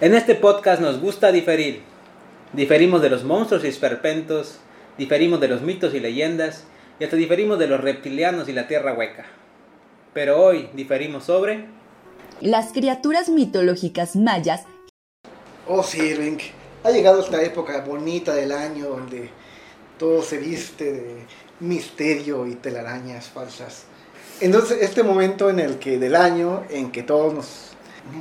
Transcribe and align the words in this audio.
En 0.00 0.14
este 0.14 0.36
podcast 0.36 0.80
nos 0.80 1.00
gusta 1.00 1.32
diferir. 1.32 1.82
Diferimos 2.52 3.02
de 3.02 3.10
los 3.10 3.24
monstruos 3.24 3.64
y 3.64 3.66
esperpentos, 3.66 4.60
diferimos 4.96 5.40
de 5.40 5.48
los 5.48 5.60
mitos 5.62 5.92
y 5.92 5.98
leyendas, 5.98 6.62
y 7.00 7.04
hasta 7.04 7.16
diferimos 7.16 7.58
de 7.58 7.66
los 7.66 7.80
reptilianos 7.80 8.48
y 8.48 8.52
la 8.52 8.68
tierra 8.68 8.92
hueca. 8.92 9.26
Pero 10.14 10.40
hoy 10.40 10.70
diferimos 10.72 11.24
sobre... 11.24 11.66
Las 12.40 12.72
criaturas 12.72 13.28
mitológicas 13.28 14.14
mayas. 14.14 14.62
Oh, 15.66 15.82
sí, 15.82 16.14
Link. 16.14 16.42
Ha 16.84 16.92
llegado 16.92 17.20
esta 17.20 17.42
época 17.42 17.80
bonita 17.80 18.32
del 18.36 18.52
año 18.52 18.90
donde 18.90 19.30
todo 19.98 20.22
se 20.22 20.38
viste 20.38 20.92
de 20.92 21.16
misterio 21.58 22.46
y 22.46 22.54
telarañas 22.54 23.28
falsas. 23.30 23.86
Entonces, 24.40 24.78
este 24.80 25.02
momento 25.02 25.50
en 25.50 25.58
el 25.58 25.80
que 25.80 25.98
del 25.98 26.14
año 26.14 26.62
en 26.70 26.92
que 26.92 27.02
todos 27.02 27.34
nos 27.34 27.68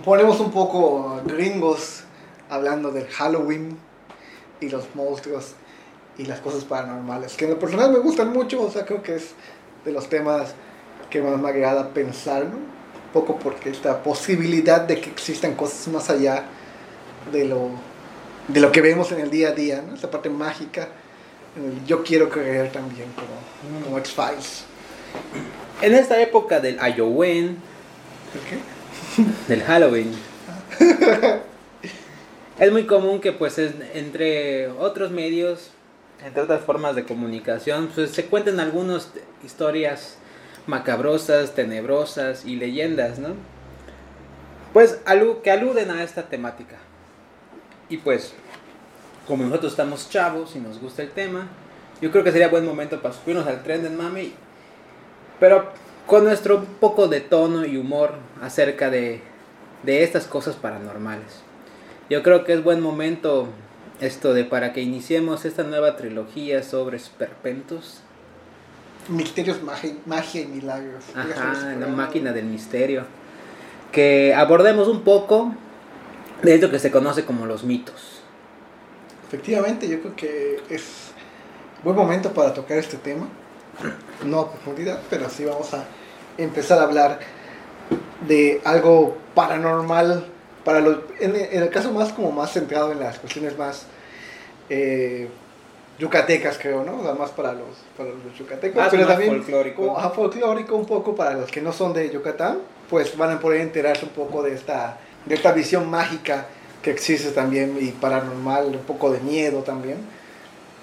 ponemos 0.03 0.39
un 0.39 0.51
poco 0.51 1.21
gringos 1.25 2.03
hablando 2.49 2.91
del 2.91 3.07
Halloween 3.07 3.77
y 4.59 4.69
los 4.69 4.95
monstruos 4.95 5.53
y 6.17 6.25
las 6.25 6.39
cosas 6.39 6.63
paranormales, 6.63 7.35
que 7.35 7.45
en 7.45 7.51
lo 7.51 7.59
personal 7.59 7.91
me 7.91 7.99
gustan 7.99 8.33
mucho, 8.33 8.61
o 8.61 8.71
sea, 8.71 8.85
creo 8.85 9.03
que 9.03 9.15
es 9.15 9.33
de 9.85 9.91
los 9.91 10.09
temas 10.09 10.55
que 11.09 11.21
más 11.21 11.39
me 11.39 11.49
agrada 11.49 11.89
pensar, 11.89 12.45
¿no? 12.45 12.55
Un 12.55 13.13
poco 13.13 13.37
porque 13.37 13.69
esta 13.69 14.01
posibilidad 14.03 14.81
de 14.81 14.99
que 14.99 15.09
existan 15.09 15.53
cosas 15.53 15.87
más 15.89 16.09
allá 16.09 16.45
de 17.31 17.45
lo, 17.45 17.69
de 18.47 18.59
lo 18.59 18.71
que 18.71 18.81
vemos 18.81 19.11
en 19.11 19.19
el 19.19 19.29
día 19.29 19.49
a 19.49 19.51
día, 19.51 19.83
¿no? 19.87 19.93
Esta 19.93 20.09
parte 20.09 20.29
mágica, 20.29 20.89
yo 21.85 22.03
quiero 22.03 22.29
creer 22.29 22.71
también 22.71 23.09
como, 23.13 23.83
como 23.83 23.97
X-Files. 23.99 24.65
En 25.81 25.93
esta 25.93 26.19
época 26.19 26.59
del 26.59 26.77
Halloween, 26.79 27.57
qué? 28.49 28.76
del 29.47 29.63
Halloween. 29.63 30.11
es 32.59 32.71
muy 32.71 32.85
común 32.85 33.19
que 33.19 33.31
pues 33.31 33.57
entre 33.57 34.67
otros 34.69 35.11
medios, 35.11 35.71
entre 36.23 36.43
otras 36.43 36.61
formas 36.61 36.95
de 36.95 37.03
comunicación, 37.03 37.89
pues 37.93 38.11
se 38.11 38.25
cuenten 38.25 38.59
algunas 38.59 39.11
historias 39.43 40.17
macabrosas, 40.65 41.55
tenebrosas 41.55 42.45
y 42.45 42.55
leyendas, 42.55 43.19
¿no? 43.19 43.29
Pues 44.73 44.99
que 45.43 45.51
aluden 45.51 45.91
a 45.91 46.03
esta 46.03 46.23
temática. 46.23 46.75
Y 47.89 47.97
pues, 47.97 48.33
como 49.25 49.43
nosotros 49.45 49.71
estamos 49.71 50.09
chavos 50.09 50.55
y 50.55 50.59
nos 50.59 50.79
gusta 50.79 51.03
el 51.03 51.11
tema, 51.11 51.47
yo 52.01 52.11
creo 52.11 52.23
que 52.23 52.31
sería 52.31 52.49
buen 52.49 52.65
momento 52.65 53.01
para 53.01 53.13
subirnos 53.13 53.47
al 53.47 53.63
tren 53.63 53.81
del 53.81 53.93
mami. 53.93 54.33
Pero 55.39 55.71
con 56.07 56.23
nuestro 56.23 56.63
poco 56.63 57.09
de 57.09 57.19
tono 57.19 57.65
y 57.65 57.77
humor 57.77 58.13
acerca 58.41 58.89
de, 58.89 59.21
estas 59.85 60.25
cosas 60.25 60.55
paranormales. 60.55 61.41
Yo 62.09 62.23
creo 62.23 62.45
que 62.45 62.53
es 62.53 62.63
buen 62.63 62.81
momento 62.81 63.47
esto 63.99 64.33
de 64.33 64.45
para 64.45 64.73
que 64.73 64.81
iniciemos 64.81 65.45
esta 65.45 65.63
nueva 65.63 65.97
trilogía 65.97 66.63
sobre 66.63 66.97
esperpentos. 66.97 67.99
Misterios, 69.09 69.57
magia, 69.61 70.41
y 70.41 70.47
milagros. 70.47 71.03
Ajá, 71.13 71.75
la 71.77 71.87
máquina 71.87 72.31
del 72.31 72.45
misterio. 72.45 73.03
Que 73.91 74.33
abordemos 74.33 74.87
un 74.87 75.01
poco 75.01 75.53
de 76.41 76.55
esto 76.55 76.71
que 76.71 76.79
se 76.79 76.91
conoce 76.91 77.25
como 77.25 77.45
los 77.45 77.63
mitos. 77.63 78.21
Efectivamente, 79.27 79.89
yo 79.89 79.99
creo 79.99 80.15
que 80.15 80.61
es 80.69 81.11
buen 81.83 81.95
momento 81.95 82.31
para 82.33 82.53
tocar 82.53 82.77
este 82.77 82.97
tema. 82.97 83.27
No 84.25 84.39
a 84.39 84.51
profundidad, 84.51 84.99
pero 85.09 85.29
sí 85.29 85.45
vamos 85.45 85.73
a 85.73 85.85
empezar 86.37 86.79
a 86.79 86.83
hablar 86.83 87.19
de 88.27 88.61
algo 88.63 89.17
paranormal 89.35 90.25
para 90.63 90.81
los, 90.81 90.97
en, 91.19 91.35
el 91.35 91.69
caso 91.69 91.91
más 91.91 92.11
como 92.11 92.31
más 92.31 92.51
centrado 92.51 92.91
en 92.91 92.99
las 92.99 93.19
cuestiones 93.19 93.57
más 93.57 93.85
eh, 94.69 95.29
yucatecas 95.97 96.57
creo, 96.57 96.83
¿no? 96.83 96.99
O 96.99 97.03
sea, 97.03 97.13
más 97.13 97.31
para 97.31 97.53
los, 97.53 97.77
para 97.97 98.09
los 98.09 98.37
yucatecos, 98.37 98.87
pero 98.91 99.07
también 99.07 99.37
folclórico. 99.37 100.11
folclórico 100.11 100.75
un 100.75 100.85
poco 100.85 101.15
para 101.15 101.33
los 101.33 101.49
que 101.51 101.61
no 101.61 101.71
son 101.71 101.93
de 101.93 102.09
Yucatán, 102.09 102.59
pues 102.89 103.17
van 103.17 103.31
a 103.31 103.39
poder 103.39 103.61
enterarse 103.61 104.05
un 104.05 104.11
poco 104.11 104.43
de 104.43 104.53
esta, 104.53 104.97
de 105.25 105.35
esta 105.35 105.51
visión 105.51 105.89
mágica 105.89 106.47
que 106.81 106.91
existe 106.91 107.31
también 107.31 107.77
y 107.79 107.91
paranormal, 107.91 108.67
un 108.67 108.83
poco 108.83 109.11
de 109.11 109.19
miedo 109.19 109.63
también, 109.63 109.97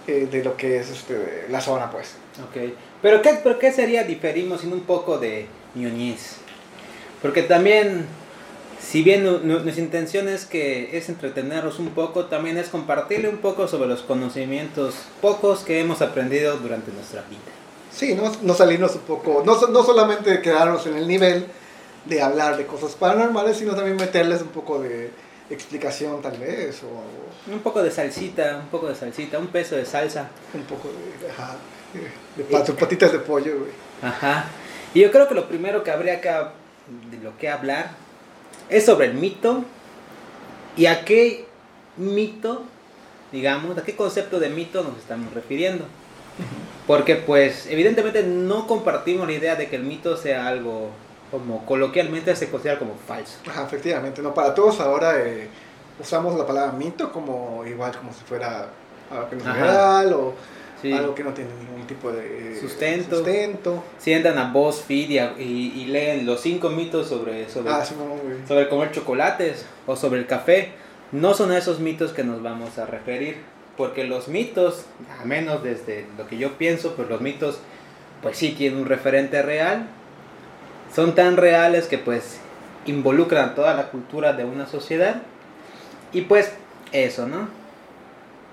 eh, 0.06 0.28
de 0.30 0.42
lo 0.42 0.56
que 0.56 0.78
es 0.80 0.90
este, 0.90 1.46
la 1.48 1.60
zona 1.60 1.90
pues. 1.90 2.14
Ok. 2.48 2.72
Pero 3.04 3.20
¿qué, 3.20 3.34
¿por 3.34 3.58
qué 3.58 3.70
sería 3.70 4.04
diferimos 4.04 4.62
sin 4.62 4.72
un 4.72 4.80
poco 4.80 5.18
de 5.18 5.46
ñoñez? 5.74 6.36
Porque 7.20 7.42
también, 7.42 8.06
si 8.80 9.02
bien 9.02 9.24
nuestra 9.46 9.84
intención 9.84 10.26
es 10.26 10.46
que 10.46 10.96
es 10.96 11.10
entretenerlos 11.10 11.78
un 11.78 11.90
poco, 11.90 12.24
también 12.24 12.56
es 12.56 12.70
compartirle 12.70 13.28
un 13.28 13.36
poco 13.36 13.68
sobre 13.68 13.90
los 13.90 14.00
conocimientos 14.00 14.94
pocos 15.20 15.64
que 15.64 15.80
hemos 15.80 16.00
aprendido 16.00 16.56
durante 16.56 16.92
nuestra 16.92 17.20
vida. 17.28 17.42
Sí, 17.92 18.14
no, 18.14 18.32
no 18.40 18.54
salirnos 18.54 18.94
un 18.94 19.02
poco, 19.02 19.42
no, 19.44 19.54
no 19.66 19.84
solamente 19.84 20.40
quedarnos 20.40 20.86
en 20.86 20.96
el 20.96 21.06
nivel 21.06 21.46
de 22.06 22.22
hablar 22.22 22.56
de 22.56 22.64
cosas 22.64 22.94
paranormales, 22.94 23.58
sino 23.58 23.74
también 23.74 23.96
meterles 23.96 24.40
un 24.40 24.48
poco 24.48 24.80
de 24.80 25.10
explicación 25.50 26.22
tal 26.22 26.38
vez. 26.38 26.80
O... 26.82 27.52
Un 27.52 27.60
poco 27.60 27.82
de 27.82 27.90
salsita, 27.90 28.60
un 28.62 28.68
poco 28.68 28.88
de 28.88 28.94
salsita, 28.94 29.38
un 29.38 29.48
peso 29.48 29.76
de 29.76 29.84
salsa. 29.84 30.30
Un 30.54 30.62
poco 30.62 30.88
de... 30.88 31.30
Ajá. 31.30 31.58
De 32.36 32.72
patitas 32.74 33.12
de 33.12 33.18
pollo, 33.18 33.58
güey. 33.58 33.70
Ajá. 34.02 34.46
Y 34.92 35.00
yo 35.00 35.10
creo 35.10 35.28
que 35.28 35.34
lo 35.34 35.48
primero 35.48 35.82
que 35.82 35.90
habría 35.90 36.20
que, 36.20 36.28
de 36.28 37.18
lo 37.22 37.36
que 37.38 37.48
hablar 37.48 37.90
es 38.68 38.84
sobre 38.84 39.06
el 39.06 39.14
mito 39.14 39.64
y 40.76 40.86
a 40.86 41.04
qué 41.04 41.46
mito, 41.96 42.64
digamos, 43.32 43.76
a 43.78 43.82
qué 43.82 43.96
concepto 43.96 44.38
de 44.40 44.48
mito 44.48 44.82
nos 44.82 44.98
estamos 44.98 45.32
refiriendo. 45.32 45.84
Porque 46.86 47.16
pues 47.16 47.66
evidentemente 47.66 48.22
no 48.22 48.66
compartimos 48.66 49.26
la 49.26 49.32
idea 49.32 49.56
de 49.56 49.68
que 49.68 49.76
el 49.76 49.84
mito 49.84 50.16
sea 50.16 50.46
algo 50.48 50.90
como 51.30 51.64
coloquialmente 51.64 52.34
se 52.36 52.50
considera 52.50 52.78
como 52.78 52.94
falso. 53.08 53.38
Ajá, 53.48 53.64
efectivamente, 53.64 54.20
no, 54.20 54.34
para 54.34 54.54
todos 54.54 54.80
ahora 54.80 55.18
eh, 55.20 55.48
usamos 56.00 56.36
la 56.36 56.46
palabra 56.46 56.72
mito 56.72 57.10
como 57.12 57.64
igual 57.66 57.96
como 57.96 58.12
si 58.12 58.22
fuera 58.24 58.68
algo 59.10 59.30
que 59.30 59.36
no 59.36 59.50
es 59.50 59.60
real 59.60 60.12
o 60.12 60.34
algo 60.92 61.14
que 61.14 61.24
no 61.24 61.32
tiene 61.32 61.50
ningún 61.54 61.86
tipo 61.86 62.10
de 62.12 62.58
sustento. 62.60 63.16
sustento. 63.16 63.84
Si 63.98 64.12
entran 64.12 64.38
a 64.38 64.52
BuzzFeed 64.52 65.36
y, 65.38 65.42
y, 65.42 65.84
leen 65.86 66.26
los 66.26 66.40
cinco 66.40 66.70
mitos 66.70 67.08
sobre, 67.08 67.48
sobre, 67.48 67.70
ah, 67.70 67.84
sobre 68.46 68.68
comer 68.68 68.92
chocolates 68.92 69.66
o 69.86 69.96
sobre 69.96 70.20
el 70.20 70.26
café, 70.26 70.72
no 71.12 71.34
son 71.34 71.52
esos 71.52 71.80
mitos 71.80 72.12
que 72.12 72.24
nos 72.24 72.42
vamos 72.42 72.78
a 72.78 72.86
referir. 72.86 73.36
Porque 73.76 74.04
los 74.04 74.28
mitos, 74.28 74.84
a 75.20 75.24
menos 75.24 75.62
desde 75.62 76.06
lo 76.16 76.28
que 76.28 76.38
yo 76.38 76.52
pienso, 76.58 76.94
pues 76.94 77.08
los 77.08 77.20
mitos, 77.20 77.58
pues 78.22 78.36
sí 78.36 78.50
tienen 78.50 78.80
un 78.80 78.86
referente 78.86 79.42
real. 79.42 79.88
Son 80.94 81.14
tan 81.14 81.36
reales 81.36 81.86
que 81.86 81.98
pues 81.98 82.38
involucran 82.86 83.54
toda 83.54 83.74
la 83.74 83.90
cultura 83.90 84.32
de 84.32 84.44
una 84.44 84.66
sociedad. 84.66 85.22
Y 86.12 86.22
pues 86.22 86.52
eso, 86.92 87.26
¿no? 87.26 87.48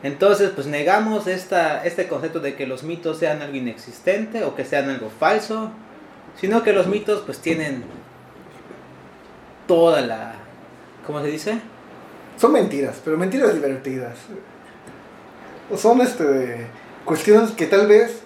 Entonces, 0.03 0.51
pues 0.55 0.65
negamos 0.65 1.27
esta, 1.27 1.85
este 1.85 2.07
concepto 2.07 2.39
de 2.39 2.55
que 2.55 2.65
los 2.65 2.83
mitos 2.83 3.19
sean 3.19 3.41
algo 3.41 3.55
inexistente 3.55 4.43
o 4.43 4.55
que 4.55 4.65
sean 4.65 4.89
algo 4.89 5.09
falso, 5.09 5.71
sino 6.39 6.63
que 6.63 6.73
los 6.73 6.87
mitos 6.87 7.21
pues 7.25 7.39
tienen 7.39 7.83
toda 9.67 10.01
la... 10.01 10.35
¿Cómo 11.05 11.21
se 11.21 11.27
dice? 11.27 11.59
Son 12.37 12.51
mentiras, 12.51 12.99
pero 13.03 13.17
mentiras 13.17 13.53
divertidas. 13.53 14.17
Son 15.77 16.01
este, 16.01 16.65
cuestiones 17.05 17.51
que 17.51 17.67
tal 17.67 17.87
vez, 17.87 18.21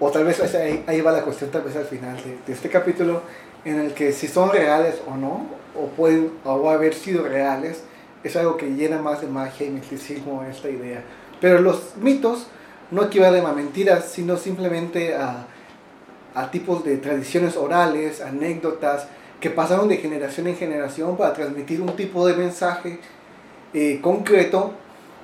o 0.00 0.10
tal 0.10 0.24
vez 0.24 0.40
ahí, 0.86 1.00
va 1.00 1.12
la 1.12 1.22
cuestión 1.22 1.50
tal 1.50 1.62
vez 1.62 1.76
al 1.76 1.84
final 1.84 2.16
de, 2.16 2.38
de, 2.44 2.52
este 2.52 2.68
capítulo, 2.68 3.22
en 3.64 3.78
el 3.80 3.94
que 3.94 4.12
si 4.12 4.26
son 4.26 4.50
reales 4.50 5.00
o 5.06 5.16
no, 5.16 5.46
o 5.76 5.86
pueden 5.88 6.32
o 6.44 6.70
haber 6.70 6.94
sido 6.94 7.24
reales, 7.24 7.84
es 8.24 8.34
algo 8.36 8.56
que 8.56 8.70
llena 8.70 9.00
más 9.00 9.20
de 9.20 9.28
magia 9.28 9.66
y 9.66 9.70
misticismo 9.70 10.42
esta 10.44 10.68
idea. 10.68 11.02
Pero 11.40 11.60
los 11.60 11.96
mitos 11.96 12.48
no 12.90 13.04
equivalen 13.04 13.44
a 13.46 13.52
mentiras, 13.52 14.06
sino 14.06 14.36
simplemente 14.36 15.14
a, 15.14 15.46
a 16.34 16.50
tipos 16.50 16.84
de 16.84 16.96
tradiciones 16.96 17.56
orales, 17.56 18.20
anécdotas, 18.20 19.06
que 19.40 19.50
pasaron 19.50 19.88
de 19.88 19.98
generación 19.98 20.46
en 20.46 20.56
generación 20.56 21.16
para 21.16 21.34
transmitir 21.34 21.80
un 21.80 21.94
tipo 21.96 22.26
de 22.26 22.34
mensaje 22.34 22.98
eh, 23.74 24.00
concreto 24.00 24.72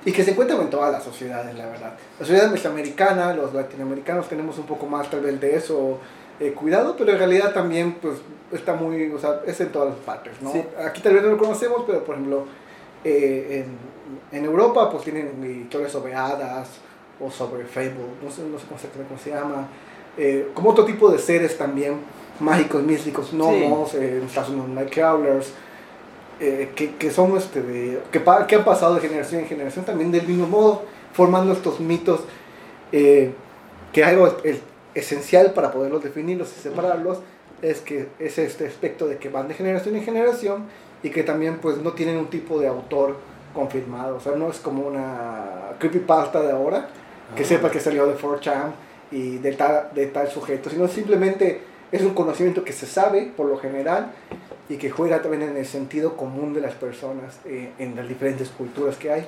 y 0.05 0.11
que 0.11 0.23
se 0.23 0.31
encuentra 0.31 0.55
en 0.57 0.69
todas 0.69 0.91
las 0.91 1.03
sociedades, 1.03 1.55
la 1.55 1.65
verdad. 1.65 1.93
La 2.19 2.25
sociedad 2.25 2.51
mesoamericana, 2.51 3.33
los 3.33 3.53
latinoamericanos 3.53 4.27
tenemos 4.27 4.57
un 4.57 4.65
poco 4.65 4.85
más 4.85 5.09
tal 5.09 5.21
vez 5.21 5.39
de 5.39 5.55
eso 5.55 5.99
eh, 6.39 6.53
cuidado, 6.53 6.95
pero 6.97 7.11
en 7.11 7.17
realidad 7.17 7.53
también 7.53 7.93
pues 7.93 8.15
está 8.51 8.73
muy, 8.73 9.11
o 9.11 9.19
sea, 9.19 9.41
es 9.45 9.59
en 9.61 9.71
todas 9.71 9.89
las 9.89 9.97
partes, 9.99 10.33
¿no? 10.41 10.51
Aquí 10.85 11.01
tal 11.01 11.13
vez 11.13 11.23
no 11.23 11.29
lo 11.29 11.37
conocemos, 11.37 11.83
pero 11.85 12.03
por 12.03 12.15
ejemplo 12.15 12.45
eh, 13.03 13.65
en, 14.31 14.37
en, 14.37 14.45
Europa 14.45 14.89
pues 14.91 15.03
tienen 15.03 15.63
historias 15.65 15.91
sobre 15.91 16.13
hadas 16.13 16.69
o 17.19 17.29
sobre 17.29 17.65
Fable, 17.65 17.93
no 18.23 18.31
sé, 18.31 18.43
no 18.43 18.57
sé 18.59 18.65
cómo, 19.07 19.19
se, 19.19 19.29
llama, 19.29 19.67
eh, 20.17 20.49
como 20.53 20.71
otro 20.71 20.85
tipo 20.85 21.09
de 21.09 21.19
seres 21.19 21.57
también 21.57 21.99
mágicos, 22.39 22.83
místicos, 22.83 23.31
gnomos, 23.31 23.91
sí. 23.91 23.97
eh, 23.99 24.21
en 24.21 24.75
Nightcrawlers, 24.75 25.53
eh, 26.39 26.71
que, 26.75 26.95
que, 26.95 27.11
son 27.11 27.37
este 27.37 27.61
de, 27.61 27.99
que, 28.11 28.21
que, 28.47 28.55
han 28.55 28.65
pasado 28.65 28.95
de 28.95 29.01
generación 29.01 29.41
en 29.41 29.47
generación 29.47 29.85
también 29.85 30.11
del 30.11 30.27
mismo 30.27 30.47
modo, 30.47 30.83
formando 31.13 31.53
estos 31.53 31.79
mitos 31.79 32.21
eh, 32.91 33.31
que 33.93 34.03
algo 34.03 34.37
esencial 34.95 35.53
para 35.53 35.71
poderlos 35.71 36.03
definirlos 36.03 36.51
y 36.57 36.61
separarlos 36.61 37.19
es 37.61 37.79
que 37.81 38.07
es 38.17 38.39
este 38.39 38.65
aspecto 38.65 39.07
de 39.07 39.17
que 39.17 39.29
van 39.29 39.47
de 39.47 39.53
generación 39.53 39.95
en 39.95 40.03
generación 40.03 40.65
y 41.03 41.09
que 41.09 41.23
también 41.23 41.59
pues 41.59 41.77
no 41.77 41.93
tienen 41.93 42.17
un 42.17 42.27
tipo 42.27 42.59
de 42.59 42.67
autor 42.67 43.17
confirmado, 43.53 44.17
o 44.17 44.19
sea, 44.19 44.33
no 44.35 44.49
es 44.49 44.59
como 44.59 44.87
una 44.87 45.73
creepypasta 45.79 46.41
de 46.41 46.51
ahora, 46.51 46.87
que 47.35 47.43
sepa 47.43 47.69
que 47.69 47.79
salió 47.79 48.07
de 48.07 48.17
4chan 48.17 48.71
y 49.11 49.37
de 49.37 49.53
tal, 49.53 49.89
de 49.93 50.07
tal 50.07 50.29
sujeto, 50.29 50.69
sino 50.69 50.87
simplemente 50.87 51.61
es 51.91 52.01
un 52.01 52.13
conocimiento 52.13 52.63
que 52.63 52.73
se 52.73 52.85
sabe 52.85 53.31
por 53.35 53.47
lo 53.47 53.57
general 53.57 54.11
y 54.69 54.77
que 54.77 54.89
juega 54.89 55.21
también 55.21 55.43
en 55.43 55.57
el 55.57 55.65
sentido 55.65 56.15
común 56.15 56.53
de 56.53 56.61
las 56.61 56.73
personas 56.73 57.39
eh, 57.45 57.71
en 57.77 57.95
las 57.95 58.07
diferentes 58.07 58.49
culturas 58.49 58.95
que 58.95 59.11
hay. 59.11 59.25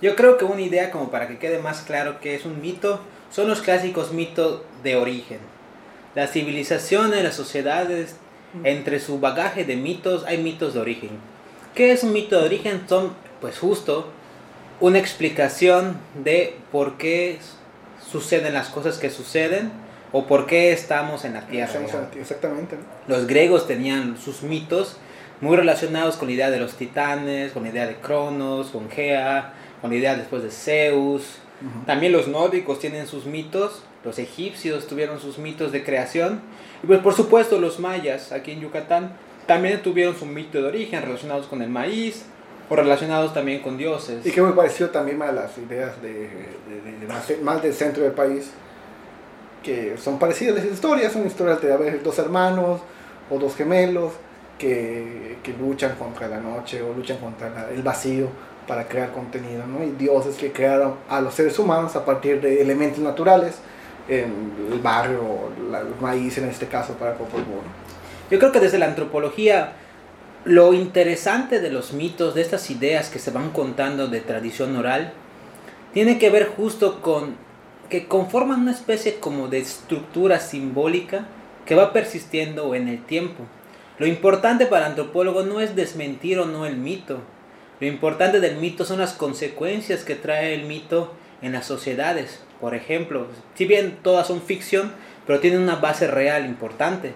Yo 0.00 0.14
creo 0.14 0.36
que 0.36 0.44
una 0.44 0.60
idea 0.60 0.90
como 0.90 1.10
para 1.10 1.26
que 1.26 1.38
quede 1.38 1.58
más 1.58 1.82
claro 1.82 2.20
que 2.20 2.34
es 2.34 2.44
un 2.44 2.60
mito 2.60 3.00
son 3.30 3.48
los 3.48 3.62
clásicos 3.62 4.12
mitos 4.12 4.62
de 4.84 4.96
origen. 4.96 5.38
Las 6.14 6.30
civilizaciones, 6.30 7.24
las 7.24 7.34
sociedades, 7.34 8.16
entre 8.62 9.00
su 9.00 9.18
bagaje 9.18 9.64
de 9.64 9.76
mitos 9.76 10.24
hay 10.24 10.38
mitos 10.38 10.74
de 10.74 10.80
origen. 10.80 11.10
¿Qué 11.74 11.92
es 11.92 12.04
un 12.04 12.12
mito 12.12 12.38
de 12.38 12.46
origen? 12.46 12.82
Son 12.88 13.12
pues 13.40 13.58
justo 13.58 14.08
una 14.80 14.98
explicación 14.98 15.96
de 16.22 16.56
por 16.70 16.96
qué 16.96 17.38
suceden 18.10 18.54
las 18.54 18.68
cosas 18.68 18.98
que 18.98 19.10
suceden 19.10 19.72
o 20.12 20.26
por 20.26 20.46
qué 20.46 20.72
estamos 20.72 21.24
en 21.24 21.34
la 21.34 21.46
Tierra. 21.46 21.80
Exactamente. 22.16 22.76
Los 23.08 23.26
griegos 23.26 23.66
tenían 23.66 24.16
sus 24.16 24.42
mitos 24.42 24.98
muy 25.40 25.56
relacionados 25.56 26.16
con 26.16 26.28
la 26.28 26.34
idea 26.34 26.50
de 26.50 26.60
los 26.60 26.74
titanes, 26.74 27.52
con 27.52 27.64
la 27.64 27.70
idea 27.70 27.86
de 27.86 27.96
Cronos, 27.96 28.68
con 28.68 28.88
Gea, 28.88 29.52
con 29.80 29.90
la 29.90 29.96
idea 29.96 30.16
después 30.16 30.42
de 30.42 30.50
Zeus. 30.50 31.38
También 31.86 32.12
los 32.12 32.28
nórdicos 32.28 32.78
tienen 32.78 33.06
sus 33.06 33.26
mitos, 33.26 33.82
los 34.04 34.18
egipcios 34.18 34.86
tuvieron 34.86 35.20
sus 35.20 35.38
mitos 35.38 35.72
de 35.72 35.82
creación. 35.82 36.40
Y 36.82 36.86
pues 36.86 37.00
por 37.00 37.14
supuesto 37.14 37.58
los 37.58 37.80
mayas 37.80 38.32
aquí 38.32 38.52
en 38.52 38.60
Yucatán 38.60 39.12
también 39.46 39.82
tuvieron 39.82 40.16
su 40.16 40.26
mito 40.26 40.60
de 40.60 40.68
origen 40.68 41.02
relacionados 41.02 41.46
con 41.46 41.62
el 41.62 41.70
maíz 41.70 42.24
o 42.68 42.76
relacionados 42.76 43.34
también 43.34 43.62
con 43.62 43.76
dioses. 43.76 44.24
Y 44.24 44.30
que 44.30 44.42
me 44.42 44.52
pareció 44.52 44.90
también 44.90 45.20
a 45.22 45.32
las 45.32 45.56
ideas 45.58 46.00
de, 46.02 46.10
de, 46.10 47.06
más, 47.06 47.30
más 47.42 47.62
del 47.62 47.74
centro 47.74 48.02
del 48.02 48.12
país 48.12 48.50
que 49.62 49.96
son 49.96 50.18
parecidas 50.18 50.56
las 50.56 50.66
historias, 50.66 51.12
son 51.12 51.26
historias 51.26 51.60
de 51.60 51.98
dos 51.98 52.18
hermanos 52.18 52.82
o 53.30 53.38
dos 53.38 53.56
gemelos 53.56 54.12
que, 54.58 55.38
que 55.42 55.52
luchan 55.54 55.96
contra 55.96 56.28
la 56.28 56.38
noche 56.38 56.82
o 56.82 56.92
luchan 56.92 57.16
contra 57.16 57.70
el 57.70 57.82
vacío 57.82 58.28
para 58.68 58.86
crear 58.86 59.12
contenido, 59.12 59.66
¿no? 59.66 59.82
Y 59.82 59.90
dioses 59.92 60.36
que 60.36 60.52
crearon 60.52 60.94
a 61.08 61.20
los 61.20 61.34
seres 61.34 61.58
humanos 61.58 61.96
a 61.96 62.04
partir 62.04 62.40
de 62.40 62.62
elementos 62.62 63.00
naturales, 63.00 63.56
el 64.08 64.80
barrio, 64.82 65.50
el 65.58 66.00
maíz 66.00 66.38
en 66.38 66.48
este 66.48 66.66
caso 66.66 66.94
para 66.94 67.14
Popol. 67.14 67.42
Yo 68.30 68.38
creo 68.38 68.52
que 68.52 68.60
desde 68.60 68.78
la 68.78 68.86
antropología 68.86 69.72
lo 70.44 70.74
interesante 70.74 71.60
de 71.60 71.70
los 71.70 71.92
mitos, 71.92 72.34
de 72.34 72.42
estas 72.42 72.70
ideas 72.70 73.08
que 73.08 73.18
se 73.18 73.30
van 73.30 73.50
contando 73.50 74.08
de 74.08 74.20
tradición 74.20 74.76
oral, 74.76 75.12
tiene 75.94 76.18
que 76.18 76.30
ver 76.30 76.48
justo 76.48 77.00
con 77.00 77.36
que 77.88 78.06
conforman 78.08 78.60
una 78.62 78.72
especie 78.72 79.16
como 79.20 79.48
de 79.48 79.58
estructura 79.58 80.40
simbólica 80.40 81.26
que 81.64 81.74
va 81.74 81.92
persistiendo 81.92 82.74
en 82.74 82.88
el 82.88 83.04
tiempo. 83.04 83.44
Lo 83.98 84.06
importante 84.06 84.66
para 84.66 84.86
el 84.86 84.90
antropólogo 84.92 85.44
no 85.44 85.60
es 85.60 85.76
desmentir 85.76 86.38
o 86.38 86.46
no 86.46 86.66
el 86.66 86.76
mito. 86.76 87.20
Lo 87.80 87.86
importante 87.86 88.40
del 88.40 88.56
mito 88.56 88.84
son 88.84 88.98
las 88.98 89.12
consecuencias 89.12 90.04
que 90.04 90.14
trae 90.14 90.54
el 90.54 90.64
mito 90.64 91.12
en 91.42 91.52
las 91.52 91.66
sociedades. 91.66 92.40
Por 92.64 92.74
ejemplo, 92.74 93.26
si 93.56 93.66
bien 93.66 93.98
todas 94.00 94.26
son 94.26 94.40
ficción, 94.40 94.90
pero 95.26 95.38
tienen 95.38 95.60
una 95.60 95.76
base 95.76 96.06
real 96.06 96.46
importante. 96.46 97.12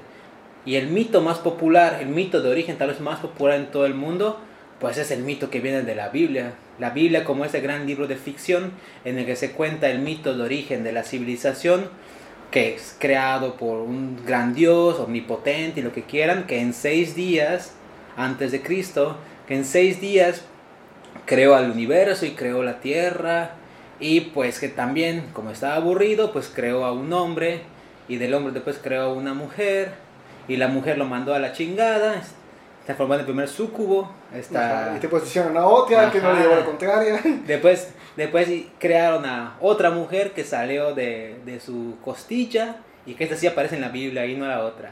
Y 0.67 0.77
el 0.77 0.89
mito 0.89 1.23
más 1.23 1.39
popular, 1.39 2.00
el 2.03 2.09
mito 2.09 2.43
de 2.43 2.50
origen 2.50 2.77
tal 2.77 2.89
vez 2.89 3.00
más 3.00 3.21
popular 3.21 3.59
en 3.59 3.71
todo 3.71 3.87
el 3.87 3.95
mundo, 3.95 4.39
pues 4.79 4.99
es 4.99 5.11
el 5.11 5.23
mito 5.23 5.49
que 5.49 5.61
viene 5.61 5.81
de 5.81 5.95
la 5.95 6.11
Biblia. 6.11 6.53
La 6.79 6.91
Biblia 6.91 7.25
como 7.25 7.47
ese 7.47 7.62
gran 7.62 7.87
libro 7.87 8.06
de 8.06 8.17
ficción 8.17 8.73
en 9.06 9.17
el 9.17 9.25
que 9.25 9.37
se 9.37 9.53
cuenta 9.53 9.89
el 9.89 10.00
mito 10.00 10.37
de 10.37 10.43
origen 10.43 10.85
de 10.85 10.93
la 10.93 11.03
civilización, 11.03 11.89
que 12.50 12.75
es 12.75 12.95
creado 12.99 13.56
por 13.56 13.79
un 13.79 14.23
gran 14.27 14.53
Dios, 14.53 15.00
omnipotente 15.00 15.81
y 15.81 15.83
lo 15.83 15.95
que 15.95 16.03
quieran, 16.03 16.47
que 16.47 16.61
en 16.61 16.75
seis 16.75 17.15
días 17.15 17.73
antes 18.19 18.53
de 18.53 18.61
Cristo, 18.61 19.17
que 19.47 19.55
en 19.55 19.65
seis 19.65 19.99
días 19.99 20.43
creó 21.25 21.55
al 21.55 21.71
universo 21.71 22.27
y 22.27 22.33
creó 22.33 22.62
la 22.62 22.81
tierra, 22.81 23.53
y 24.00 24.21
pues 24.21 24.59
que 24.61 24.69
también, 24.69 25.31
como 25.33 25.50
estaba 25.50 25.77
aburrido, 25.77 26.33
pues 26.33 26.50
creó 26.55 26.85
a 26.85 26.93
un 26.93 27.12
hombre, 27.12 27.62
y 28.09 28.17
del 28.17 28.35
hombre 28.35 28.53
después 28.53 28.79
creó 28.83 29.03
a 29.03 29.12
una 29.12 29.35
mujer, 29.35 29.93
y 30.47 30.56
la 30.56 30.69
mujer 30.69 30.99
lo 30.99 31.05
mandó 31.05 31.35
a 31.35 31.39
la 31.39 31.53
chingada, 31.53 32.23
está 32.81 32.95
formando 32.95 33.21
el 33.21 33.27
primer 33.27 33.49
sucubo. 33.49 34.11
Está... 34.35 34.95
Y 34.97 35.00
te 35.00 35.09
posicionan 35.09 35.56
a 35.56 35.67
otra 35.67 36.11
que 36.11 36.21
no 36.21 36.33
le 36.33 36.41
llevó 36.41 36.56
la 36.56 36.65
contraria. 36.65 37.21
Después, 37.47 37.91
después 38.17 38.49
crearon 38.79 39.27
a 39.27 39.56
otra 39.61 39.91
mujer 39.91 40.33
que 40.33 40.43
salió 40.43 40.95
de, 40.95 41.39
de 41.45 41.61
su 41.61 41.97
costilla 42.03 42.77
y 43.05 43.15
que 43.15 43.25
esta 43.25 43.37
sí 43.37 43.47
aparece 43.47 43.75
en 43.75 43.83
la 43.83 43.91
Biblia 43.91 44.25
y 44.27 44.37
no 44.37 44.47
la 44.47 44.65
otra. 44.65 44.91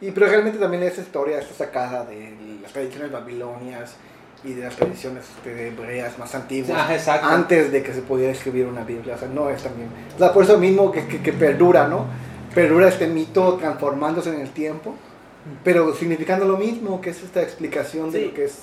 Y 0.00 0.10
pero 0.12 0.26
realmente 0.26 0.58
también 0.58 0.82
esa 0.82 1.02
historia 1.02 1.38
está 1.38 1.52
sacada 1.52 2.04
de 2.04 2.34
las 2.62 2.72
tradiciones 2.72 3.12
babilonias 3.12 3.96
y 4.44 4.54
de 4.54 4.62
las 4.62 4.76
tradiciones 4.76 5.24
este, 5.36 5.68
hebreas 5.68 6.18
más 6.18 6.34
antiguas, 6.34 7.08
ah, 7.08 7.20
antes 7.22 7.70
de 7.70 7.82
que 7.82 7.92
se 7.92 8.00
pudiera 8.02 8.32
escribir 8.32 8.66
una 8.66 8.84
Biblia. 8.84 9.14
O 9.16 9.18
sea, 9.18 9.28
no 9.28 9.50
es 9.50 9.62
también. 9.62 9.88
O 10.14 10.18
sea, 10.18 10.32
por 10.32 10.44
eso 10.44 10.58
mismo 10.58 10.90
que, 10.90 11.06
que, 11.06 11.20
que 11.20 11.32
perdura, 11.32 11.86
¿no? 11.88 12.06
Perdura 12.54 12.88
este 12.88 13.06
mito 13.06 13.54
transformándose 13.54 14.34
en 14.34 14.40
el 14.40 14.50
tiempo 14.50 14.94
pero 15.64 15.94
significando 15.94 16.44
lo 16.44 16.56
mismo, 16.56 17.00
que 17.00 17.10
es 17.10 17.22
esta 17.22 17.42
explicación 17.42 18.10
de 18.10 18.26
lo 18.26 18.34
que 18.34 18.44
es 18.44 18.58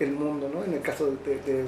el 0.00 0.12
mundo, 0.12 0.50
¿no? 0.52 0.64
En 0.64 0.74
el 0.74 0.80
caso 0.80 1.06
de, 1.06 1.36
de, 1.36 1.64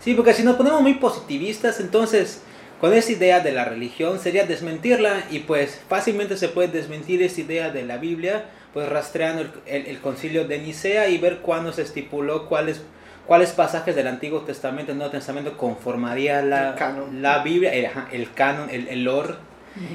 Sí, 0.00 0.14
porque 0.14 0.34
si 0.34 0.42
nos 0.42 0.56
ponemos 0.56 0.82
muy 0.82 0.94
positivistas, 0.94 1.80
entonces 1.80 2.42
con 2.80 2.92
esa 2.92 3.12
idea 3.12 3.40
de 3.40 3.52
la 3.52 3.64
religión 3.64 4.20
sería 4.20 4.44
desmentirla 4.44 5.24
y 5.30 5.40
pues 5.40 5.80
fácilmente 5.88 6.36
se 6.36 6.48
puede 6.48 6.68
desmentir 6.68 7.22
esa 7.22 7.40
idea 7.40 7.70
de 7.70 7.84
la 7.84 7.96
Biblia, 7.96 8.50
pues 8.74 8.88
rastreando 8.88 9.42
el, 9.66 9.86
el, 9.86 10.00
concilio 10.00 10.46
de 10.46 10.58
Nicea 10.58 11.08
y 11.08 11.16
ver 11.16 11.38
cuándo 11.38 11.72
se 11.72 11.82
estipuló 11.82 12.48
cuáles 12.48 12.82
cuáles 13.26 13.52
pasajes 13.52 13.96
del 13.96 14.08
Antiguo 14.08 14.40
Testamento 14.40 14.92
y 14.92 14.96
Nuevo 14.96 15.12
Testamento 15.12 15.56
conformaría 15.56 16.42
la, 16.42 16.76
la 17.12 17.38
Biblia, 17.38 17.72
el, 17.72 17.88
el 18.12 18.32
canon, 18.34 18.68
el, 18.68 18.88
el 18.88 19.04
lore, 19.04 19.34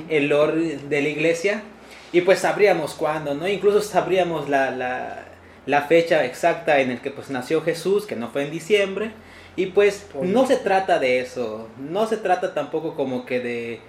el 0.08 0.30
lore 0.30 0.78
de 0.78 1.02
la 1.02 1.10
iglesia 1.10 1.62
y 2.12 2.22
pues 2.22 2.40
sabríamos 2.40 2.96
cuándo, 2.96 3.36
¿no? 3.36 3.48
Incluso 3.48 3.82
sabríamos 3.82 4.50
la, 4.50 4.72
la, 4.72 5.26
la 5.66 5.84
fecha 5.84 6.26
exacta 6.26 6.80
en 6.80 6.90
el 6.92 7.02
que 7.02 7.12
pues 7.12 7.30
nació 7.30 7.62
Jesús, 7.62 8.06
que 8.06 8.16
no 8.16 8.30
fue 8.30 8.46
en 8.46 8.52
diciembre. 8.52 9.12
Y 9.56 9.68
pues 9.68 10.08
no 10.22 10.48
se 10.48 10.56
trata 10.56 11.00
de 11.00 11.20
eso, 11.20 11.68
no 11.78 12.08
se 12.08 12.16
trata 12.16 12.54
tampoco 12.54 12.96
como 12.96 13.26
que 13.26 13.42
de, 13.42 13.82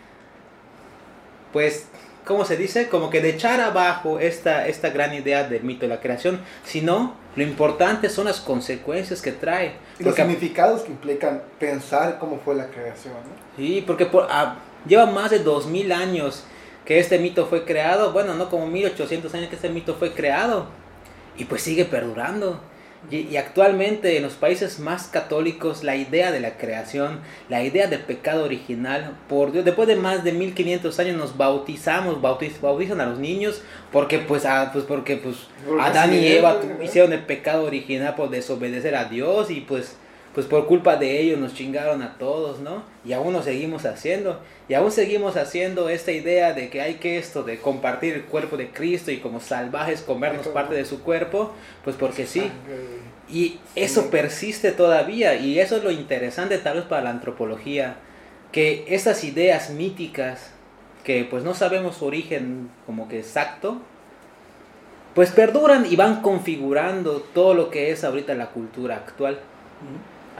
pues, 1.52 1.86
¿cómo 2.30 2.44
se 2.44 2.56
dice? 2.56 2.88
Como 2.88 3.10
que 3.10 3.20
de 3.20 3.30
echar 3.30 3.60
abajo 3.60 4.20
esta, 4.20 4.68
esta 4.68 4.90
gran 4.90 5.12
idea 5.12 5.48
del 5.48 5.64
mito 5.64 5.80
de 5.80 5.88
la 5.88 6.00
creación, 6.00 6.40
sino 6.64 7.16
lo 7.34 7.42
importante 7.42 8.08
son 8.08 8.26
las 8.26 8.38
consecuencias 8.38 9.20
que 9.20 9.32
trae. 9.32 9.72
Y 9.98 10.04
los 10.04 10.14
significados 10.14 10.82
que 10.82 10.92
implican 10.92 11.42
pensar 11.58 12.20
cómo 12.20 12.38
fue 12.38 12.54
la 12.54 12.68
creación, 12.68 13.14
¿no? 13.14 13.56
Sí, 13.56 13.82
porque 13.84 14.06
por, 14.06 14.28
ah, 14.30 14.58
lleva 14.86 15.06
más 15.06 15.32
de 15.32 15.40
dos 15.40 15.66
mil 15.66 15.90
años 15.90 16.44
que 16.84 17.00
este 17.00 17.18
mito 17.18 17.46
fue 17.46 17.64
creado, 17.64 18.12
bueno, 18.12 18.34
no 18.34 18.48
como 18.48 18.68
1800 18.68 19.34
años 19.34 19.48
que 19.48 19.56
este 19.56 19.68
mito 19.68 19.96
fue 19.96 20.12
creado, 20.12 20.66
y 21.36 21.46
pues 21.46 21.62
sigue 21.62 21.84
perdurando. 21.84 22.60
Y, 23.10 23.36
actualmente 23.36 24.16
en 24.16 24.22
los 24.22 24.34
países 24.34 24.78
más 24.78 25.08
católicos 25.08 25.82
la 25.82 25.96
idea 25.96 26.32
de 26.32 26.40
la 26.40 26.58
creación, 26.58 27.20
la 27.48 27.62
idea 27.62 27.86
del 27.86 28.00
pecado 28.00 28.44
original, 28.44 29.16
por 29.28 29.52
Dios, 29.52 29.64
después 29.64 29.88
de 29.88 29.96
más 29.96 30.22
de 30.22 30.32
1500 30.32 30.98
años 30.98 31.16
nos 31.16 31.36
bautizamos, 31.36 32.20
bautizan 32.20 33.00
a 33.00 33.06
los 33.06 33.18
niños 33.18 33.62
porque 33.90 34.18
pues, 34.18 34.44
ah, 34.44 34.70
pues 34.72 34.84
porque 34.84 35.16
pues 35.16 35.36
Adán 35.80 36.14
y 36.14 36.26
Eva 36.26 36.60
hicieron 36.82 37.12
el 37.12 37.24
pecado 37.24 37.64
original 37.64 38.14
por 38.14 38.28
desobedecer 38.28 38.94
a 38.94 39.06
Dios 39.06 39.50
y 39.50 39.62
pues 39.62 39.96
pues 40.34 40.46
por 40.46 40.66
culpa 40.66 40.96
de 40.96 41.20
ellos 41.20 41.38
nos 41.38 41.54
chingaron 41.54 42.02
a 42.02 42.16
todos, 42.16 42.60
¿no? 42.60 42.84
Y 43.04 43.12
aún 43.12 43.32
lo 43.32 43.42
seguimos 43.42 43.84
haciendo. 43.84 44.40
Y 44.68 44.74
aún 44.74 44.92
seguimos 44.92 45.36
haciendo 45.36 45.88
esta 45.88 46.12
idea 46.12 46.52
de 46.52 46.70
que 46.70 46.80
hay 46.80 46.94
que 46.94 47.18
esto 47.18 47.42
de 47.42 47.58
compartir 47.58 48.14
el 48.14 48.24
cuerpo 48.24 48.56
de 48.56 48.70
Cristo 48.70 49.10
y 49.10 49.18
como 49.18 49.40
salvajes 49.40 50.02
comernos 50.02 50.46
parte 50.48 50.74
de 50.74 50.84
su 50.84 51.02
cuerpo, 51.02 51.52
pues 51.82 51.96
porque 51.96 52.26
sí. 52.26 52.50
Y 53.28 53.58
eso 53.74 54.10
persiste 54.10 54.70
todavía 54.70 55.34
y 55.34 55.58
eso 55.58 55.76
es 55.76 55.84
lo 55.84 55.90
interesante 55.90 56.58
tal 56.58 56.76
vez 56.76 56.84
para 56.84 57.02
la 57.02 57.10
antropología, 57.10 57.96
que 58.52 58.84
estas 58.88 59.24
ideas 59.24 59.70
míticas 59.70 60.50
que 61.02 61.24
pues 61.24 61.42
no 61.42 61.54
sabemos 61.54 61.96
su 61.96 62.04
origen 62.04 62.70
como 62.86 63.08
que 63.08 63.18
exacto, 63.18 63.78
pues 65.14 65.32
perduran 65.32 65.86
y 65.90 65.96
van 65.96 66.22
configurando 66.22 67.20
todo 67.34 67.54
lo 67.54 67.70
que 67.70 67.90
es 67.90 68.04
ahorita 68.04 68.34
la 68.34 68.50
cultura 68.50 68.96
actual. 68.96 69.40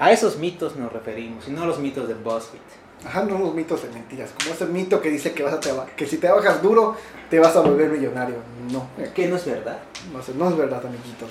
A 0.00 0.12
esos 0.12 0.38
mitos 0.38 0.76
nos 0.76 0.90
referimos, 0.90 1.46
y 1.46 1.50
no 1.50 1.62
a 1.62 1.66
los 1.66 1.78
mitos 1.78 2.08
de 2.08 2.14
BuzzFeed. 2.14 2.60
Ajá, 3.04 3.22
no 3.22 3.38
los 3.38 3.54
mitos 3.54 3.82
de 3.82 3.90
mentiras, 3.90 4.30
como 4.38 4.54
ese 4.54 4.64
mito 4.64 4.98
que 5.02 5.10
dice 5.10 5.32
que 5.32 5.42
vas 5.42 5.52
a 5.52 5.86
que 5.94 6.06
si 6.06 6.16
te 6.16 6.26
bajas 6.26 6.62
duro 6.62 6.96
te 7.28 7.38
vas 7.38 7.54
a 7.54 7.60
volver 7.60 7.90
millonario. 7.90 8.36
No. 8.72 8.88
Que 9.14 9.28
no 9.28 9.36
es 9.36 9.44
verdad. 9.44 9.78
No, 10.10 10.20
no 10.38 10.50
es 10.50 10.56
verdad, 10.56 10.86
amiguitos. 10.86 11.28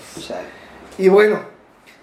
Y 1.00 1.10
bueno, 1.10 1.40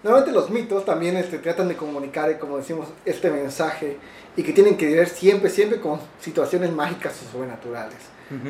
normalmente 0.02 0.32
los 0.32 0.50
mitos 0.50 0.84
también 0.84 1.16
este, 1.16 1.38
tratan 1.38 1.68
de 1.68 1.76
comunicar, 1.76 2.36
como 2.40 2.56
decimos, 2.56 2.88
este 3.04 3.30
mensaje 3.30 3.98
y 4.36 4.42
que 4.42 4.52
tienen 4.52 4.76
que 4.76 4.92
ver 4.92 5.08
siempre, 5.08 5.50
siempre 5.50 5.80
con 5.80 6.00
situaciones 6.20 6.72
mágicas 6.72 7.14
o 7.28 7.32
sobrenaturales. 7.32 7.98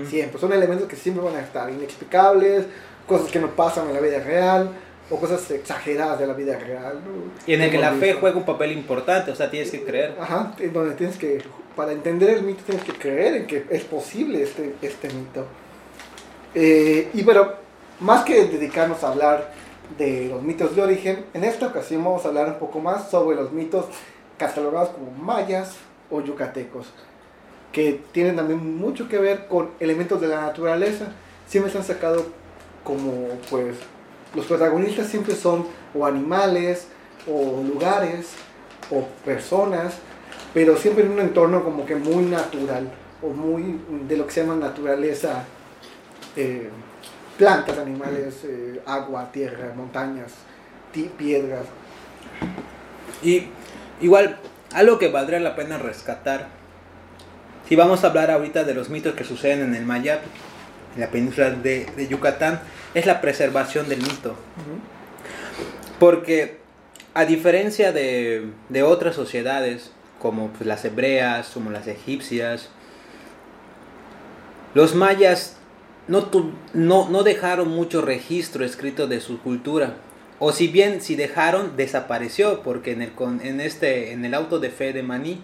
Siempre. 0.09 0.41
Son 0.41 0.51
elementos 0.55 0.89
que 0.89 0.97
siempre 0.97 1.23
van 1.23 1.37
a 1.37 1.41
estar 1.41 1.69
inexplicables, 1.69 2.65
cosas 3.07 3.31
que 3.31 3.39
no 3.39 3.51
pasan 3.51 3.89
en 3.89 3.95
la 3.95 4.01
vida 4.01 4.21
real 4.21 4.71
o 5.09 5.17
cosas 5.17 5.51
exageradas 5.51 6.19
de 6.19 6.27
la 6.27 6.35
vida 6.35 6.59
real. 6.59 7.01
Y 7.47 7.55
en 7.55 7.63
el 7.63 7.71
que 7.71 7.79
la 7.79 7.93
fe 7.93 8.15
juega 8.15 8.37
un 8.37 8.45
papel 8.45 8.73
importante, 8.73 9.31
o 9.31 9.37
sea, 9.37 9.51
tienes 9.51 9.71
que 9.71 9.85
creer. 9.85 10.17
Ajá, 10.21 10.55
en 10.59 10.73
donde 10.73 10.95
tienes 10.95 11.17
que, 11.17 11.43
para 11.77 11.93
entender 11.93 12.31
el 12.31 12.43
mito, 12.43 12.63
tienes 12.65 12.85
que 12.85 12.93
creer 12.93 13.35
en 13.37 13.47
que 13.47 13.67
es 13.71 13.85
posible 13.85 14.43
este, 14.43 14.75
este 14.83 15.09
mito. 15.09 15.47
Eh, 16.55 17.11
y 17.15 17.23
bueno, 17.23 17.53
más 18.01 18.25
que 18.25 18.47
dedicarnos 18.47 19.05
a 19.05 19.09
hablar 19.09 19.53
de 19.97 20.29
los 20.29 20.43
mitos 20.43 20.75
de 20.75 20.83
origen, 20.83 21.25
en 21.35 21.45
esta 21.45 21.69
ocasión 21.69 22.03
vamos 22.03 22.25
a 22.25 22.29
hablar 22.29 22.49
un 22.49 22.59
poco 22.59 22.81
más 22.81 23.11
sobre 23.11 23.37
los 23.37 23.53
mitos 23.53 23.87
catalogados 24.37 24.91
como 24.91 25.13
mayas 25.13 25.77
o 26.11 26.21
yucatecos, 26.21 26.89
que 27.73 28.01
tienen 28.13 28.37
también 28.37 28.79
mucho 28.79 29.09
que 29.09 29.19
ver 29.19 29.47
con 29.47 29.71
elementos 29.79 30.21
de 30.21 30.29
la 30.29 30.41
naturaleza. 30.41 31.07
Siempre 31.47 31.71
se 31.71 31.79
han 31.79 31.85
sacado 31.85 32.27
como 32.83 33.29
pues 33.49 33.77
los 34.35 34.47
protagonistas 34.47 35.09
siempre 35.09 35.35
son 35.35 35.67
o 35.95 36.07
animales, 36.07 36.89
o 37.27 37.63
lugares, 37.63 38.29
o 38.91 39.07
personas, 39.25 39.95
pero 40.55 40.77
siempre 40.77 41.05
en 41.05 41.13
un 41.13 41.21
entorno 41.21 41.65
como 41.65 41.85
que 41.85 41.97
muy 41.97 42.25
natural, 42.25 42.91
o 43.23 43.29
muy 43.29 43.81
de 44.09 44.17
lo 44.17 44.27
que 44.27 44.33
se 44.33 44.43
llama 44.43 44.57
naturaleza, 44.57 45.45
eh, 46.37 46.71
plantas, 47.37 47.79
animales, 47.79 48.43
eh, 48.45 48.81
agua, 48.87 49.31
tierra, 49.33 49.73
montañas, 49.75 50.33
piedras. 51.19 51.67
Y 53.23 53.49
igual, 54.01 54.39
algo 54.73 54.99
que 54.99 55.09
valdría 55.09 55.41
la 55.41 55.55
pena 55.55 55.77
rescatar, 55.77 56.49
si 57.69 57.77
vamos 57.77 58.05
a 58.05 58.07
hablar 58.07 58.31
ahorita 58.31 58.65
de 58.65 58.75
los 58.75 58.89
mitos 58.89 59.15
que 59.15 59.25
suceden 59.25 59.61
en 59.61 59.75
el 59.75 59.85
Mayab, 59.85 60.21
en 60.95 61.01
la 61.01 61.11
península 61.11 61.51
de 61.51 62.07
Yucatán, 62.09 62.61
es 62.97 63.05
la 63.05 63.21
preservación 63.21 63.91
del 63.91 63.99
mito. 63.99 64.35
Porque 66.01 66.57
a 67.13 67.27
diferencia 67.27 67.93
de, 67.93 68.53
otras 68.83 69.15
sociedades, 69.15 69.91
como 70.19 70.49
pues, 70.49 70.67
las 70.67 70.83
hebreas, 70.87 71.51
como 71.53 71.71
las 71.71 71.89
egipcias, 71.89 72.71
los 74.73 74.95
mayas 74.95 75.57
no, 76.09 76.31
no, 76.73 77.23
dejaron 77.23 77.69
mucho 77.69 78.01
registro 78.01 78.65
escrito 78.65 79.07
de 79.07 79.21
su 79.21 79.43
cultura. 79.43 79.97
O 80.39 80.53
si 80.53 80.67
bien 80.69 81.03
si 81.03 81.17
dejaron, 81.17 81.77
desapareció, 81.77 82.63
porque 82.63 82.93
en 82.93 83.03
el, 83.03 83.13
en 83.43 83.61
este, 83.61 84.13
en 84.13 84.25
el 84.25 84.33
auto 84.33 84.59
de 84.59 84.71
fe 84.71 84.95
de 84.95 85.03
Maní, 85.03 85.43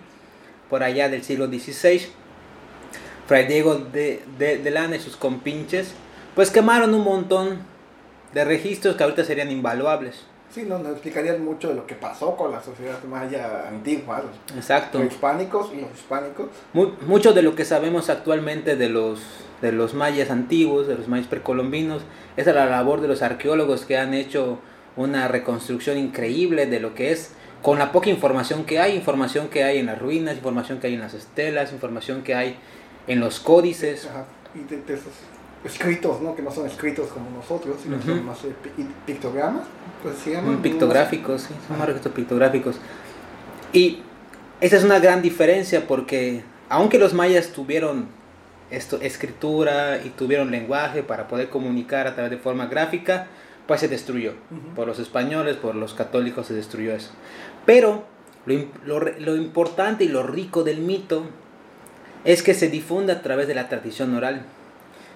por 0.70 0.82
allá 0.82 1.10
del 1.10 1.22
siglo 1.22 1.48
XVI, 1.48 2.00
Fray 3.26 3.46
Diego 3.46 3.74
de, 3.74 4.22
de, 4.38 4.56
de 4.56 4.70
Lana 4.70 4.96
y 4.96 5.00
sus 5.00 5.16
compinches 5.16 5.92
pues 6.34 6.50
quemaron 6.50 6.94
un 6.94 7.04
montón 7.04 7.58
de 8.32 8.44
registros 8.44 8.96
que 8.96 9.02
ahorita 9.02 9.24
serían 9.24 9.50
invaluables. 9.50 10.24
Sí, 10.50 10.64
no, 10.68 10.78
nos 10.78 10.92
explicarían 10.92 11.42
mucho 11.42 11.68
de 11.68 11.74
lo 11.74 11.86
que 11.86 11.94
pasó 11.94 12.36
con 12.36 12.52
la 12.52 12.62
sociedad 12.62 13.02
maya 13.04 13.68
antigua. 13.68 14.22
Exacto. 14.54 14.98
Los 14.98 15.12
hispánicos 15.12 15.70
y 15.72 15.80
los 15.80 15.90
hispánicos. 15.94 16.48
mucho 17.06 17.32
de 17.32 17.40
lo 17.40 17.54
que 17.54 17.64
sabemos 17.64 18.10
actualmente 18.10 18.76
de 18.76 18.90
los, 18.90 19.20
de 19.62 19.72
los 19.72 19.94
mayas 19.94 20.30
antiguos, 20.30 20.86
de 20.86 20.96
los 20.96 21.08
mayas 21.08 21.26
precolombinos, 21.26 22.02
es 22.36 22.46
la 22.46 22.66
labor 22.66 23.00
de 23.00 23.08
los 23.08 23.22
arqueólogos 23.22 23.86
que 23.86 23.96
han 23.96 24.12
hecho 24.12 24.58
una 24.96 25.26
reconstrucción 25.26 25.96
increíble 25.96 26.66
de 26.66 26.80
lo 26.80 26.94
que 26.94 27.12
es, 27.12 27.32
con 27.62 27.78
la 27.78 27.90
poca 27.90 28.10
información 28.10 28.64
que 28.64 28.78
hay, 28.78 28.94
información 28.94 29.48
que 29.48 29.64
hay 29.64 29.78
en 29.78 29.86
las 29.86 29.98
ruinas, 29.98 30.36
información 30.36 30.80
que 30.80 30.88
hay 30.88 30.94
en 30.94 31.00
las 31.00 31.14
estelas, 31.14 31.72
información 31.72 32.22
que 32.22 32.34
hay 32.34 32.56
en 33.06 33.20
los 33.20 33.40
códices. 33.40 34.06
Ajá. 34.06 34.26
Y 34.54 34.64
de, 34.64 34.82
de 34.82 34.94
esos 34.94 35.12
escritos, 35.64 36.20
¿no? 36.20 36.34
Que 36.34 36.42
no 36.42 36.50
son 36.50 36.66
escritos 36.66 37.08
como 37.08 37.30
nosotros, 37.30 37.76
sino 37.82 38.00
son 38.02 38.24
más 38.26 38.44
eh, 38.44 38.52
pictogramas, 39.06 39.64
pues 40.02 40.16
se 40.16 40.32
llaman. 40.32 40.56
Mm, 40.58 40.62
pictográficos, 40.62 41.42
sí, 41.42 41.54
son 41.68 42.12
pictográficos. 42.12 42.76
Y 43.72 44.02
esa 44.60 44.76
es 44.76 44.84
una 44.84 44.98
gran 44.98 45.22
diferencia 45.22 45.86
porque 45.86 46.42
aunque 46.68 46.98
los 46.98 47.14
mayas 47.14 47.48
tuvieron 47.48 48.06
esto, 48.70 48.98
escritura 49.00 50.00
y 50.04 50.10
tuvieron 50.10 50.50
lenguaje 50.50 51.02
para 51.02 51.28
poder 51.28 51.50
comunicar 51.50 52.06
a 52.06 52.14
través 52.14 52.30
de 52.30 52.38
forma 52.38 52.66
gráfica, 52.66 53.26
pues 53.66 53.80
se 53.80 53.88
destruyó. 53.88 54.32
Por 54.74 54.86
los 54.86 54.98
españoles, 54.98 55.56
por 55.56 55.74
los 55.74 55.94
católicos 55.94 56.46
se 56.46 56.54
destruyó 56.54 56.94
eso. 56.94 57.10
Pero 57.66 58.04
lo, 58.46 58.56
lo, 58.86 59.00
lo 59.00 59.36
importante 59.36 60.04
y 60.04 60.08
lo 60.08 60.22
rico 60.22 60.64
del 60.64 60.78
mito 60.78 61.24
es 62.24 62.42
que 62.42 62.54
se 62.54 62.68
difunde 62.68 63.12
a 63.12 63.22
través 63.22 63.46
de 63.46 63.54
la 63.54 63.68
tradición 63.68 64.14
oral. 64.14 64.46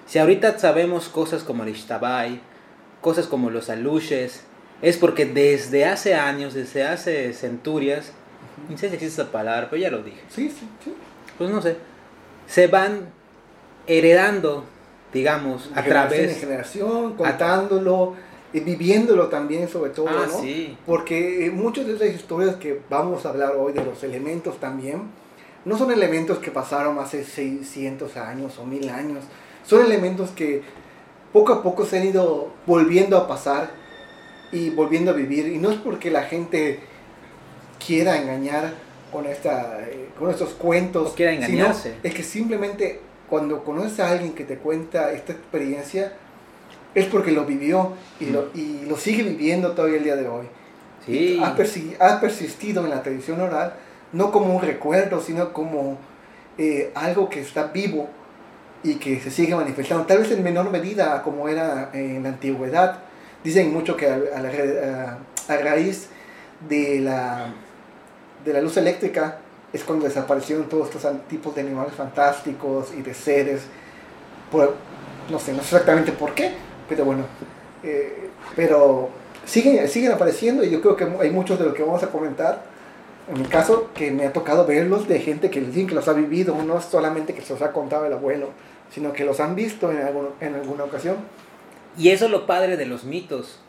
Si 0.07 0.19
ahorita 0.19 0.57
sabemos 0.57 1.09
cosas 1.09 1.43
como 1.43 1.63
el 1.63 1.69
Ishtabai, 1.69 2.39
cosas 3.01 3.27
como 3.27 3.49
los 3.49 3.69
aluches, 3.69 4.41
es 4.81 4.97
porque 4.97 5.25
desde 5.25 5.85
hace 5.85 6.15
años, 6.15 6.53
desde 6.53 6.87
hace 6.87 7.33
centurias, 7.33 8.13
no 8.69 8.77
sé 8.77 8.89
si 8.89 8.95
existe 8.95 9.21
esa 9.21 9.31
palabra, 9.31 9.69
pero 9.69 9.81
ya 9.81 9.91
lo 9.91 10.01
dije. 10.01 10.21
Sí, 10.29 10.49
sí, 10.49 10.67
sí. 10.83 10.93
Pues 11.37 11.49
no 11.49 11.61
sé. 11.61 11.75
Se 12.47 12.67
van 12.67 13.09
heredando, 13.85 14.63
digamos, 15.11 15.69
a 15.75 15.83
través. 15.83 16.35
De 16.35 16.35
generación, 16.35 17.15
contándolo, 17.15 18.15
y 18.53 18.61
viviéndolo 18.61 19.27
también, 19.27 19.67
sobre 19.67 19.91
todo, 19.91 20.07
ah, 20.09 20.25
¿no? 20.25 20.41
Sí. 20.41 20.77
Porque 20.85 21.51
muchas 21.53 21.85
de 21.85 21.95
esas 21.95 22.09
historias 22.09 22.55
que 22.55 22.79
vamos 22.89 23.25
a 23.25 23.29
hablar 23.29 23.55
hoy, 23.57 23.73
de 23.73 23.83
los 23.83 24.01
elementos 24.03 24.57
también, 24.59 25.01
no 25.65 25.77
son 25.77 25.91
elementos 25.91 26.39
que 26.39 26.49
pasaron 26.49 26.97
hace 26.97 27.25
600 27.25 28.15
años 28.15 28.57
o 28.57 28.65
1000 28.65 28.89
años 28.89 29.23
son 29.67 29.85
elementos 29.85 30.31
que 30.31 30.61
poco 31.33 31.53
a 31.53 31.61
poco 31.61 31.85
se 31.85 31.99
han 31.99 32.07
ido 32.07 32.51
volviendo 32.65 33.17
a 33.17 33.27
pasar 33.27 33.69
y 34.51 34.69
volviendo 34.69 35.11
a 35.11 35.13
vivir. 35.13 35.47
Y 35.47 35.57
no 35.57 35.69
es 35.69 35.77
porque 35.77 36.09
la 36.09 36.23
gente 36.23 36.79
quiera 37.85 38.17
engañar 38.17 38.73
con, 39.11 39.25
esta, 39.25 39.81
eh, 39.81 40.09
con 40.17 40.31
estos 40.31 40.51
cuentos. 40.51 41.13
quiera 41.13 41.33
engañarse. 41.33 41.95
es 42.01 42.13
que 42.13 42.23
simplemente 42.23 43.01
cuando 43.29 43.63
conoces 43.65 43.99
a 43.99 44.09
alguien 44.09 44.33
que 44.33 44.45
te 44.45 44.57
cuenta 44.57 45.11
esta 45.11 45.33
experiencia, 45.33 46.13
es 46.95 47.05
porque 47.07 47.31
lo 47.31 47.45
vivió 47.45 47.91
y, 48.21 48.27
lo, 48.27 48.43
mm. 48.43 48.57
y 48.57 48.85
lo 48.87 48.95
sigue 48.95 49.23
viviendo 49.23 49.73
todavía 49.73 49.97
el 49.97 50.03
día 50.05 50.15
de 50.15 50.29
hoy. 50.29 50.47
Sí. 51.05 51.39
Ha, 51.43 51.49
ha, 51.49 52.19
persistido 52.21 52.83
en 52.85 52.89
la 52.89 53.03
tradición 53.03 53.41
oral, 53.41 53.73
no 54.13 54.31
como 54.31 54.55
un 54.55 54.61
recuerdo, 54.61 55.21
sino 55.21 55.51
como 55.51 55.97
eh, 56.57 56.91
algo 56.95 57.29
que 57.29 57.41
está 57.41 57.65
vivo 57.65 58.09
y 58.87 58.95
que 58.95 59.19
se 59.19 59.29
sigue 59.29 59.53
manifestando, 59.53 60.05
tal 60.05 60.19
vez 60.19 60.31
en 60.31 60.41
menor 60.43 60.69
medida 60.71 61.21
como 61.21 61.49
era 61.49 61.89
en 61.93 62.23
la 62.23 62.29
antigüedad. 62.29 62.99
Dicen 63.43 63.73
mucho 63.73 63.97
que 63.97 64.07
a, 64.07 64.15
a, 65.47 65.57
raíz 65.57 66.07
de 66.67 67.01
la, 67.01 67.53
de 68.45 68.53
la 68.53 68.61
luz 68.61 68.77
eléctrica 68.77 69.39
es 69.73 69.83
cuando 69.83 70.05
desaparecieron 70.05 70.69
todos 70.69 70.89
estos 70.89 71.27
tipos 71.27 71.53
de 71.53 71.61
animales 71.61 71.93
fantásticos 71.93 72.93
y 72.97 73.01
de 73.01 73.13
seres. 73.13 73.61
no 75.29 75.39
sé, 75.39 75.51
no 75.51 75.59
sé 75.59 75.75
exactamente 75.75 76.13
por 76.13 76.33
qué, 76.33 76.53
pero 76.87 77.03
bueno. 77.03 77.25
Eh, 77.83 78.29
pero 78.55 79.09
siguen, 79.45 79.87
siguen 79.89 80.13
apareciendo 80.13 80.63
y 80.63 80.69
yo 80.69 80.81
creo 80.81 80.95
que 80.95 81.05
hay 81.21 81.29
muchos 81.29 81.59
de 81.59 81.65
los 81.65 81.73
que 81.73 81.83
vamos 81.83 82.03
a 82.03 82.07
comentar. 82.07 82.77
En 83.29 83.41
mi 83.41 83.47
caso, 83.47 83.89
que 83.93 84.09
me 84.09 84.25
ha 84.25 84.31
tocado 84.31 84.65
verlos 84.65 85.09
de 85.09 85.19
gente 85.19 85.49
que 85.49 85.59
dicen 85.59 85.87
que 85.87 85.95
los 85.95 86.07
ha 86.07 86.13
vivido, 86.13 86.55
no 86.63 86.79
solamente 86.79 87.33
que 87.33 87.41
se 87.41 87.51
los 87.51 87.61
ha 87.61 87.73
contado 87.73 88.05
el 88.05 88.13
abuelo 88.13 88.51
sino 88.91 89.13
que 89.13 89.25
los 89.25 89.39
han 89.39 89.55
visto 89.55 89.91
en, 89.91 89.99
en 90.39 90.55
alguna 90.55 90.83
ocasión. 90.83 91.17
Y 91.97 92.09
eso 92.09 92.25
es 92.25 92.31
lo 92.31 92.45
padre 92.45 92.77
de 92.77 92.85
los 92.85 93.03
mitos, 93.03 93.59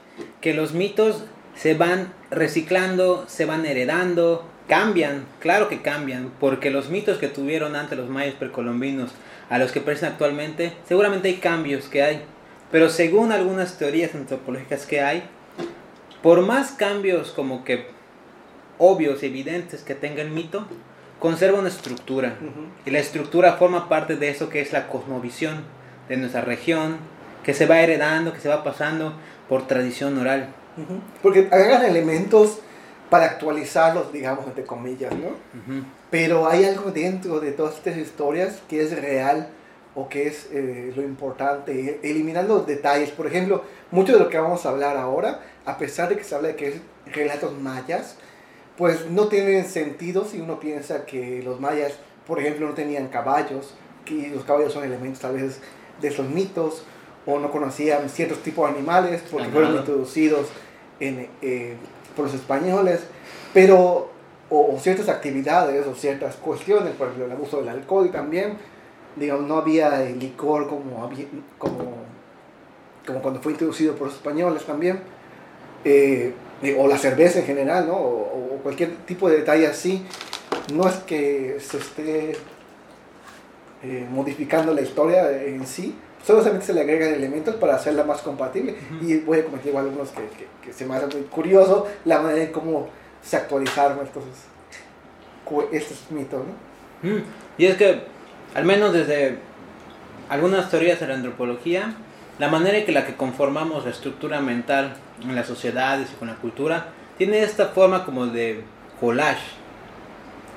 que 0.40 0.54
los 0.54 0.72
mitos 0.72 1.24
se 1.54 1.74
van 1.74 2.12
reciclando, 2.30 3.24
se 3.26 3.44
van 3.44 3.66
heredando, 3.66 4.44
cambian, 4.68 5.24
claro 5.40 5.68
que 5.68 5.82
cambian, 5.82 6.30
porque 6.38 6.70
los 6.70 6.90
mitos 6.90 7.18
que 7.18 7.28
tuvieron 7.28 7.74
antes 7.74 7.98
los 7.98 8.10
mayas 8.10 8.34
precolombinos 8.34 9.12
a 9.48 9.58
los 9.58 9.72
que 9.72 9.80
parecen 9.80 10.10
actualmente, 10.10 10.74
seguramente 10.86 11.28
hay 11.28 11.36
cambios 11.36 11.88
que 11.88 12.02
hay, 12.02 12.22
pero 12.70 12.90
según 12.90 13.32
algunas 13.32 13.78
teorías 13.78 14.14
antropológicas 14.14 14.84
que 14.84 15.00
hay, 15.00 15.24
por 16.22 16.42
más 16.42 16.72
cambios 16.72 17.30
como 17.30 17.64
que 17.64 17.86
obvios, 18.76 19.22
evidentes 19.22 19.82
que 19.82 19.94
tenga 19.94 20.22
el 20.22 20.30
mito, 20.30 20.66
conserva 21.18 21.58
una 21.58 21.68
estructura. 21.68 22.36
Y 22.84 22.90
la 22.90 22.98
estructura 22.98 23.54
forma 23.54 23.88
parte 23.88 24.16
de 24.16 24.28
eso 24.30 24.48
que 24.48 24.60
es 24.60 24.72
la 24.72 24.88
cosmovisión 24.88 25.64
de 26.08 26.16
nuestra 26.16 26.40
región, 26.40 26.96
que 27.42 27.54
se 27.54 27.66
va 27.66 27.80
heredando, 27.80 28.32
que 28.32 28.40
se 28.40 28.48
va 28.48 28.64
pasando 28.64 29.14
por 29.48 29.66
tradición 29.66 30.18
oral. 30.18 30.48
Porque 31.22 31.48
agregan 31.50 31.84
elementos 31.84 32.60
para 33.10 33.24
actualizarlos, 33.24 34.12
digamos, 34.12 34.46
entre 34.46 34.64
comillas, 34.64 35.12
¿no? 35.14 35.30
Pero 36.10 36.48
hay 36.48 36.64
algo 36.64 36.90
dentro 36.90 37.40
de 37.40 37.52
todas 37.52 37.76
estas 37.76 37.96
historias 37.96 38.62
que 38.68 38.82
es 38.82 39.00
real 39.00 39.48
o 39.94 40.08
que 40.08 40.28
es 40.28 40.48
eh, 40.52 40.92
lo 40.94 41.02
importante, 41.02 42.00
eliminar 42.02 42.44
los 42.44 42.66
detalles. 42.66 43.10
Por 43.10 43.26
ejemplo, 43.26 43.64
mucho 43.90 44.12
de 44.12 44.20
lo 44.20 44.28
que 44.28 44.38
vamos 44.38 44.64
a 44.64 44.68
hablar 44.68 44.96
ahora, 44.96 45.40
a 45.64 45.76
pesar 45.78 46.08
de 46.08 46.16
que 46.16 46.24
se 46.24 46.34
habla 46.34 46.48
de 46.48 46.56
que 46.56 46.68
es 46.68 46.74
relatos 47.06 47.58
mayas, 47.58 48.16
pues 48.78 49.10
no 49.10 49.26
tienen 49.26 49.66
sentido 49.68 50.24
si 50.24 50.40
uno 50.40 50.60
piensa 50.60 51.04
que 51.04 51.42
los 51.42 51.60
mayas, 51.60 51.94
por 52.26 52.38
ejemplo, 52.38 52.68
no 52.68 52.74
tenían 52.74 53.08
caballos, 53.08 53.74
que 54.04 54.30
los 54.32 54.44
caballos 54.44 54.72
son 54.72 54.84
elementos 54.84 55.20
tal 55.20 55.34
vez 55.34 55.60
de 56.00 56.08
esos 56.08 56.28
mitos, 56.28 56.84
o 57.26 57.38
no 57.38 57.50
conocían 57.50 58.08
ciertos 58.08 58.38
tipos 58.38 58.70
de 58.70 58.78
animales 58.78 59.22
porque 59.30 59.48
fueron 59.48 59.76
introducidos 59.76 60.46
en, 61.00 61.28
eh, 61.42 61.74
por 62.16 62.26
los 62.26 62.34
españoles, 62.34 63.00
pero 63.52 64.10
o, 64.48 64.78
ciertas 64.80 65.08
actividades 65.10 65.86
o 65.86 65.94
ciertas 65.94 66.36
cuestiones, 66.36 66.94
por 66.94 67.08
ejemplo 67.08 67.26
el 67.26 67.32
abuso 67.32 67.58
del 67.58 67.68
alcohol 67.68 68.10
también, 68.10 68.56
digamos, 69.16 69.46
no 69.46 69.58
había 69.58 70.04
el 70.04 70.18
licor 70.18 70.68
como, 70.68 71.10
como, 71.58 71.96
como 73.06 73.22
cuando 73.22 73.40
fue 73.40 73.52
introducido 73.52 73.94
por 73.94 74.06
los 74.06 74.16
españoles 74.16 74.64
también, 74.64 75.00
eh, 75.84 76.32
o 76.76 76.88
la 76.88 76.98
cerveza 76.98 77.40
en 77.40 77.46
general, 77.46 77.86
¿no? 77.86 77.94
o, 77.94 78.54
o, 78.54 78.58
cualquier 78.62 78.96
tipo 79.06 79.28
de 79.28 79.38
detalle 79.38 79.66
así, 79.66 80.04
no 80.72 80.88
es 80.88 80.96
que 80.96 81.56
se 81.60 81.78
esté 81.78 82.32
eh, 83.82 84.06
modificando 84.10 84.74
la 84.74 84.80
historia 84.80 85.30
en 85.30 85.64
sí, 85.66 85.94
solamente 86.26 86.66
se 86.66 86.74
le 86.74 86.80
agregan 86.80 87.14
elementos 87.14 87.54
para 87.56 87.76
hacerla 87.76 88.02
más 88.02 88.22
compatible. 88.22 88.76
Y 89.00 89.18
voy 89.18 89.38
a 89.38 89.44
comentar 89.44 89.68
igual 89.68 89.84
algunos 89.84 90.10
que, 90.10 90.22
que, 90.64 90.72
se 90.72 90.84
me 90.84 90.96
hace 90.96 91.06
muy 91.06 91.26
curioso 91.26 91.86
la 92.04 92.20
manera 92.20 92.42
en 92.42 92.52
cómo 92.52 92.88
se 93.22 93.36
actualizaron 93.36 94.00
estos, 94.04 94.24
estos 95.72 96.10
mitos. 96.10 96.40
¿no? 97.02 97.22
Y 97.56 97.66
es 97.66 97.76
que, 97.76 98.00
al 98.54 98.64
menos 98.64 98.92
desde 98.92 99.38
algunas 100.28 100.68
teorías 100.70 100.98
de 100.98 101.06
la 101.06 101.14
antropología, 101.14 101.94
la 102.38 102.48
manera 102.48 102.78
en 102.78 102.86
que 102.86 102.92
la 102.92 103.06
que 103.06 103.16
conformamos 103.16 103.84
la 103.84 103.90
estructura 103.90 104.40
mental 104.40 104.94
en 105.22 105.34
las 105.34 105.46
sociedades 105.46 106.10
y 106.12 106.14
con 106.14 106.28
la 106.28 106.36
cultura 106.36 106.88
tiene 107.16 107.42
esta 107.42 107.68
forma 107.68 108.04
como 108.04 108.26
de 108.26 108.62
collage. 109.00 109.42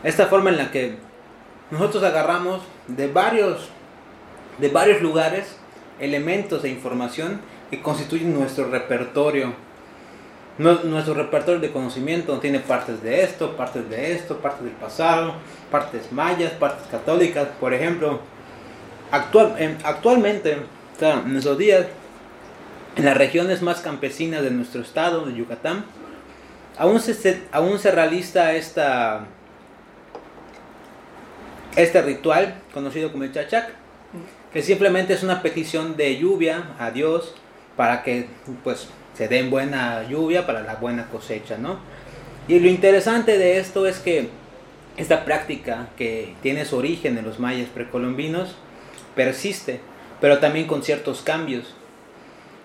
Esta 0.04 0.28
forma 0.28 0.52
en 0.52 0.58
la 0.58 0.72
que 0.72 0.98
nosotros 1.72 2.04
agarramos 2.04 2.62
de 2.88 3.08
varios, 3.08 3.70
de 4.60 4.70
varios 4.70 5.02
lugares 5.02 5.58
elementos 6.00 6.62
de 6.64 6.70
información 6.70 7.42
que 7.70 7.82
constituyen 7.82 8.34
nuestro 8.34 8.70
repertorio. 8.70 9.54
Nuestro 10.58 11.16
repertorio 11.16 11.60
de 11.60 11.72
conocimiento 11.72 12.38
tiene 12.40 12.60
partes 12.60 13.02
de 13.02 13.24
esto, 13.24 13.56
partes 13.56 13.90
de 13.90 14.14
esto, 14.14 14.38
partes 14.38 14.64
del 14.64 14.74
pasado, 14.74 15.34
partes 15.72 16.12
mayas, 16.12 16.52
partes 16.54 16.86
católicas, 16.92 17.48
por 17.60 17.74
ejemplo. 17.74 18.20
Actual, 19.12 19.78
actualmente, 19.84 20.58
en 21.02 21.36
esos 21.36 21.58
días, 21.58 21.88
en 22.96 23.06
las 23.06 23.18
regiones 23.18 23.62
más 23.62 23.82
campesinas 23.82 24.44
de 24.44 24.52
nuestro 24.52 24.82
estado, 24.82 25.26
de 25.26 25.34
Yucatán, 25.34 25.86
aún 26.78 27.00
se, 27.00 27.42
aún 27.52 27.80
se 27.80 27.92
realiza 27.92 28.54
esta, 28.54 29.26
este 31.76 32.02
ritual 32.02 32.56
conocido 32.74 33.12
como 33.12 33.24
el 33.24 33.34
chachac, 33.34 33.70
que 34.54 34.62
simplemente 34.62 35.14
es 35.14 35.24
una 35.24 35.42
petición 35.42 35.96
de 35.98 36.18
lluvia 36.18 36.76
a 36.78 36.92
Dios 36.92 37.34
para 37.76 38.04
que 38.04 38.28
pues 38.64 38.88
se 39.16 39.28
den 39.28 39.50
buena 39.50 40.04
lluvia 40.08 40.46
para 40.46 40.62
la 40.62 40.76
buena 40.76 41.08
cosecha, 41.08 41.58
¿no? 41.58 41.80
Y 42.48 42.60
lo 42.60 42.68
interesante 42.68 43.38
de 43.38 43.60
esto 43.60 43.88
es 43.88 44.00
que 44.00 44.30
esta 44.98 45.24
práctica 45.26 45.88
que 45.98 46.36
tiene 46.42 46.66
su 46.66 46.78
origen 46.78 47.18
en 47.18 47.26
los 47.26 47.40
mayas 47.40 47.70
precolombinos 47.70 48.56
persiste, 49.16 49.80
pero 50.22 50.38
también 50.38 50.68
con 50.68 50.84
ciertos 50.84 51.22
cambios, 51.22 51.74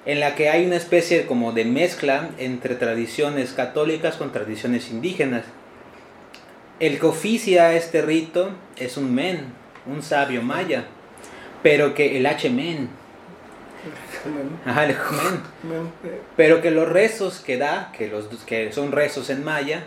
en 0.05 0.21
la 0.21 0.37
que 0.37 0.51
hay 0.51 0.65
una 0.67 0.77
especie 0.77 1.27
como 1.27 1.51
de 1.53 1.65
mezcla 1.65 2.31
entre 2.39 2.77
tradiciones 2.77 3.53
católicas 3.53 4.17
con 4.17 4.31
tradiciones 4.31 4.91
indígenas. 4.91 5.45
El 6.79 7.01
que 7.01 7.07
oficia 7.07 7.75
este 7.75 8.03
rito 8.03 8.51
es 8.77 8.97
un 8.97 9.13
men, 9.13 9.47
un 9.87 10.03
sabio 10.03 10.43
maya, 10.43 10.85
pero 11.63 11.95
que 11.95 12.19
el 12.19 12.27
H-men, 12.27 12.89
pero 16.37 16.61
que 16.61 16.71
los 16.71 16.89
rezos 16.89 17.41
que 17.41 17.57
da, 17.57 17.93
que, 17.97 18.09
los, 18.09 18.27
que 18.45 18.73
son 18.73 18.93
rezos 18.93 19.31
en 19.31 19.43
maya, 19.43 19.85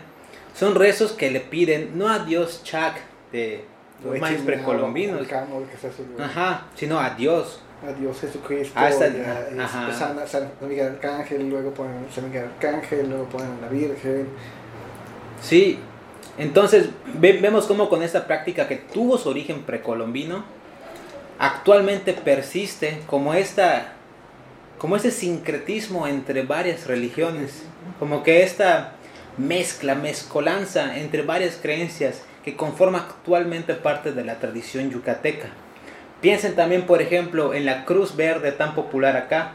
son 0.54 0.74
rezos 0.74 1.12
que 1.12 1.30
le 1.30 1.40
piden 1.40 1.96
no 1.96 2.08
a 2.08 2.18
Dios 2.20 2.62
Chak 2.64 2.96
de 3.32 3.64
los 4.04 4.18
mayas 4.18 4.42
precolombinos, 4.42 5.26
ajá, 6.18 6.66
sino 6.74 6.98
a 6.98 7.10
Dios. 7.10 7.60
A 7.86 7.92
Dios 7.92 8.20
Jesucristo, 8.20 8.78
Hasta, 8.78 9.06
a, 9.06 9.92
San, 9.92 10.28
San, 10.28 10.50
Miguel 10.60 10.88
Arcángel, 10.88 11.48
luego 11.48 11.72
ponen 11.72 12.06
San 12.14 12.24
Miguel 12.24 12.44
Arcángel, 12.44 13.08
luego 13.08 13.24
ponen 13.24 13.58
la 13.60 13.68
Virgen. 13.68 14.28
Sí, 15.40 15.78
entonces 16.36 16.90
vemos 17.14 17.66
como 17.66 17.88
con 17.88 18.02
esta 18.02 18.26
práctica 18.26 18.68
que 18.68 18.76
tuvo 18.76 19.16
su 19.16 19.30
origen 19.30 19.62
precolombino, 19.62 20.44
actualmente 21.38 22.12
persiste 22.12 23.00
como 23.06 23.32
esta 23.34 23.94
como 24.78 24.96
este 24.96 25.10
sincretismo 25.10 26.06
entre 26.06 26.42
varias 26.42 26.86
religiones, 26.86 27.62
como 27.98 28.22
que 28.22 28.42
esta 28.42 28.94
mezcla, 29.36 29.94
mezcolanza 29.94 30.98
entre 30.98 31.20
varias 31.20 31.56
creencias 31.60 32.22
que 32.44 32.56
conforma 32.56 32.98
actualmente 32.98 33.74
parte 33.74 34.12
de 34.12 34.24
la 34.24 34.38
tradición 34.38 34.90
yucateca. 34.90 35.48
Piensen 36.20 36.54
también, 36.54 36.82
por 36.86 37.00
ejemplo, 37.00 37.54
en 37.54 37.64
la 37.64 37.86
cruz 37.86 38.14
verde 38.14 38.52
tan 38.52 38.74
popular 38.74 39.16
acá, 39.16 39.54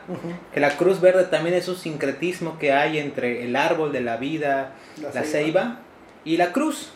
que 0.52 0.60
la 0.60 0.78
cruz 0.78 1.00
verde 1.00 1.26
también 1.26 1.56
es 1.56 1.68
un 1.68 1.76
sincretismo 1.76 2.58
que 2.58 2.74
hay 2.74 2.98
entre 2.98 3.44
el 3.44 3.56
árbol 3.56 3.92
de 3.92 4.02
la 4.02 4.18
vida, 4.18 4.72
la, 5.14 5.24
ceiba. 5.24 5.80
y 6.24 6.38
la 6.38 6.52
cruz. 6.52 6.92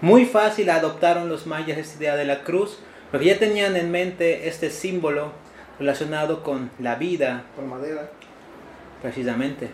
Muy 0.00 0.26
fácil 0.26 0.70
adoptaron 0.70 1.28
los 1.28 1.46
mayas 1.46 1.78
esta 1.78 1.98
idea 1.98 2.16
de 2.16 2.24
la 2.24 2.44
cruz 2.44 2.78
porque 3.10 3.26
ya 3.26 3.38
tenían 3.38 3.76
en 3.76 3.90
mente 3.90 4.48
este 4.48 4.70
símbolo 4.70 5.32
relacionado 5.78 6.42
con 6.42 6.70
la 6.78 6.96
vida. 6.96 7.44
Con 7.56 7.68
madera. 7.68 8.10
Precisamente. 9.02 9.70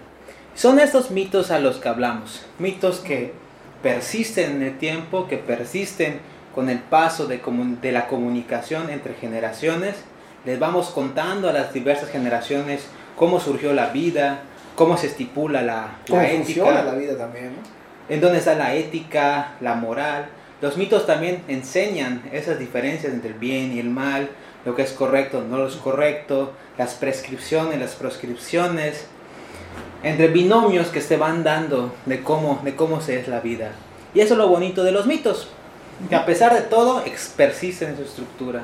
Son 0.55 0.78
estos 0.78 1.11
mitos 1.11 1.50
a 1.50 1.59
los 1.59 1.78
que 1.78 1.88
hablamos. 1.88 2.44
Mitos 2.59 3.00
que 3.00 3.33
persisten 3.82 4.56
en 4.56 4.62
el 4.62 4.78
tiempo, 4.78 5.26
que 5.28 5.36
persisten 5.38 6.20
con 6.54 6.68
el 6.68 6.78
paso 6.78 7.26
de, 7.26 7.40
de 7.80 7.92
la 7.92 8.06
comunicación 8.06 8.90
entre 8.90 9.14
generaciones. 9.14 9.96
Les 10.44 10.58
vamos 10.58 10.90
contando 10.90 11.48
a 11.48 11.52
las 11.52 11.72
diversas 11.72 12.10
generaciones 12.10 12.86
cómo 13.16 13.40
surgió 13.40 13.72
la 13.72 13.88
vida, 13.88 14.42
cómo 14.76 14.96
se 14.96 15.06
estipula 15.08 15.62
la, 15.62 15.96
la 16.08 16.30
ética. 16.30 16.82
la 16.82 16.94
vida 16.94 17.16
también, 17.16 17.52
En 18.08 18.20
dónde 18.20 18.38
está 18.38 18.54
la 18.54 18.74
ética, 18.74 19.52
la 19.60 19.74
moral 19.74 20.26
los 20.62 20.76
mitos 20.76 21.06
también 21.06 21.42
enseñan 21.48 22.22
esas 22.30 22.56
diferencias 22.56 23.12
entre 23.12 23.30
el 23.30 23.34
bien 23.36 23.72
y 23.72 23.80
el 23.80 23.90
mal, 23.90 24.30
lo 24.64 24.76
que 24.76 24.82
es 24.82 24.92
correcto, 24.92 25.42
no 25.42 25.56
lo 25.56 25.66
es 25.66 25.74
correcto, 25.74 26.52
las 26.78 26.94
prescripciones, 26.94 27.80
las 27.80 27.96
proscripciones, 27.96 29.06
entre 30.02 30.28
binomios 30.28 30.88
que 30.88 31.00
se 31.00 31.16
van 31.16 31.44
dando 31.44 31.94
de 32.06 32.22
cómo, 32.22 32.60
de 32.64 32.74
cómo 32.74 33.00
se 33.00 33.20
es 33.20 33.28
la 33.28 33.40
vida. 33.40 33.72
Y 34.14 34.20
eso 34.20 34.34
es 34.34 34.38
lo 34.38 34.48
bonito 34.48 34.82
de 34.84 34.92
los 34.92 35.06
mitos, 35.06 35.48
que 36.08 36.14
a 36.14 36.26
pesar 36.26 36.54
de 36.54 36.62
todo 36.62 37.02
persisten 37.36 37.90
en 37.90 37.96
su 37.96 38.02
estructura. 38.02 38.62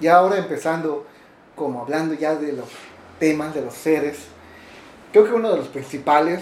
Y 0.00 0.06
ahora 0.06 0.38
empezando, 0.38 1.06
como 1.56 1.82
hablando 1.82 2.14
ya 2.14 2.34
de 2.34 2.52
los 2.52 2.68
temas, 3.18 3.54
de 3.54 3.62
los 3.62 3.74
seres, 3.74 4.18
creo 5.12 5.24
que 5.24 5.32
uno 5.32 5.50
de 5.50 5.56
los 5.56 5.68
principales, 5.68 6.40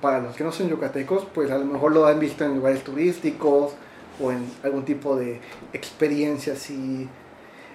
para 0.00 0.20
los 0.20 0.36
que 0.36 0.44
no 0.44 0.52
son 0.52 0.68
yucatecos, 0.68 1.26
pues 1.34 1.50
a 1.50 1.58
lo 1.58 1.64
mejor 1.64 1.92
lo 1.92 2.06
han 2.06 2.20
visto 2.20 2.44
en 2.44 2.56
lugares 2.56 2.84
turísticos, 2.84 3.72
o 4.20 4.30
en 4.30 4.46
algún 4.62 4.84
tipo 4.84 5.16
de 5.16 5.40
experiencia 5.72 6.52
así 6.52 7.08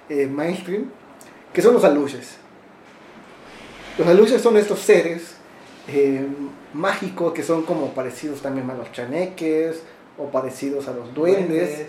eh, 0.10 0.28
mainstream, 0.28 0.90
que 1.54 1.62
son 1.62 1.74
los 1.74 1.84
aluches. 1.84 2.38
Los 3.98 4.08
aluches 4.08 4.42
son 4.42 4.58
estos 4.58 4.80
seres 4.80 5.37
eh, 5.88 6.28
mágicos 6.74 7.34
que 7.34 7.44
son 7.44 7.64
como 7.64 7.94
parecidos 7.94 8.42
también 8.42 8.70
a 8.70 8.74
los 8.74 8.92
chaneques 8.92 9.82
o 10.18 10.26
parecidos 10.26 10.88
a 10.88 10.94
los 10.94 11.14
duendes, 11.14 11.86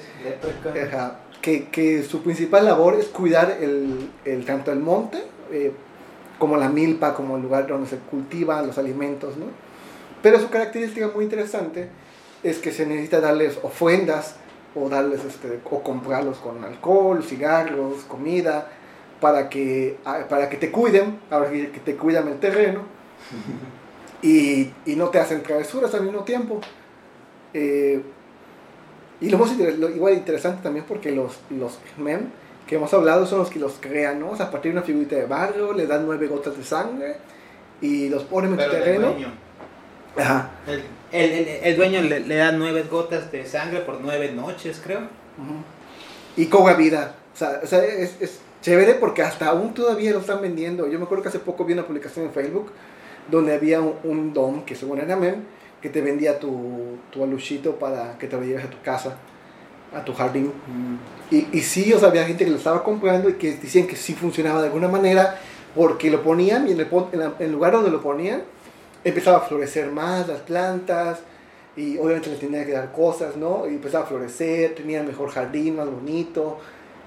que, 1.41 1.69
que, 1.69 2.03
su 2.03 2.23
principal 2.23 2.65
labor 2.65 2.95
es 2.97 3.07
cuidar 3.07 3.59
el, 3.61 4.11
el 4.25 4.45
tanto 4.45 4.71
el 4.73 4.81
monte 4.81 5.19
eh, 5.51 5.73
como 6.39 6.57
la 6.57 6.69
milpa, 6.69 7.15
como 7.15 7.37
el 7.37 7.43
lugar 7.43 7.67
donde 7.67 7.89
se 7.89 7.97
cultivan 7.97 8.67
los 8.67 8.79
alimentos, 8.79 9.37
¿no? 9.37 9.47
Pero 10.23 10.39
su 10.39 10.51
característica 10.51 11.09
muy 11.09 11.25
interesante 11.25 11.89
es 12.43 12.59
que 12.59 12.71
se 12.71 12.87
necesita 12.87 13.21
darles 13.21 13.59
ofrendas 13.63 14.37
o 14.75 14.89
darles 14.89 15.25
este, 15.25 15.61
o 15.65 15.83
comprarlos 15.83 16.39
con 16.39 16.65
alcohol, 16.65 17.23
cigarros, 17.25 18.03
comida, 18.05 18.69
para 19.21 19.49
que, 19.49 19.97
para 20.29 20.49
que 20.49 20.57
te 20.57 20.71
cuiden, 20.71 21.19
para 21.29 21.51
que, 21.51 21.67
te 21.85 21.97
cuidan 21.97 22.29
el 22.29 22.39
terreno 22.39 22.83
y, 24.23 24.71
y, 24.85 24.97
no 24.97 25.09
te 25.09 25.19
hacen 25.19 25.43
travesuras 25.43 25.95
al 25.95 26.03
mismo 26.03 26.25
tiempo. 26.25 26.61
Eh, 27.55 28.03
y 29.21 29.31
lo 29.31 29.39
más 29.39 29.53
igual 29.59 30.15
interesante 30.15 30.63
también 30.63 30.85
porque 30.87 31.11
los, 31.11 31.39
los 31.51 31.79
men 31.97 32.31
que 32.67 32.77
hemos 32.77 32.93
hablado 32.95 33.27
son 33.27 33.41
los 33.41 33.51
que 33.51 33.59
los 33.59 33.75
crean, 33.81 34.21
¿no? 34.21 34.31
O 34.31 34.37
sea, 34.37 34.47
a 34.47 34.51
partir 34.51 34.73
de 34.73 34.79
una 34.79 34.87
figurita 34.87 35.17
de 35.17 35.27
barro, 35.27 35.73
le 35.73 35.87
dan 35.87 36.05
nueve 36.07 36.27
gotas 36.29 36.57
de 36.57 36.63
sangre 36.63 37.17
y 37.81 38.09
los 38.09 38.25
ponen 38.25 38.55
en 38.55 38.61
el 38.61 38.71
terreno. 38.71 39.15
Ajá. 40.17 40.51
El, 40.67 40.83
el, 41.13 41.49
el, 41.63 41.77
dueño 41.77 42.03
le, 42.03 42.21
le, 42.21 42.37
da 42.37 42.53
nueve 42.53 42.85
gotas 42.89 43.33
de 43.33 43.47
sangre 43.47 43.81
por 43.81 44.01
nueve 44.01 44.33
noches, 44.33 44.81
creo. 44.85 45.01
Y 46.37 46.47
cobra 46.47 46.75
vida. 46.75 47.15
O 47.35 47.37
sea, 47.37 47.61
o 47.63 47.67
sea 47.67 47.83
es, 47.85 48.17
es, 48.21 48.41
chévere 48.61 48.95
porque 48.95 49.23
hasta 49.23 49.47
aún 49.47 49.73
todavía 49.73 50.13
lo 50.13 50.19
están 50.19 50.43
vendiendo. 50.43 50.89
Yo 50.89 50.99
me 50.99 51.05
acuerdo 51.07 51.23
que 51.23 51.31
hace 51.31 51.39
poco 51.39 51.65
vi 51.65 51.73
una 51.73 51.87
publicación 51.87 52.27
en 52.27 52.33
Facebook 52.33 52.73
donde 53.31 53.55
había 53.55 53.81
un, 53.81 53.95
un 54.05 54.33
dom 54.33 54.65
que 54.65 54.75
según 54.75 54.99
era 54.99 55.17
men 55.17 55.45
que 55.81 55.89
te 55.89 56.01
vendía 56.01 56.39
tu, 56.39 56.99
tu 57.11 57.23
aluchito 57.23 57.77
para 57.77 58.19
que 58.19 58.27
te 58.27 58.37
lo 58.37 58.43
lleves 58.43 58.65
a 58.65 58.71
tu 58.71 58.81
casa, 58.83 59.17
a 59.95 60.05
tu 60.05 60.13
jardín. 60.13 60.47
Mm. 60.47 61.35
Y, 61.35 61.59
y 61.59 61.61
sí, 61.61 61.93
o 61.93 61.99
sea, 61.99 62.09
había 62.09 62.25
gente 62.25 62.45
que 62.45 62.51
lo 62.51 62.57
estaba 62.57 62.83
comprando 62.83 63.29
y 63.29 63.35
que 63.35 63.55
decían 63.55 63.87
que 63.87 63.95
sí 63.95 64.15
funcionaba 64.15 64.61
de 64.61 64.69
alguna 64.69 64.89
manera 64.89 65.39
porque 65.75 66.11
lo 66.11 66.23
ponían 66.23 66.67
y 66.69 66.73
en 66.73 66.81
el, 66.81 66.89
en 67.13 67.33
el 67.39 67.53
lugar 67.53 67.73
donde 67.73 67.91
lo 67.91 68.03
ponían 68.03 68.43
empezaba 69.05 69.39
a 69.39 69.41
florecer 69.41 69.91
más 69.91 70.27
las 70.27 70.41
plantas 70.41 71.21
y 71.77 71.97
obviamente 71.99 72.31
les 72.31 72.41
tenía 72.41 72.67
que 72.67 72.73
dar 72.73 72.91
cosas, 72.93 73.37
¿no? 73.37 73.69
Y 73.69 73.75
empezaba 73.75 74.05
a 74.05 74.07
florecer, 74.07 74.75
tenía 74.75 75.03
mejor 75.03 75.31
jardín, 75.31 75.77
más 75.77 75.89
bonito. 75.89 76.59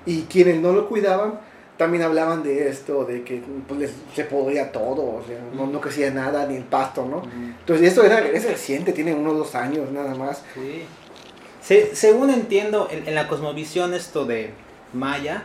Y 0.05 0.23
quienes 0.23 0.62
no 0.62 0.71
lo 0.71 0.88
cuidaban 0.88 1.39
también 1.81 2.03
hablaban 2.03 2.43
de 2.43 2.69
esto, 2.69 3.05
de 3.05 3.23
que 3.23 3.41
pues, 3.67 3.79
les, 3.79 3.91
se 4.13 4.23
podría 4.25 4.71
todo, 4.71 5.01
o 5.01 5.23
sea, 5.25 5.39
no, 5.51 5.65
no, 5.65 5.81
crecía 5.81 6.11
nada, 6.11 6.45
ni 6.45 6.55
el 6.55 6.63
pasto, 6.63 7.07
¿no? 7.07 7.23
Entonces, 7.33 7.87
esto 7.87 8.03
era, 8.03 8.19
es 8.19 8.45
reciente, 8.45 8.93
tiene 8.93 9.15
unos 9.15 9.35
dos 9.35 9.55
años 9.55 9.91
nada 9.91 10.13
más. 10.13 10.43
Sí. 10.53 11.87
según 11.93 12.29
entiendo, 12.29 12.87
en, 12.91 13.07
en, 13.07 13.15
la 13.15 13.27
cosmovisión 13.27 13.95
esto 13.95 14.25
de 14.25 14.51
Maya, 14.93 15.41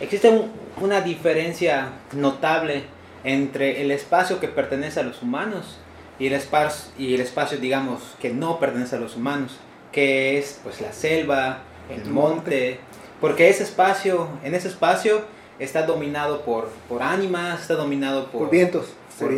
existe 0.00 0.30
un, 0.30 0.50
una 0.80 1.00
diferencia 1.00 1.92
notable 2.10 2.82
entre 3.22 3.82
el 3.82 3.92
espacio 3.92 4.40
que 4.40 4.48
pertenece 4.48 4.98
a 4.98 5.04
los 5.04 5.22
humanos 5.22 5.78
y 6.18 6.26
el, 6.26 6.32
espacio, 6.32 6.92
y 6.98 7.14
el 7.14 7.20
espacio, 7.20 7.56
digamos, 7.58 8.02
que 8.20 8.30
no 8.30 8.58
pertenece 8.58 8.96
a 8.96 8.98
los 8.98 9.14
humanos, 9.14 9.58
que 9.92 10.38
es 10.38 10.58
pues 10.64 10.80
la 10.80 10.92
selva, 10.92 11.60
el 11.88 12.04
monte, 12.06 12.80
porque 13.20 13.48
ese 13.48 13.62
espacio, 13.62 14.26
en 14.42 14.56
ese 14.56 14.66
espacio 14.66 15.22
está 15.62 15.86
dominado 15.86 16.42
por, 16.42 16.68
por 16.88 17.02
ánimas, 17.02 17.62
está 17.62 17.74
dominado 17.74 18.26
por, 18.26 18.42
por 18.42 18.50
vientos, 18.50 18.86
por, 19.18 19.32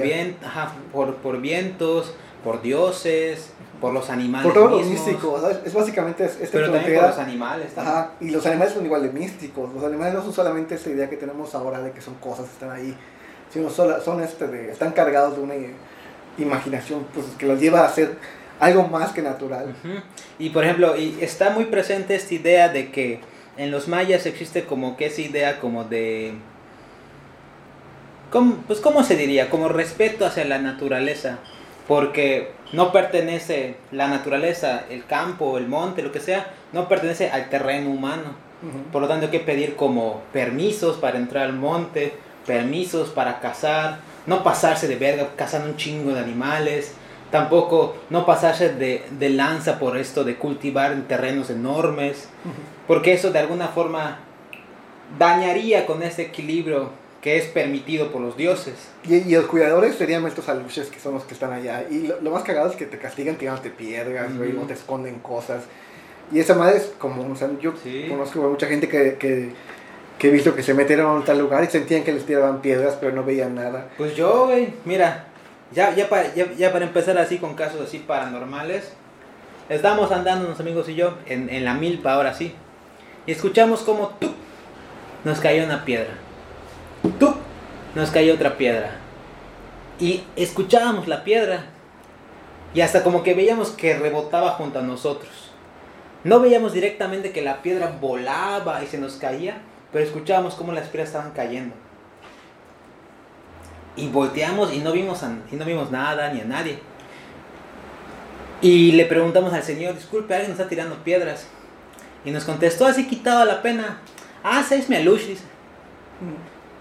ajá, 0.44 0.72
por, 0.92 1.14
por, 1.16 1.40
vientos, 1.40 2.14
por 2.42 2.62
dioses, 2.62 3.50
por 3.80 3.92
los 3.92 4.08
animales. 4.10 4.44
Por 4.44 4.54
todo 4.54 4.78
lo 4.78 4.84
místico, 4.84 5.40
es 5.64 5.74
básicamente 5.74 6.24
este 6.24 6.46
Pero 6.50 6.72
también 6.72 7.00
por 7.00 7.08
los 7.10 7.18
animales. 7.18 7.76
Ajá, 7.76 8.12
y 8.20 8.30
los 8.30 8.44
animales 8.46 8.74
son 8.74 8.84
igual 8.84 9.02
de 9.02 9.10
místicos, 9.10 9.72
los 9.74 9.84
animales 9.84 10.14
no 10.14 10.22
son 10.22 10.32
solamente 10.32 10.76
esa 10.76 10.90
idea 10.90 11.10
que 11.10 11.16
tenemos 11.16 11.54
ahora 11.54 11.80
de 11.80 11.92
que 11.92 12.00
son 12.00 12.14
cosas 12.14 12.46
que 12.46 12.52
están 12.52 12.70
ahí, 12.70 12.96
sino 13.52 13.70
son, 13.70 14.00
son 14.02 14.22
este 14.22 14.46
de, 14.46 14.70
están 14.70 14.92
cargados 14.92 15.36
de 15.36 15.42
una 15.42 15.54
imaginación 16.38 17.06
pues, 17.12 17.26
que 17.38 17.46
los 17.46 17.60
lleva 17.60 17.84
a 17.84 17.88
ser 17.90 18.16
algo 18.60 18.88
más 18.88 19.12
que 19.12 19.22
natural. 19.22 19.74
Y 20.38 20.50
por 20.50 20.64
ejemplo, 20.64 20.96
y 20.96 21.18
está 21.20 21.50
muy 21.50 21.66
presente 21.66 22.14
esta 22.14 22.34
idea 22.34 22.68
de 22.68 22.90
que 22.90 23.20
en 23.56 23.70
los 23.70 23.88
mayas 23.88 24.26
existe 24.26 24.64
como 24.64 24.96
que 24.96 25.06
esa 25.06 25.20
idea 25.20 25.60
como 25.60 25.84
de... 25.84 26.34
¿cómo, 28.30 28.56
pues 28.66 28.80
cómo 28.80 29.04
se 29.04 29.16
diría, 29.16 29.48
como 29.48 29.68
respeto 29.68 30.26
hacia 30.26 30.44
la 30.44 30.58
naturaleza, 30.58 31.38
porque 31.86 32.52
no 32.72 32.90
pertenece 32.90 33.76
la 33.92 34.08
naturaleza, 34.08 34.84
el 34.90 35.06
campo, 35.06 35.56
el 35.58 35.68
monte, 35.68 36.02
lo 36.02 36.10
que 36.10 36.20
sea, 36.20 36.52
no 36.72 36.88
pertenece 36.88 37.30
al 37.30 37.48
terreno 37.48 37.90
humano. 37.90 38.44
Por 38.90 39.02
lo 39.02 39.08
tanto 39.08 39.26
hay 39.26 39.30
que 39.30 39.40
pedir 39.40 39.76
como 39.76 40.22
permisos 40.32 40.96
para 40.96 41.18
entrar 41.18 41.44
al 41.44 41.52
monte, 41.52 42.14
permisos 42.46 43.10
para 43.10 43.38
cazar, 43.38 43.98
no 44.26 44.42
pasarse 44.42 44.88
de 44.88 44.96
verga 44.96 45.28
cazando 45.36 45.68
un 45.68 45.76
chingo 45.76 46.12
de 46.12 46.20
animales, 46.20 46.94
tampoco 47.30 47.96
no 48.10 48.24
pasarse 48.24 48.70
de, 48.70 49.04
de 49.18 49.30
lanza 49.30 49.78
por 49.78 49.98
esto 49.98 50.24
de 50.24 50.36
cultivar 50.36 50.92
en 50.92 51.02
terrenos 51.02 51.50
enormes, 51.50 52.28
porque 52.86 53.12
eso 53.12 53.30
de 53.30 53.38
alguna 53.38 53.68
forma 53.68 54.18
dañaría 55.18 55.86
con 55.86 56.02
ese 56.02 56.22
equilibrio 56.22 56.90
que 57.20 57.38
es 57.38 57.46
permitido 57.46 58.12
por 58.12 58.20
los 58.20 58.36
dioses. 58.36 58.74
Y, 59.04 59.14
y 59.14 59.34
los 59.34 59.46
cuidadores 59.46 59.94
serían 59.94 60.26
estos 60.26 60.48
aluches 60.48 60.88
que 60.88 61.00
son 61.00 61.14
los 61.14 61.24
que 61.24 61.34
están 61.34 61.52
allá. 61.52 61.84
Y 61.90 62.08
lo, 62.20 62.30
más 62.30 62.42
cagado 62.42 62.70
es 62.70 62.76
que 62.76 62.84
te 62.84 62.98
castigan 62.98 63.36
tirándote 63.36 63.70
piedras, 63.70 64.30
uh 64.30 64.34
-huh. 64.34 64.66
te 64.66 64.74
esconden 64.74 65.20
cosas. 65.20 65.64
Y 66.30 66.40
esa 66.40 66.54
madre 66.54 66.78
es 66.78 66.92
como, 66.98 67.30
o 67.30 67.36
sea, 67.36 67.48
yo 67.60 67.72
sí. 67.82 68.06
conozco 68.08 68.44
a 68.44 68.48
mucha 68.48 68.66
gente 68.66 68.88
que, 68.88 69.14
que 69.14 69.52
que 70.18 70.28
he 70.28 70.30
visto 70.30 70.54
que 70.54 70.62
se 70.62 70.74
metieron 70.74 71.20
a 71.20 71.24
tal 71.24 71.38
lugar 71.38 71.64
y 71.64 71.66
sentían 71.66 72.04
que 72.04 72.12
les 72.12 72.24
tiraban 72.24 72.60
piedras, 72.60 72.96
pero 73.00 73.12
no 73.12 73.24
veían 73.24 73.54
nada. 73.54 73.88
Pues 73.96 74.14
yo, 74.14 74.46
güey, 74.46 74.72
mira, 74.84 75.26
ya, 75.72 75.94
ya, 75.94 76.08
para, 76.08 76.34
ya, 76.34 76.52
ya, 76.52 76.72
para 76.72 76.84
empezar 76.84 77.18
así 77.18 77.38
con 77.38 77.54
casos 77.54 77.80
así 77.80 77.98
paranormales, 77.98 78.92
estábamos 79.68 80.12
andando 80.12 80.46
unos 80.46 80.60
amigos 80.60 80.88
y 80.88 80.94
yo 80.94 81.18
en, 81.26 81.50
en 81.50 81.64
la 81.64 81.74
milpa 81.74 82.14
ahora 82.14 82.34
sí, 82.34 82.54
y 83.26 83.32
escuchamos 83.32 83.80
como 83.80 84.08
tú 84.20 84.30
nos 85.24 85.40
cayó 85.40 85.64
una 85.64 85.84
piedra, 85.84 86.14
tú 87.18 87.34
nos 87.94 88.10
cayó 88.10 88.34
otra 88.34 88.56
piedra, 88.56 88.96
y 89.98 90.24
escuchábamos 90.36 91.08
la 91.08 91.24
piedra, 91.24 91.66
y 92.74 92.80
hasta 92.80 93.02
como 93.04 93.22
que 93.22 93.34
veíamos 93.34 93.70
que 93.70 93.96
rebotaba 93.96 94.50
junto 94.50 94.80
a 94.80 94.82
nosotros. 94.82 95.30
No 96.24 96.40
veíamos 96.40 96.72
directamente 96.72 97.32
que 97.32 97.42
la 97.42 97.62
piedra 97.62 97.96
volaba 98.00 98.82
y 98.82 98.86
se 98.86 98.98
nos 98.98 99.14
caía, 99.14 99.58
pero 99.92 100.04
escuchábamos 100.04 100.54
cómo 100.54 100.72
las 100.72 100.88
piedras 100.88 101.10
estaban 101.10 101.32
cayendo. 101.32 101.74
Y 103.94 104.08
volteamos 104.08 104.72
y 104.72 104.78
no 104.78 104.90
vimos, 104.90 105.22
y 105.52 105.56
no 105.56 105.64
vimos 105.64 105.90
nada 105.90 106.32
ni 106.32 106.40
a 106.40 106.44
nadie. 106.44 106.80
Y 108.60 108.92
le 108.92 109.04
preguntamos 109.04 109.52
al 109.52 109.62
Señor, 109.62 109.94
disculpe, 109.94 110.34
alguien 110.34 110.50
nos 110.50 110.58
está 110.58 110.68
tirando 110.68 110.96
piedras. 111.04 111.46
Y 112.24 112.30
nos 112.30 112.44
contestó 112.44 112.86
así 112.86 113.06
quitado 113.06 113.44
la 113.44 113.62
pena. 113.62 113.98
Ah, 114.42 114.64
sí, 114.66 114.74
es 114.74 114.88
mi 114.88 114.96
alush, 114.96 115.26
dice. 115.26 115.44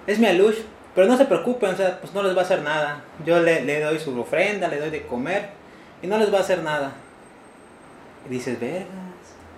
Es 0.07 0.19
mi 0.19 0.27
alush. 0.27 0.57
Pero 0.95 1.07
no 1.07 1.17
se 1.17 1.25
preocupen, 1.25 1.71
o 1.71 1.75
sea, 1.75 1.99
pues 1.99 2.13
no 2.13 2.21
les 2.21 2.35
va 2.35 2.41
a 2.41 2.45
hacer 2.45 2.61
nada. 2.61 3.03
Yo 3.25 3.39
le, 3.39 3.63
le 3.63 3.81
doy 3.81 3.97
su 3.99 4.17
ofrenda, 4.19 4.67
le 4.67 4.79
doy 4.79 4.91
de 4.91 5.07
comer 5.07 5.49
y 6.01 6.07
no 6.07 6.17
les 6.17 6.31
va 6.31 6.37
a 6.37 6.41
hacer 6.41 6.61
nada. 6.61 6.93
Y 8.27 8.29
dices, 8.29 8.59
verga. 8.59 8.85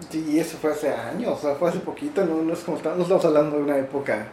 Sí, 0.09 0.39
eso 0.39 0.57
fue 0.57 0.71
hace 0.71 0.93
años, 0.93 1.37
o 1.37 1.41
sea, 1.41 1.55
fue 1.55 1.69
hace 1.69 1.79
poquito, 1.79 2.25
no, 2.25 2.41
no, 2.41 2.51
es 2.51 2.59
como, 2.59 2.77
no 2.77 3.01
estamos 3.01 3.23
hablando 3.23 3.55
de 3.57 3.63
una 3.63 3.77
época 3.77 4.27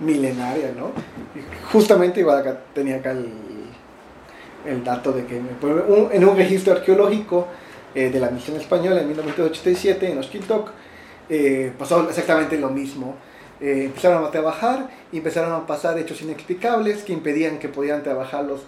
milenaria, 0.00 0.70
¿no? 0.76 0.88
Y 1.34 1.42
justamente 1.72 2.20
igual 2.20 2.38
acá 2.38 2.58
tenía 2.74 2.96
acá 2.96 3.12
el, 3.12 3.32
el 4.66 4.84
dato 4.84 5.12
de 5.12 5.24
que 5.24 5.38
en 5.38 6.24
un 6.28 6.36
registro 6.36 6.74
arqueológico 6.74 7.46
eh, 7.94 8.10
de 8.10 8.20
la 8.20 8.30
misión 8.30 8.58
española 8.58 9.00
en 9.00 9.08
1987 9.08 10.12
en 10.12 10.18
Oshkintok 10.18 10.70
eh, 11.28 11.72
pasó 11.78 12.08
exactamente 12.08 12.58
lo 12.58 12.70
mismo. 12.70 13.16
Eh, 13.60 13.84
empezaron 13.86 14.24
a 14.24 14.30
trabajar 14.30 14.88
y 15.10 15.18
empezaron 15.18 15.52
a 15.52 15.66
pasar 15.66 15.98
hechos 15.98 16.22
inexplicables 16.22 17.02
que 17.02 17.12
impedían 17.12 17.58
que 17.58 17.68
pudieran 17.68 18.02
trabajar 18.02 18.44
los, 18.44 18.60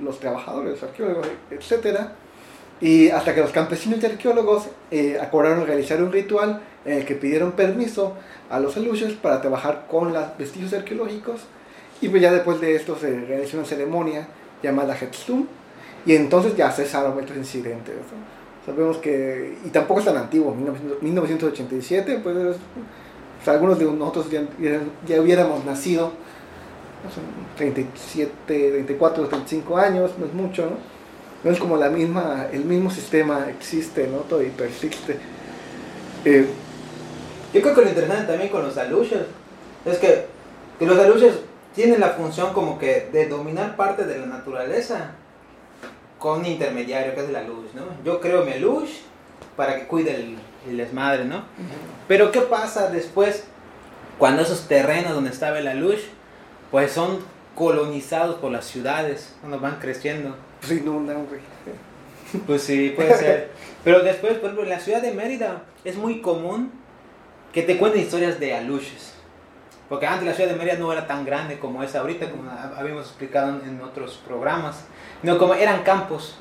los 0.00 0.18
trabajadores, 0.18 0.72
los 0.72 0.82
arqueólogos, 0.82 1.28
etcétera 1.50 2.12
y 2.82 3.10
hasta 3.10 3.32
que 3.32 3.40
los 3.40 3.52
campesinos 3.52 4.02
y 4.02 4.06
arqueólogos 4.06 4.64
eh, 4.90 5.16
acordaron 5.22 5.64
realizar 5.64 6.02
un 6.02 6.10
ritual 6.10 6.60
en 6.84 6.98
el 6.98 7.04
que 7.04 7.14
pidieron 7.14 7.52
permiso 7.52 8.14
a 8.50 8.58
los 8.58 8.76
aluches 8.76 9.12
para 9.12 9.40
trabajar 9.40 9.86
con 9.88 10.12
los 10.12 10.36
vestigios 10.36 10.72
arqueológicos. 10.72 11.42
Y 12.00 12.08
pues 12.08 12.20
ya 12.20 12.32
después 12.32 12.60
de 12.60 12.74
esto 12.74 12.98
se 12.98 13.20
realizó 13.20 13.56
una 13.56 13.66
ceremonia 13.66 14.26
llamada 14.64 14.98
Hetsum. 15.00 15.46
Y 16.04 16.16
entonces 16.16 16.56
ya 16.56 16.72
cesaron 16.72 17.20
estos 17.20 17.36
incidentes. 17.36 17.94
¿no? 17.94 18.41
Sabemos 18.64 18.98
que, 18.98 19.56
y 19.64 19.68
tampoco 19.70 20.00
es 20.00 20.06
tan 20.06 20.16
antiguo, 20.16 20.54
1987, 21.00 22.20
pues, 22.22 22.36
sea, 23.44 23.54
algunos 23.54 23.78
de 23.78 23.84
nosotros 23.86 24.30
ya, 24.30 24.42
ya 25.06 25.20
hubiéramos 25.20 25.64
nacido, 25.64 26.12
son 27.12 27.24
37, 27.56 28.32
34, 28.46 29.26
35 29.26 29.76
años, 29.76 30.12
no 30.18 30.26
es 30.26 30.32
mucho, 30.32 30.66
¿no? 30.66 30.76
no 31.42 31.50
es 31.50 31.58
como 31.58 31.76
la 31.76 31.88
misma, 31.88 32.46
el 32.52 32.64
mismo 32.64 32.90
sistema 32.90 33.48
existe, 33.50 34.06
¿no? 34.06 34.18
Todo 34.18 34.42
y 34.42 34.50
persiste. 34.50 35.18
Eh, 36.24 36.46
Yo 37.52 37.62
creo 37.62 37.74
que 37.74 37.82
lo 37.82 37.88
interesante 37.88 38.26
también 38.26 38.50
con 38.50 38.62
los 38.62 38.78
aluches 38.78 39.22
es 39.84 39.98
que, 39.98 40.26
que 40.78 40.86
los 40.86 40.98
aluches 40.98 41.34
tienen 41.74 42.00
la 42.00 42.10
función 42.10 42.52
como 42.52 42.78
que 42.78 43.08
de 43.12 43.26
dominar 43.26 43.74
parte 43.76 44.04
de 44.04 44.20
la 44.20 44.26
naturaleza 44.26 45.16
con 46.22 46.40
un 46.40 46.46
intermediario 46.46 47.14
que 47.14 47.24
es 47.24 47.30
la 47.30 47.42
luz, 47.42 47.74
¿no? 47.74 47.82
Yo 48.04 48.20
creo 48.20 48.44
mi 48.44 48.58
luz 48.58 49.00
para 49.56 49.76
que 49.76 49.86
cuide 49.88 50.14
el, 50.14 50.38
el 50.68 50.76
desmadre, 50.76 51.24
¿no? 51.24 51.38
Uh 51.38 51.40
-huh. 51.40 52.06
Pero 52.06 52.30
¿qué 52.30 52.42
pasa 52.42 52.90
después 52.90 53.44
cuando 54.18 54.42
esos 54.42 54.68
terrenos 54.68 55.14
donde 55.14 55.30
estaba 55.30 55.58
el 55.58 55.66
alush, 55.66 56.02
pues 56.70 56.92
son 56.92 57.18
colonizados 57.56 58.36
por 58.36 58.52
las 58.52 58.66
ciudades, 58.66 59.34
cuando 59.40 59.58
van 59.58 59.80
creciendo. 59.80 60.36
Pues 60.60 60.72
inundan, 60.72 61.26
güey. 61.26 61.40
Pues 62.46 62.62
sí, 62.62 62.92
puede 62.94 63.14
ser. 63.14 63.50
Pero 63.82 64.00
después, 64.00 64.34
por 64.34 64.44
ejemplo, 64.44 64.62
en 64.62 64.70
la 64.70 64.78
ciudad 64.78 65.02
de 65.02 65.12
Mérida 65.12 65.64
es 65.84 65.96
muy 65.96 66.20
común 66.20 66.70
que 67.52 67.62
te 67.62 67.76
cuenten 67.76 68.00
historias 68.00 68.38
de 68.38 68.54
alushes. 68.54 69.12
Porque 69.88 70.06
antes 70.06 70.26
la 70.26 70.34
ciudad 70.34 70.50
de 70.50 70.56
Mérida 70.56 70.78
no 70.78 70.92
era 70.92 71.08
tan 71.08 71.26
grande 71.26 71.58
como 71.58 71.82
es 71.82 71.94
ahorita, 71.96 72.30
como 72.30 72.48
habíamos 72.50 73.06
explicado 73.06 73.60
en 73.62 73.80
otros 73.82 74.22
programas. 74.24 74.84
No, 75.22 75.38
como 75.38 75.54
eran 75.54 75.82
campos. 75.82 76.36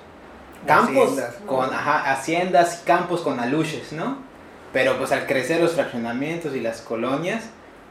Campos 0.65 1.09
haciendas, 1.09 1.35
con 1.47 1.73
ajá, 1.73 2.11
haciendas, 2.11 2.83
campos 2.85 3.21
con 3.21 3.39
aluches, 3.39 3.93
¿no? 3.93 4.17
Pero 4.73 4.97
pues 4.97 5.11
al 5.11 5.25
crecer 5.25 5.59
los 5.59 5.73
fraccionamientos 5.73 6.55
y 6.55 6.59
las 6.59 6.81
colonias, 6.81 7.45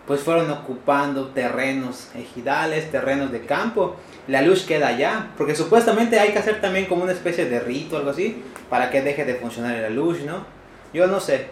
pues 0.07 0.22
fueron 0.22 0.50
ocupando 0.50 1.29
terrenos 1.29 2.09
ejidales, 2.14 2.90
terrenos 2.90 3.33
de 3.33 3.44
campo. 3.44 3.96
La 4.29 4.42
luz 4.42 4.62
queda 4.62 4.88
allá, 4.88 5.29
porque 5.37 5.55
supuestamente 5.55 6.18
hay 6.18 6.33
que 6.33 6.38
hacer 6.38 6.61
también 6.61 6.87
como 6.87 7.03
una 7.03 7.12
especie 7.12 7.44
de 7.46 7.61
rito 7.61 7.96
algo 7.96 8.11
así, 8.11 8.42
para 8.68 8.90
que 8.90 9.03
deje 9.03 9.24
de 9.24 9.35
funcionar 9.35 9.76
la 9.76 9.90
luz, 9.90 10.20
¿no? 10.20 10.44
Yo 10.92 11.07
no 11.07 11.20
sé. 11.20 11.48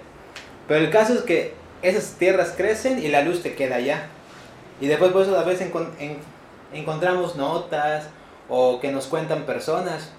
Pero 0.67 0.81
el 0.85 0.91
caso 0.91 1.15
es 1.15 1.23
que 1.23 1.55
esas 1.83 2.15
tierras 2.15 2.55
crecen 2.57 2.99
y 2.99 3.09
la 3.09 3.23
luz 3.23 3.43
te 3.43 3.55
queda 3.55 3.77
allá. 3.77 4.07
Y 4.81 4.87
después 4.87 5.13
por 5.13 5.23
eso 5.23 5.39
a 5.39 5.45
veces 5.45 5.71
encontramos 6.73 7.37
notas 7.37 8.09
o 8.49 8.81
que 8.81 8.91
nos 8.91 9.07
cuentan 9.07 9.43
personas 9.45 10.11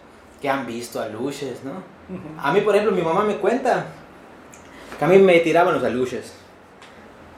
que 0.41 0.49
han 0.49 0.65
visto 0.65 1.01
aluches, 1.01 1.63
¿no? 1.63 1.83
A 2.41 2.53
mí, 2.53 2.61
por 2.61 2.75
ejemplo, 2.75 2.95
mi 2.95 3.03
mamá 3.03 3.23
me 3.23 3.35
cuenta 3.37 3.85
que 4.97 5.05
a 5.05 5.07
mí 5.07 5.17
me 5.17 5.39
tiraban 5.39 5.73
los 5.73 5.83
aluches. 5.83 6.33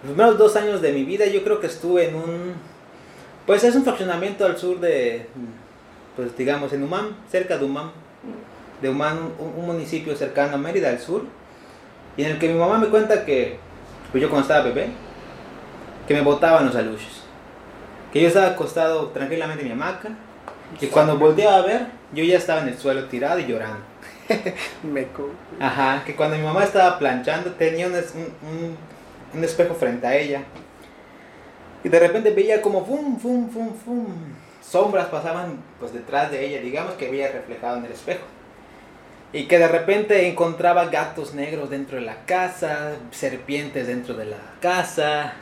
Los 0.03 0.13
primeros 0.13 0.37
dos 0.37 0.55
años 0.55 0.81
de 0.81 0.91
mi 0.91 1.03
vida 1.03 1.25
yo 1.25 1.43
creo 1.43 1.59
que 1.59 1.67
estuve 1.67 2.09
en 2.09 2.15
un... 2.15 2.53
Pues 3.45 3.63
es 3.63 3.75
un 3.75 3.83
fraccionamiento 3.83 4.45
al 4.45 4.57
sur 4.57 4.79
de, 4.79 5.27
pues 6.15 6.35
digamos, 6.37 6.71
en 6.73 6.83
Humán, 6.83 7.17
cerca 7.29 7.57
de 7.57 7.65
Humán. 7.65 7.91
De 8.81 8.89
Humán, 8.89 9.31
un, 9.39 9.65
municipio 9.65 10.15
cercano 10.15 10.55
a 10.55 10.57
Mérida, 10.57 10.89
al 10.89 10.99
sur. 10.99 11.23
Y 12.17 12.23
en 12.23 12.31
el 12.31 12.39
que 12.39 12.47
mi 12.47 12.57
mamá 12.57 12.77
me 12.77 12.87
cuenta 12.87 13.25
que, 13.25 13.57
pues 14.11 14.21
yo 14.21 14.29
cuando 14.29 14.43
estaba 14.43 14.65
bebé, 14.65 14.89
que 16.07 16.13
me 16.13 16.21
botaban 16.21 16.65
los 16.65 16.75
aluches. 16.75 17.21
Que 18.13 18.21
yo 18.21 18.27
estaba 18.27 18.47
acostado 18.47 19.07
tranquilamente 19.07 19.63
en 19.63 19.67
mi 19.67 19.73
hamaca 19.73 20.09
y 20.79 20.87
cuando 20.87 21.17
volteaba 21.17 21.57
a 21.57 21.61
ver, 21.61 21.87
yo 22.13 22.23
ya 22.23 22.37
estaba 22.37 22.61
en 22.61 22.69
el 22.69 22.77
suelo 22.77 23.05
tirado 23.05 23.39
y 23.39 23.45
llorando. 23.45 23.79
Meco. 24.83 25.29
Ajá, 25.59 26.03
que 26.05 26.15
cuando 26.15 26.37
mi 26.37 26.43
mamá 26.43 26.63
estaba 26.63 26.97
planchando 26.97 27.51
tenía 27.51 27.87
un, 27.87 27.93
un, 29.33 29.43
espejo 29.43 29.73
frente 29.75 30.07
a 30.07 30.15
ella. 30.15 30.43
Y 31.83 31.89
de 31.89 31.99
repente 31.99 32.31
veía 32.31 32.61
como 32.61 32.85
fum, 32.85 33.19
fum, 33.19 33.49
fum, 33.49 33.73
fum. 33.73 34.07
Sombras 34.61 35.07
pasaban 35.07 35.61
pues 35.79 35.93
detrás 35.93 36.31
de 36.31 36.45
ella, 36.45 36.61
digamos 36.61 36.93
que 36.93 37.09
veía 37.09 37.31
reflejado 37.31 37.77
en 37.77 37.85
el 37.85 37.91
espejo. 37.91 38.23
Y 39.33 39.45
que 39.45 39.57
de 39.57 39.67
repente 39.67 40.27
encontraba 40.27 40.85
gatos 40.85 41.33
negros 41.33 41.69
dentro 41.69 41.97
de 41.97 42.05
la 42.05 42.25
casa, 42.25 42.93
serpientes 43.11 43.87
dentro 43.87 44.13
de 44.13 44.25
la 44.25 44.37
casa 44.59 45.33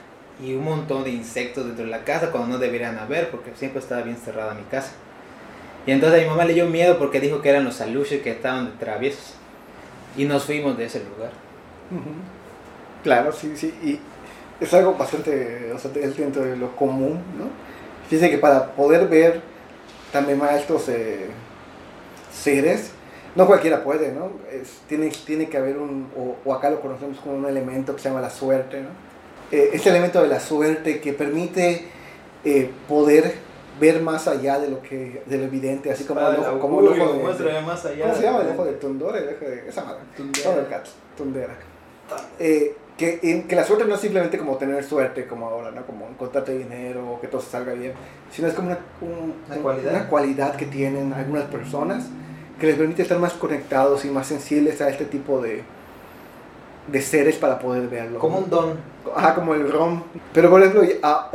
y 0.41 0.53
un 0.53 0.63
montón 0.63 1.03
de 1.03 1.09
insectos 1.09 1.65
dentro 1.65 1.85
de 1.85 1.91
la 1.91 2.03
casa 2.03 2.31
cuando 2.31 2.49
no 2.49 2.57
deberían 2.59 2.97
haber 2.97 3.29
porque 3.29 3.51
siempre 3.55 3.79
estaba 3.79 4.03
bien 4.03 4.17
cerrada 4.17 4.53
mi 4.53 4.63
casa. 4.63 4.91
Y 5.85 5.91
entonces 5.91 6.19
a 6.19 6.23
mi 6.23 6.29
mamá 6.29 6.45
le 6.45 6.53
dio 6.53 6.65
miedo 6.67 6.97
porque 6.97 7.19
dijo 7.19 7.41
que 7.41 7.49
eran 7.49 7.65
los 7.65 7.81
aluches 7.81 8.21
que 8.21 8.31
estaban 8.31 8.65
de 8.65 8.71
traviesos. 8.73 9.35
Y 10.17 10.25
nos 10.25 10.45
fuimos 10.45 10.77
de 10.77 10.85
ese 10.85 10.99
lugar. 10.99 11.31
Claro, 13.03 13.31
sí, 13.31 13.53
sí. 13.55 13.73
Y 13.83 13.99
es 14.63 14.73
algo 14.73 14.95
bastante, 14.95 15.71
o 15.73 15.79
sea, 15.79 15.91
dentro 15.91 16.43
de 16.43 16.57
lo 16.57 16.75
común, 16.75 17.21
¿no? 17.37 17.45
Fíjense 18.09 18.29
que 18.29 18.37
para 18.37 18.71
poder 18.73 19.07
ver 19.07 19.41
también 20.11 20.37
más 20.37 20.53
estos 20.55 20.89
eh, 20.89 21.27
seres, 22.33 22.91
no 23.35 23.45
cualquiera 23.45 23.83
puede, 23.83 24.11
¿no? 24.11 24.31
Es, 24.51 24.81
tiene, 24.87 25.09
tiene 25.25 25.47
que 25.47 25.57
haber 25.57 25.77
un, 25.77 26.09
o, 26.43 26.53
acá 26.53 26.69
lo 26.69 26.81
conocemos 26.81 27.19
como 27.19 27.35
un 27.35 27.45
elemento 27.45 27.95
que 27.95 28.01
se 28.01 28.09
llama 28.09 28.21
la 28.21 28.29
suerte, 28.29 28.81
¿no? 28.81 28.89
Eh, 29.51 29.71
este 29.73 29.89
elemento 29.89 30.21
de 30.21 30.27
la 30.27 30.39
suerte 30.39 30.99
que 30.99 31.13
permite 31.13 31.87
eh, 32.43 32.69
poder 32.87 33.35
ver 33.79 34.01
más 34.01 34.27
allá 34.27 34.59
de 34.59 34.69
lo 34.69 34.81
que 34.81 35.23
de 35.25 35.37
lo 35.37 35.43
evidente, 35.45 35.91
así 35.91 36.03
como, 36.03 36.19
el 36.19 36.39
ojo, 36.39 36.59
como 36.59 36.79
el 36.81 36.87
ojo 36.87 37.13
de, 37.13 37.61
más 37.61 37.85
allá. 37.85 38.05
¿Cómo 38.05 38.15
se 38.15 38.23
llama 38.23 38.41
el 38.41 38.49
ojo 38.49 38.65
de 38.65 38.73
Tundora? 38.73 39.19
El 39.19 39.35
ojo 39.35 39.45
de 39.45 39.69
esa 39.69 39.83
madre. 39.83 40.01
Tundera. 40.15 40.83
Tundera. 41.17 41.55
Eh, 42.39 42.75
que, 42.97 43.45
que 43.47 43.55
la 43.55 43.63
suerte 43.63 43.85
no 43.85 43.95
es 43.95 44.01
simplemente 44.01 44.37
como 44.37 44.57
tener 44.57 44.83
suerte, 44.83 45.25
como 45.25 45.47
ahora, 45.47 45.71
¿no? 45.71 45.85
Como 45.85 46.07
encontrarte 46.07 46.57
dinero, 46.57 47.17
que 47.21 47.27
todo 47.27 47.41
salga 47.41 47.73
bien, 47.73 47.93
sino 48.29 48.47
es 48.47 48.53
como 48.53 48.67
una, 48.67 48.79
una, 49.47 49.61
cualidad. 49.61 49.93
una 49.93 50.07
cualidad 50.09 50.55
que 50.55 50.65
tienen 50.65 51.13
algunas 51.13 51.45
personas 51.45 52.07
que 52.59 52.67
les 52.67 52.75
permite 52.75 53.01
estar 53.01 53.17
más 53.17 53.33
conectados 53.33 54.03
y 54.03 54.09
más 54.09 54.27
sensibles 54.27 54.81
a 54.81 54.89
este 54.89 55.05
tipo 55.05 55.41
de, 55.41 55.63
de 56.87 57.01
seres 57.01 57.37
para 57.37 57.57
poder 57.57 57.87
verlo. 57.87 58.19
Como 58.19 58.39
un 58.39 58.49
don. 58.49 58.77
Ajá, 59.15 59.33
como 59.33 59.55
el 59.55 59.71
rom. 59.71 60.03
Pero 60.33 60.49
por 60.49 60.61
ejemplo, 60.61 60.83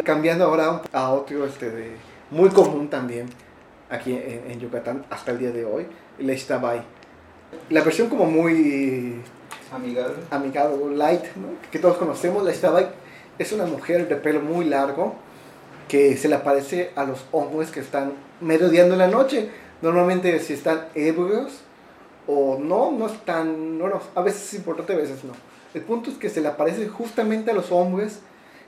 cambiando 0.05 0.45
ahora 0.45 0.83
a 0.93 1.11
otro 1.13 1.47
este 1.47 1.71
de 1.71 1.97
muy 2.35 2.51
común 2.51 2.89
también 2.89 3.29
aquí 3.89 4.13
en, 4.13 4.59
Yucatán 4.59 5.05
hasta 5.09 5.31
el 5.31 5.39
día 5.39 5.53
de 5.53 5.65
hoy, 5.65 5.87
el 6.19 6.31
Ixtabay. 6.31 6.83
La 7.71 7.83
versión 7.83 8.09
como 8.09 8.27
muy 8.27 9.23
amigable, 9.73 10.17
amigable 10.31 10.97
light, 10.97 11.23
que 11.71 11.79
todos 11.79 11.97
conocemos, 11.97 12.43
la 12.43 12.51
Ixtabay 12.51 12.89
es 13.39 13.53
una 13.53 13.67
mujer 13.67 14.09
de 14.09 14.17
pelo 14.17 14.41
muy 14.41 14.65
largo 14.65 15.15
que 15.87 16.17
se 16.17 16.29
le 16.29 16.35
aparece 16.35 16.91
a 16.97 17.05
los 17.05 17.25
hombres 17.31 17.71
que 17.71 17.81
están 17.81 18.15
merodeando 18.41 18.95
en 18.95 18.99
la 18.99 19.09
noche. 19.09 19.51
Normalmente 19.81 20.41
si 20.41 20.55
están 20.55 20.89
ebrios 20.97 21.61
o 22.27 22.59
no, 22.59 22.91
no 22.91 23.07
están, 23.07 23.79
no, 23.79 23.89
no, 23.89 24.01
a 24.15 24.23
veces 24.23 24.43
es 24.49 24.55
importante, 24.55 24.93
a 24.93 24.97
veces 24.97 25.23
no. 25.23 25.35
El 25.73 25.83
punto 25.83 26.11
es 26.11 26.17
que 26.17 26.31
se 26.31 26.41
le 26.41 26.49
aparece 26.49 26.89
justamente 26.89 27.53
a 27.53 27.55
los 27.55 27.71
hombres 27.71 28.21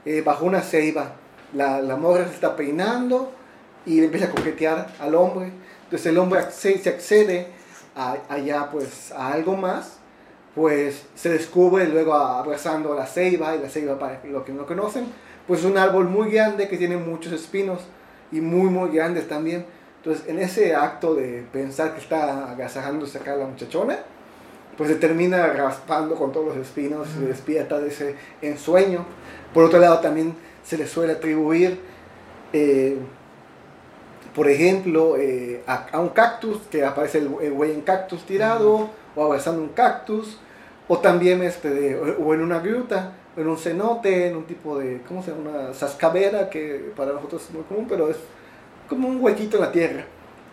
eh, 0.04 0.22
bajo 0.24 0.44
una 0.44 0.60
ceiba. 0.60 1.14
La, 1.52 1.80
la 1.80 1.96
morra 1.96 2.26
se 2.28 2.34
está 2.34 2.54
peinando, 2.54 3.32
y 3.86 4.00
le 4.00 4.06
empieza 4.06 4.26
a 4.26 4.30
coquetear 4.30 4.94
al 5.00 5.14
hombre. 5.14 5.52
Entonces 5.84 6.06
el 6.06 6.18
hombre 6.18 6.40
se 6.50 6.74
accede 6.88 7.46
a, 7.94 8.16
allá 8.28 8.68
pues 8.70 9.12
a 9.12 9.32
algo 9.32 9.56
más, 9.56 9.98
pues 10.54 11.04
se 11.14 11.30
descubre 11.30 11.86
luego 11.88 12.14
abrazando 12.14 12.92
a 12.92 12.96
la 12.96 13.06
ceiba, 13.06 13.54
y 13.54 13.60
la 13.60 13.68
ceiba 13.68 13.98
para 13.98 14.20
los 14.24 14.42
que 14.44 14.52
no 14.52 14.66
conocen, 14.66 15.06
pues 15.46 15.60
es 15.60 15.66
un 15.66 15.78
árbol 15.78 16.08
muy 16.08 16.30
grande 16.30 16.68
que 16.68 16.76
tiene 16.76 16.96
muchos 16.96 17.32
espinos 17.32 17.80
y 18.32 18.40
muy 18.40 18.68
muy 18.68 18.90
grandes 18.90 19.28
también. 19.28 19.64
Entonces 19.98 20.28
en 20.28 20.38
ese 20.38 20.74
acto 20.74 21.14
de 21.14 21.44
pensar 21.52 21.94
que 21.94 22.00
está 22.00 22.50
agasajándose 22.50 23.18
acá 23.18 23.36
la 23.36 23.46
muchachona, 23.46 23.98
pues 24.76 24.90
se 24.90 24.96
termina 24.96 25.46
raspando 25.48 26.16
con 26.16 26.32
todos 26.32 26.48
los 26.48 26.56
espinos, 26.56 27.08
se 27.08 27.20
despierta 27.20 27.78
de 27.78 27.88
ese 27.88 28.14
ensueño. 28.42 29.04
Por 29.54 29.64
otro 29.64 29.78
lado 29.78 30.00
también 30.00 30.34
se 30.64 30.76
le 30.76 30.86
suele 30.86 31.14
atribuir 31.14 31.80
eh, 32.52 32.98
por 34.36 34.50
ejemplo, 34.50 35.16
eh, 35.16 35.62
a, 35.66 35.98
un 35.98 36.10
cactus, 36.10 36.58
que 36.70 36.84
aparece 36.84 37.18
el, 37.18 37.28
güey 37.28 37.72
en 37.72 37.80
cactus 37.80 38.26
tirado, 38.26 38.90
o 39.16 39.24
abrazando 39.24 39.62
un 39.62 39.70
cactus, 39.70 40.36
o 40.88 40.98
también 40.98 41.42
este, 41.42 41.96
o 41.96 42.34
en 42.34 42.42
una 42.42 42.58
gruta, 42.58 43.14
en 43.34 43.48
un 43.48 43.56
cenote, 43.56 44.28
en 44.28 44.36
un 44.36 44.44
tipo 44.44 44.78
de, 44.78 45.00
¿cómo 45.08 45.22
se 45.22 45.30
llama? 45.30 45.50
Una 45.50 45.72
sascavera, 45.72 46.50
que 46.50 46.92
para 46.94 47.14
nosotros 47.14 47.44
es 47.44 47.50
muy 47.54 47.62
común, 47.62 47.86
pero 47.88 48.10
es 48.10 48.18
como 48.90 49.08
un 49.08 49.22
huequito 49.22 49.56
en 49.56 49.62
la 49.62 49.72
tierra, 49.72 50.04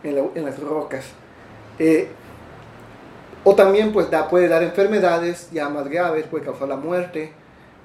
en, 0.02 0.46
las 0.46 0.58
rocas. 0.62 1.04
Eh, 1.78 2.08
o 3.44 3.54
también 3.54 3.92
pues 3.92 4.10
da, 4.10 4.30
puede 4.30 4.48
dar 4.48 4.64
enfermedades 4.64 5.52
ya 5.52 5.68
más 5.68 5.90
graves, 5.90 6.26
puede 6.28 6.46
causar 6.46 6.70
la 6.70 6.78
muerte, 6.78 7.34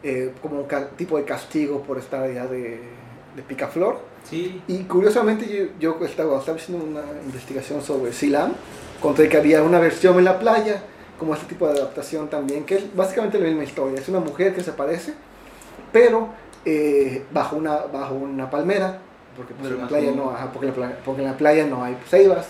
eh, 0.04 0.32
como 0.42 0.60
un 0.60 0.68
tipo 0.96 1.18
de 1.18 1.24
castigo 1.24 1.82
por 1.82 1.98
estar 1.98 2.22
allá 2.22 2.46
de, 2.46 2.78
de 3.34 3.42
picaflor. 3.42 3.98
Y 4.30 4.84
curiosamente 4.84 5.46
yo, 5.80 5.96
yo 5.98 6.04
estaba, 6.04 6.38
estaba, 6.38 6.58
haciendo 6.58 6.84
una 6.84 7.02
investigación 7.24 7.82
sobre 7.82 8.12
Silam, 8.12 8.52
encontré 8.98 9.28
que 9.28 9.38
había 9.38 9.62
una 9.62 9.78
versión 9.78 10.18
en 10.18 10.24
la 10.24 10.38
playa, 10.38 10.82
como 11.18 11.34
este 11.34 11.46
tipo 11.46 11.66
de 11.66 11.72
adaptación 11.72 12.28
también, 12.28 12.64
que 12.64 12.76
es 12.76 12.94
básicamente 12.94 13.38
la 13.38 13.46
misma 13.46 13.64
historia. 13.64 14.00
Es 14.00 14.08
una 14.08 14.20
mujer 14.20 14.54
que 14.54 14.62
se 14.62 14.70
aparece, 14.70 15.14
pero 15.92 16.28
eh, 16.64 17.24
bajo, 17.32 17.56
una, 17.56 17.76
bajo 17.86 18.14
una 18.14 18.50
palmera, 18.50 19.00
porque, 19.36 19.54
pues, 19.54 19.70
en 19.70 19.78
la 19.78 19.88
playa 19.88 20.12
no, 20.12 20.36
porque, 20.52 20.72
porque, 21.04 21.22
en 21.22 21.28
la 21.28 21.36
playa 21.36 21.66
no 21.66 21.82
hay 21.82 21.96
ceibas. 22.08 22.46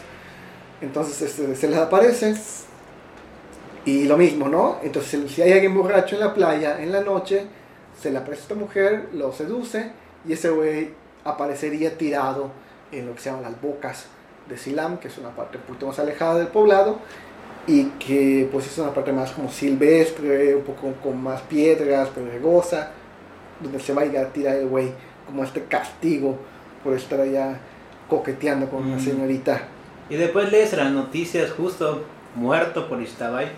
Entonces 0.80 1.22
este, 1.22 1.54
se 1.54 1.68
les 1.68 1.78
aparece 1.78 2.34
y 3.84 4.04
lo 4.04 4.16
mismo, 4.16 4.48
¿no? 4.48 4.78
Entonces 4.82 5.30
si 5.30 5.42
hay 5.42 5.52
alguien 5.52 5.74
borracho 5.74 6.16
en 6.16 6.20
la 6.20 6.34
playa 6.34 6.80
en 6.80 6.92
la 6.92 7.02
noche, 7.02 7.46
se 8.00 8.10
le 8.10 8.18
aparece 8.18 8.42
esta 8.42 8.54
mujer, 8.54 9.08
lo 9.12 9.32
seduce 9.32 9.90
y 10.26 10.32
ese 10.32 10.50
güey 10.50 10.90
aparecería 11.28 11.96
tirado 11.98 12.50
en 12.92 13.06
lo 13.06 13.14
que 13.14 13.20
se 13.20 13.30
llaman 13.30 13.44
las 13.44 13.60
bocas 13.60 14.06
de 14.48 14.56
Silam, 14.56 14.98
que 14.98 15.08
es 15.08 15.18
una 15.18 15.30
parte 15.30 15.58
un 15.58 15.64
poquito 15.64 15.86
más 15.86 15.98
alejada 15.98 16.38
del 16.38 16.48
poblado 16.48 16.98
y 17.66 17.84
que 17.98 18.48
pues 18.50 18.66
es 18.66 18.78
una 18.78 18.94
parte 18.94 19.12
más 19.12 19.30
como 19.32 19.50
silvestre, 19.50 20.54
un 20.56 20.62
poco 20.62 20.92
con 21.02 21.22
más 21.22 21.40
piedras, 21.42 22.08
pedregosa. 22.08 22.90
donde 23.60 23.80
se 23.80 23.92
va 23.92 24.02
a 24.02 24.04
ir 24.06 24.16
a 24.16 24.28
tirar 24.28 24.54
el 24.54 24.68
güey 24.68 24.92
como 25.26 25.42
este 25.42 25.64
castigo 25.64 26.38
por 26.84 26.94
estar 26.94 27.20
allá 27.20 27.58
coqueteando 28.08 28.68
con 28.70 28.84
una 28.86 28.96
Mm. 28.96 29.00
señorita. 29.00 29.62
Y 30.08 30.14
después 30.14 30.50
lees 30.52 30.72
las 30.74 30.92
noticias 30.92 31.50
justo 31.50 32.04
muerto 32.36 32.88
por 32.88 33.02
Ixtabay, 33.02 33.48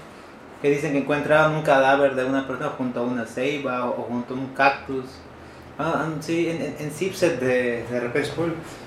que 0.62 0.70
dicen 0.70 0.92
que 0.92 0.98
encontraron 1.00 1.54
un 1.54 1.62
cadáver 1.62 2.14
de 2.14 2.24
una 2.24 2.46
persona 2.46 2.70
junto 2.70 3.00
a 3.00 3.02
una 3.02 3.26
ceiba 3.26 3.84
o, 3.90 4.00
o 4.00 4.02
junto 4.04 4.32
a 4.32 4.38
un 4.38 4.46
cactus. 4.54 5.04
Ah, 5.82 6.04
ah, 6.04 6.10
sí, 6.20 6.50
en, 6.50 6.60
en, 6.60 6.76
en 6.78 6.90
Cipset 6.90 7.40
de, 7.40 7.84
de 7.90 8.00
repente, 8.00 8.28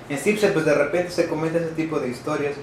en 0.10 0.18
Cipset 0.20 0.54
pues 0.54 0.64
de 0.64 0.76
repente 0.76 1.10
se 1.10 1.28
comenta 1.28 1.58
ese 1.58 1.70
tipo 1.70 2.00
de 2.00 2.10
historias. 2.10 2.54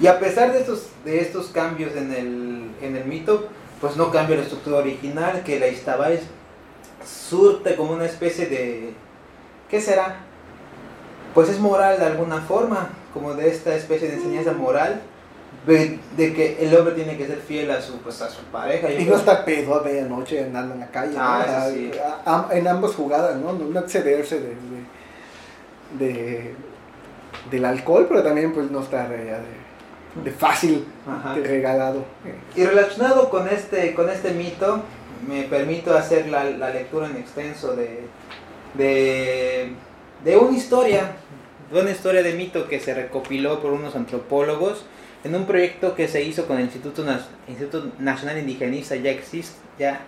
Y 0.00 0.06
a 0.06 0.20
pesar 0.20 0.52
de 0.52 0.60
estos, 0.60 0.86
de 1.04 1.20
estos 1.20 1.48
cambios 1.48 1.96
en 1.96 2.12
el, 2.12 2.70
en 2.80 2.96
el 2.96 3.04
mito, 3.06 3.48
pues 3.80 3.96
no 3.96 4.12
cambia 4.12 4.36
la 4.36 4.42
estructura 4.42 4.78
original, 4.78 5.42
que 5.44 5.58
la 5.58 5.66
Ixtabay 5.66 6.20
surte 7.04 7.74
como 7.74 7.94
una 7.94 8.04
especie 8.04 8.46
de... 8.46 8.94
¿Qué 9.68 9.80
será? 9.80 10.20
Pues 11.34 11.48
es 11.48 11.58
moral 11.58 11.98
de 11.98 12.06
alguna 12.06 12.40
forma, 12.42 12.90
como 13.12 13.34
de 13.34 13.48
esta 13.48 13.74
especie 13.74 14.06
de 14.06 14.14
enseñanza 14.14 14.52
moral, 14.52 15.02
de, 15.66 15.98
de 16.16 16.34
que 16.34 16.58
el 16.66 16.74
hombre 16.76 16.94
tiene 16.94 17.16
que 17.16 17.26
ser 17.26 17.38
fiel 17.38 17.70
a 17.70 17.80
su, 17.80 17.98
pues, 17.98 18.20
a 18.22 18.28
su 18.30 18.42
pareja. 18.44 18.90
Y 18.92 19.04
no 19.04 19.16
estar 19.16 19.44
pedo 19.44 19.78
a 19.78 19.82
medianoche 19.82 20.42
andando 20.42 20.74
en 20.74 20.80
la 20.80 20.88
calle. 20.90 21.12
¿no? 21.14 21.20
Ah, 21.22 21.44
eso 21.66 21.74
sí. 21.74 21.90
A- 22.24 22.48
a- 22.50 22.56
en 22.56 22.66
ambas 22.68 22.94
jugadas, 22.94 23.36
¿no? 23.36 23.52
No 23.52 23.80
excederse 23.80 24.40
de, 24.40 24.48
de, 25.98 26.06
de- 26.12 26.54
del 27.50 27.64
alcohol, 27.64 28.06
pero 28.08 28.22
también 28.22 28.52
pues 28.52 28.70
no 28.70 28.80
estar 28.82 29.10
eh, 29.12 29.36
de, 30.24 30.30
fácil, 30.30 30.84
regalado. 31.44 32.04
Y 32.56 32.64
relacionado 32.64 33.30
con 33.30 33.48
este, 33.48 33.94
con 33.94 34.08
este 34.10 34.32
mito, 34.32 34.82
me 35.26 35.42
permito 35.44 35.96
hacer 35.96 36.28
la, 36.28 36.44
la 36.44 36.70
lectura 36.70 37.06
en 37.08 37.16
extenso 37.16 37.74
de, 37.76 38.00
de, 38.74 39.72
de 40.24 40.36
una 40.36 40.56
historia, 40.56 41.12
de 41.72 41.80
una 41.80 41.90
historia 41.90 42.22
de 42.22 42.32
mito 42.34 42.68
que 42.68 42.80
se 42.80 42.94
recopiló 42.94 43.60
por 43.60 43.72
unos 43.72 43.94
antropólogos 43.96 44.84
en 45.24 45.34
un 45.34 45.46
proyecto 45.46 45.94
que 45.94 46.08
se 46.08 46.22
hizo 46.22 46.46
con 46.46 46.56
el 46.58 46.64
Instituto, 46.64 47.04
Nas- 47.04 47.28
Instituto 47.48 47.92
Nacional 47.98 48.38
Indigenista 48.38 48.96
ya 48.96 49.10
existe, 49.10 49.54
ya 49.78 50.00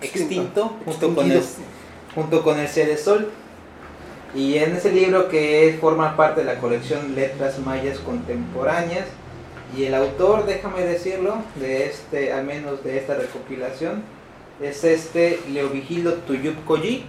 extinto, 0.00 0.76
junto 0.84 1.14
con 1.14 1.30
el, 1.30 1.42
junto 2.14 2.42
con 2.42 2.58
el 2.58 2.68
Cedesol. 2.68 3.30
Y 4.34 4.58
en 4.58 4.74
ese 4.74 4.92
libro 4.92 5.28
que 5.28 5.76
forma 5.80 6.16
parte 6.16 6.40
de 6.40 6.46
la 6.46 6.58
colección 6.58 7.14
Letras 7.14 7.58
Mayas 7.60 7.98
Contemporáneas, 7.98 9.06
y 9.76 9.84
el 9.84 9.94
autor, 9.94 10.46
déjame 10.46 10.82
decirlo, 10.82 11.36
de 11.56 11.86
este, 11.86 12.32
al 12.32 12.44
menos 12.44 12.84
de 12.84 12.98
esta 12.98 13.14
recopilación, 13.14 14.02
es 14.62 14.84
este 14.84 15.40
Leovigildo 15.52 16.14
Tuyup 16.14 16.64
Koyi, 16.64 17.04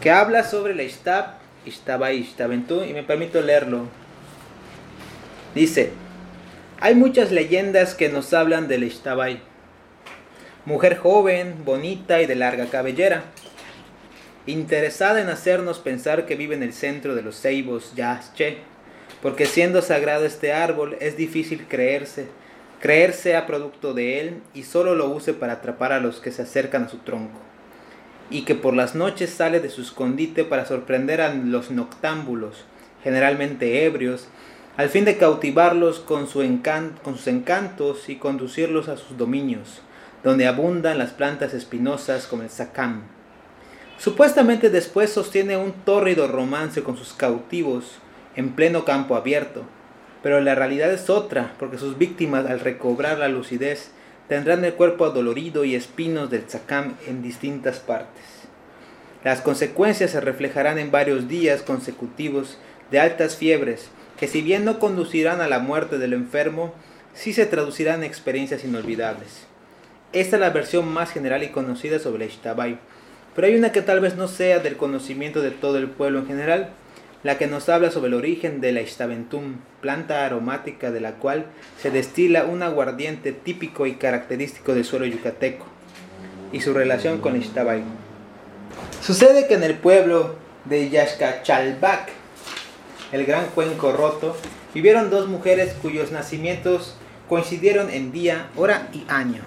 que 0.00 0.10
habla 0.10 0.42
sobre 0.44 0.74
la 0.74 0.84
Ishtab, 0.84 1.36
Ishtaba 1.66 2.12
y 2.12 2.18
Ishtabentú, 2.18 2.82
y 2.82 2.92
me 2.94 3.02
permito 3.02 3.40
leerlo. 3.40 3.84
Dice, 5.54 5.92
hay 6.78 6.94
muchas 6.94 7.32
leyendas 7.32 7.94
que 7.94 8.10
nos 8.10 8.34
hablan 8.34 8.68
de 8.68 8.78
la 8.78 8.84
Ishtabai, 8.84 9.40
mujer 10.66 10.98
joven, 10.98 11.64
bonita 11.64 12.20
y 12.20 12.26
de 12.26 12.34
larga 12.34 12.66
cabellera, 12.66 13.24
interesada 14.46 15.22
en 15.22 15.30
hacernos 15.30 15.78
pensar 15.78 16.26
que 16.26 16.36
vive 16.36 16.54
en 16.54 16.62
el 16.62 16.74
centro 16.74 17.14
de 17.14 17.22
los 17.22 17.40
ceibos 17.40 17.94
Yasche, 17.94 18.58
porque 19.22 19.46
siendo 19.46 19.80
sagrado 19.80 20.26
este 20.26 20.52
árbol 20.52 20.98
es 21.00 21.16
difícil 21.16 21.66
creerse, 21.66 22.26
creer 22.80 23.14
sea 23.14 23.46
producto 23.46 23.94
de 23.94 24.20
él 24.20 24.42
y 24.52 24.64
solo 24.64 24.94
lo 24.94 25.08
use 25.08 25.32
para 25.32 25.54
atrapar 25.54 25.92
a 25.92 26.00
los 26.00 26.20
que 26.20 26.30
se 26.30 26.42
acercan 26.42 26.84
a 26.84 26.88
su 26.90 26.98
tronco, 26.98 27.40
y 28.28 28.42
que 28.42 28.54
por 28.54 28.74
las 28.74 28.94
noches 28.94 29.30
sale 29.30 29.60
de 29.60 29.70
su 29.70 29.80
escondite 29.80 30.44
para 30.44 30.66
sorprender 30.66 31.22
a 31.22 31.32
los 31.32 31.70
noctámbulos, 31.70 32.66
generalmente 33.02 33.84
ebrios, 33.86 34.28
al 34.76 34.90
fin 34.90 35.04
de 35.06 35.16
cautivarlos 35.16 36.00
con, 36.00 36.26
su 36.26 36.42
sus 36.42 37.26
encantos 37.26 38.08
y 38.08 38.16
conducirlos 38.16 38.88
a 38.88 38.96
sus 38.96 39.16
dominios, 39.16 39.80
donde 40.22 40.46
abundan 40.46 40.98
las 40.98 41.12
plantas 41.12 41.54
espinosas 41.54 42.26
como 42.26 42.42
el 42.42 42.50
sacam. 42.50 43.02
Supuestamente 43.98 44.68
después 44.68 45.10
sostiene 45.10 45.56
un 45.56 45.72
tórrido 45.72 46.28
romance 46.28 46.82
con 46.82 46.98
sus 46.98 47.14
cautivos 47.14 47.96
en 48.34 48.50
pleno 48.50 48.84
campo 48.84 49.16
abierto, 49.16 49.62
pero 50.22 50.40
la 50.40 50.54
realidad 50.54 50.92
es 50.92 51.08
otra, 51.08 51.54
porque 51.58 51.78
sus 51.78 51.96
víctimas 51.96 52.44
al 52.44 52.60
recobrar 52.60 53.18
la 53.18 53.28
lucidez 53.28 53.92
tendrán 54.28 54.64
el 54.64 54.74
cuerpo 54.74 55.06
adolorido 55.06 55.64
y 55.64 55.74
espinos 55.74 56.30
del 56.30 56.50
sacam 56.50 56.96
en 57.06 57.22
distintas 57.22 57.78
partes. 57.78 58.24
Las 59.24 59.40
consecuencias 59.40 60.10
se 60.10 60.20
reflejarán 60.20 60.78
en 60.78 60.90
varios 60.90 61.28
días 61.28 61.62
consecutivos 61.62 62.58
de 62.90 63.00
altas 63.00 63.36
fiebres, 63.36 63.88
que 64.18 64.28
si 64.28 64.42
bien 64.42 64.64
no 64.64 64.78
conducirán 64.78 65.40
a 65.40 65.48
la 65.48 65.58
muerte 65.58 65.98
del 65.98 66.12
enfermo, 66.12 66.72
sí 67.14 67.32
se 67.32 67.46
traducirán 67.46 68.00
en 68.00 68.04
experiencias 68.04 68.64
inolvidables. 68.64 69.46
Esta 70.12 70.36
es 70.36 70.40
la 70.40 70.50
versión 70.50 70.88
más 70.88 71.10
general 71.10 71.42
y 71.42 71.48
conocida 71.48 71.98
sobre 71.98 72.26
Ishtabai, 72.26 72.78
pero 73.34 73.46
hay 73.48 73.56
una 73.56 73.72
que 73.72 73.82
tal 73.82 74.00
vez 74.00 74.16
no 74.16 74.28
sea 74.28 74.60
del 74.60 74.76
conocimiento 74.76 75.42
de 75.42 75.50
todo 75.50 75.78
el 75.78 75.88
pueblo 75.88 76.20
en 76.20 76.26
general, 76.26 76.70
la 77.22 77.38
que 77.38 77.46
nos 77.46 77.68
habla 77.68 77.90
sobre 77.90 78.08
el 78.08 78.14
origen 78.14 78.60
de 78.60 78.72
la 78.72 78.82
Ishtabentum, 78.82 79.56
planta 79.80 80.24
aromática 80.24 80.90
de 80.90 81.00
la 81.00 81.12
cual 81.14 81.46
se 81.78 81.90
destila 81.90 82.44
un 82.44 82.62
aguardiente 82.62 83.32
típico 83.32 83.86
y 83.86 83.96
característico 83.96 84.74
del 84.74 84.84
suelo 84.84 85.06
yucateco, 85.06 85.66
y 86.52 86.60
su 86.60 86.72
relación 86.72 87.20
con 87.20 87.32
la 87.32 87.38
Ishtabai. 87.40 87.82
Sucede 89.02 89.46
que 89.48 89.54
en 89.54 89.64
el 89.64 89.74
pueblo 89.74 90.36
de 90.64 90.88
Yaxcachalbac, 90.88 92.08
el 93.16 93.24
gran 93.26 93.46
cuenco 93.46 93.92
roto, 93.92 94.36
vivieron 94.74 95.08
dos 95.10 95.26
mujeres 95.26 95.74
cuyos 95.80 96.12
nacimientos 96.12 96.96
coincidieron 97.28 97.90
en 97.90 98.12
día, 98.12 98.50
hora 98.56 98.88
y 98.92 99.04
año. 99.08 99.42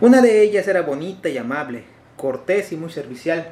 Una 0.00 0.22
de 0.22 0.42
ellas 0.42 0.66
era 0.66 0.80
bonita 0.80 1.28
y 1.28 1.36
amable, 1.36 1.84
cortés 2.16 2.72
y 2.72 2.76
muy 2.76 2.90
servicial, 2.90 3.48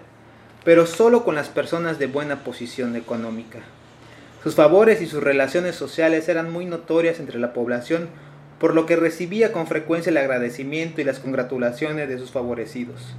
pero 0.64 0.86
solo 0.86 1.22
con 1.22 1.34
las 1.34 1.48
personas 1.48 1.98
de 1.98 2.06
buena 2.06 2.44
posición 2.44 2.96
económica. 2.96 3.58
Sus 4.42 4.54
favores 4.54 5.02
y 5.02 5.06
sus 5.06 5.22
relaciones 5.22 5.76
sociales 5.76 6.28
eran 6.28 6.50
muy 6.50 6.64
notorias 6.64 7.20
entre 7.20 7.38
la 7.38 7.52
población, 7.52 8.08
por 8.58 8.74
lo 8.74 8.86
que 8.86 8.96
recibía 8.96 9.52
con 9.52 9.66
frecuencia 9.66 10.10
el 10.10 10.16
agradecimiento 10.16 11.00
y 11.00 11.04
las 11.04 11.18
congratulaciones 11.18 12.08
de 12.08 12.18
sus 12.18 12.30
favorecidos. 12.30 13.14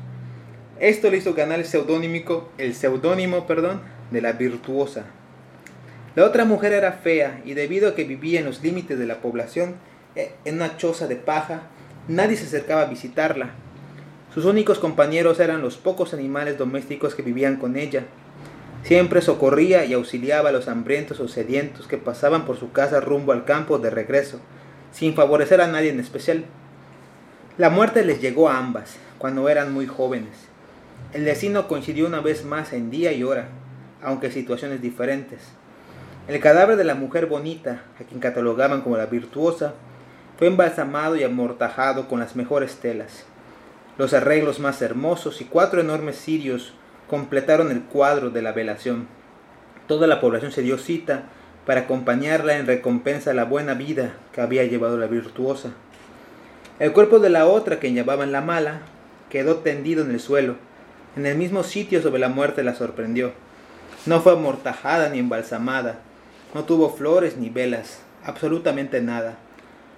Esto 0.79 1.11
le 1.11 1.17
hizo 1.17 1.35
ganar 1.35 1.59
el 1.59 1.65
seudónimo, 1.65 2.49
el 2.57 2.73
seudónimo, 2.73 3.45
perdón, 3.45 3.81
de 4.11 4.21
la 4.21 4.31
virtuosa. 4.31 5.05
La 6.19 6.25
otra 6.25 6.43
mujer 6.43 6.73
era 6.73 6.91
fea 6.91 7.41
y 7.45 7.53
debido 7.53 7.87
a 7.87 7.95
que 7.95 8.03
vivía 8.03 8.41
en 8.41 8.45
los 8.45 8.61
límites 8.61 8.99
de 8.99 9.05
la 9.05 9.21
población, 9.21 9.75
eh, 10.17 10.33
en 10.43 10.55
una 10.55 10.75
choza 10.75 11.07
de 11.07 11.15
paja, 11.15 11.61
nadie 12.09 12.35
se 12.35 12.43
acercaba 12.43 12.81
a 12.81 12.89
visitarla. 12.89 13.51
Sus 14.33 14.43
únicos 14.43 14.79
compañeros 14.79 15.39
eran 15.39 15.61
los 15.61 15.77
pocos 15.77 16.13
animales 16.13 16.57
domésticos 16.57 17.15
que 17.15 17.21
vivían 17.21 17.55
con 17.55 17.77
ella. 17.77 18.03
Siempre 18.83 19.21
socorría 19.21 19.85
y 19.85 19.93
auxiliaba 19.93 20.49
a 20.49 20.51
los 20.51 20.67
hambrientos 20.67 21.21
o 21.21 21.29
sedientos 21.29 21.87
que 21.87 21.97
pasaban 21.97 22.45
por 22.45 22.59
su 22.59 22.73
casa 22.73 22.99
rumbo 22.99 23.31
al 23.31 23.45
campo 23.45 23.79
de 23.79 23.89
regreso, 23.89 24.41
sin 24.91 25.15
favorecer 25.15 25.61
a 25.61 25.67
nadie 25.67 25.91
en 25.91 26.01
especial. 26.01 26.43
La 27.57 27.69
muerte 27.69 28.03
les 28.03 28.19
llegó 28.19 28.49
a 28.49 28.57
ambas, 28.57 28.97
cuando 29.19 29.47
eran 29.47 29.71
muy 29.71 29.87
jóvenes. 29.87 30.49
El 31.13 31.23
destino 31.23 31.69
coincidió 31.69 32.05
una 32.05 32.19
vez 32.19 32.43
más 32.43 32.73
en 32.73 32.91
día 32.91 33.13
y 33.13 33.23
hora, 33.23 33.47
aunque 34.01 34.31
situaciones 34.31 34.81
diferentes. 34.81 35.39
El 36.29 36.39
cadáver 36.41 36.77
de 36.77 36.83
la 36.83 36.93
mujer 36.93 37.25
bonita, 37.25 37.81
a 37.99 38.03
quien 38.03 38.19
catalogaban 38.19 38.81
como 38.81 38.95
la 38.95 39.07
virtuosa, 39.07 39.73
fue 40.37 40.45
embalsamado 40.45 41.15
y 41.15 41.23
amortajado 41.23 42.07
con 42.07 42.19
las 42.19 42.35
mejores 42.35 42.75
telas. 42.75 43.25
Los 43.97 44.13
arreglos 44.13 44.59
más 44.59 44.79
hermosos 44.83 45.41
y 45.41 45.45
cuatro 45.45 45.81
enormes 45.81 46.17
cirios 46.17 46.75
completaron 47.09 47.71
el 47.71 47.81
cuadro 47.81 48.29
de 48.29 48.43
la 48.43 48.51
velación. 48.51 49.07
Toda 49.87 50.05
la 50.05 50.21
población 50.21 50.51
se 50.51 50.61
dio 50.61 50.77
cita 50.77 51.23
para 51.65 51.81
acompañarla 51.81 52.57
en 52.57 52.67
recompensa 52.67 53.31
a 53.31 53.33
la 53.33 53.45
buena 53.45 53.73
vida 53.73 54.13
que 54.31 54.41
había 54.41 54.63
llevado 54.65 54.99
la 54.99 55.07
virtuosa. 55.07 55.71
El 56.77 56.91
cuerpo 56.91 57.17
de 57.17 57.31
la 57.31 57.47
otra, 57.47 57.79
que 57.79 57.91
llamaban 57.91 58.31
la 58.31 58.41
mala, 58.41 58.81
quedó 59.31 59.55
tendido 59.57 60.03
en 60.03 60.11
el 60.11 60.19
suelo, 60.19 60.57
en 61.15 61.25
el 61.25 61.39
mismo 61.39 61.63
sitio 61.63 62.03
sobre 62.03 62.19
la 62.19 62.29
muerte 62.29 62.61
la 62.61 62.75
sorprendió. 62.75 63.31
No 64.05 64.21
fue 64.21 64.33
amortajada 64.33 65.09
ni 65.09 65.17
embalsamada, 65.17 66.01
no 66.53 66.63
tuvo 66.63 66.89
flores 66.89 67.37
ni 67.37 67.49
velas, 67.49 67.99
absolutamente 68.23 69.01
nada. 69.01 69.37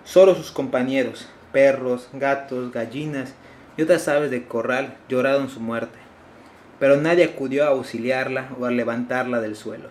Solo 0.04 0.36
sus 0.36 0.52
compañeros, 0.52 1.28
perros, 1.52 2.10
gatos, 2.14 2.72
gallinas 2.72 3.34
y 3.78 3.84
otras 3.84 4.08
aves 4.08 4.32
de 4.32 4.46
corral 4.46 4.98
lloraron 5.08 5.50
su 5.50 5.60
muerte, 5.60 5.98
pero 6.80 6.98
nadie 6.98 7.24
acudió 7.24 7.64
a 7.66 7.70
auxiliarla 7.70 8.50
o 8.60 8.66
a 8.66 8.72
levantarla 8.72 9.40
del 9.40 9.56
suelo. 9.56 9.90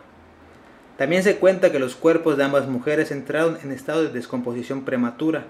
También 0.98 1.22
se 1.22 1.36
cuenta 1.36 1.72
que 1.72 1.78
los 1.78 1.96
cuerpos 1.96 2.36
de 2.36 2.44
ambas 2.44 2.66
mujeres 2.66 3.10
entraron 3.10 3.56
en 3.62 3.72
estado 3.72 4.02
de 4.02 4.10
descomposición 4.10 4.84
prematura. 4.84 5.44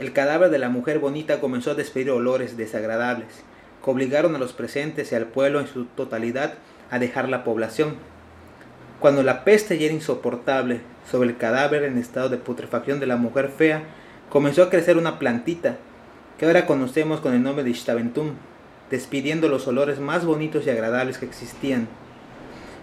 El 0.00 0.12
cadáver 0.12 0.50
de 0.50 0.58
la 0.58 0.68
mujer 0.68 0.98
bonita 0.98 1.38
comenzó 1.38 1.70
a 1.70 1.74
despedir 1.74 2.10
olores 2.10 2.56
desagradables, 2.56 3.44
que 3.84 3.90
obligaron 3.90 4.34
a 4.34 4.40
los 4.40 4.52
presentes 4.52 5.12
y 5.12 5.14
al 5.14 5.26
pueblo 5.26 5.60
en 5.60 5.68
su 5.68 5.84
totalidad 5.84 6.54
a 6.90 6.98
dejar 6.98 7.28
la 7.28 7.44
población. 7.44 7.94
Cuando 9.00 9.22
la 9.22 9.44
peste 9.44 9.78
ya 9.78 9.86
era 9.86 9.94
insoportable 9.94 10.80
sobre 11.10 11.28
el 11.28 11.36
cadáver 11.36 11.84
en 11.84 11.98
estado 11.98 12.28
de 12.28 12.38
putrefacción 12.38 13.00
de 13.00 13.06
la 13.06 13.16
mujer 13.16 13.50
fea, 13.50 13.82
comenzó 14.30 14.62
a 14.62 14.70
crecer 14.70 14.96
una 14.96 15.18
plantita 15.18 15.76
que 16.38 16.46
ahora 16.46 16.66
conocemos 16.66 17.20
con 17.20 17.34
el 17.34 17.42
nombre 17.42 17.64
de 17.64 17.70
Ishtaventum, 17.70 18.32
despidiendo 18.90 19.48
los 19.48 19.66
olores 19.66 20.00
más 20.00 20.24
bonitos 20.24 20.66
y 20.66 20.70
agradables 20.70 21.18
que 21.18 21.26
existían, 21.26 21.88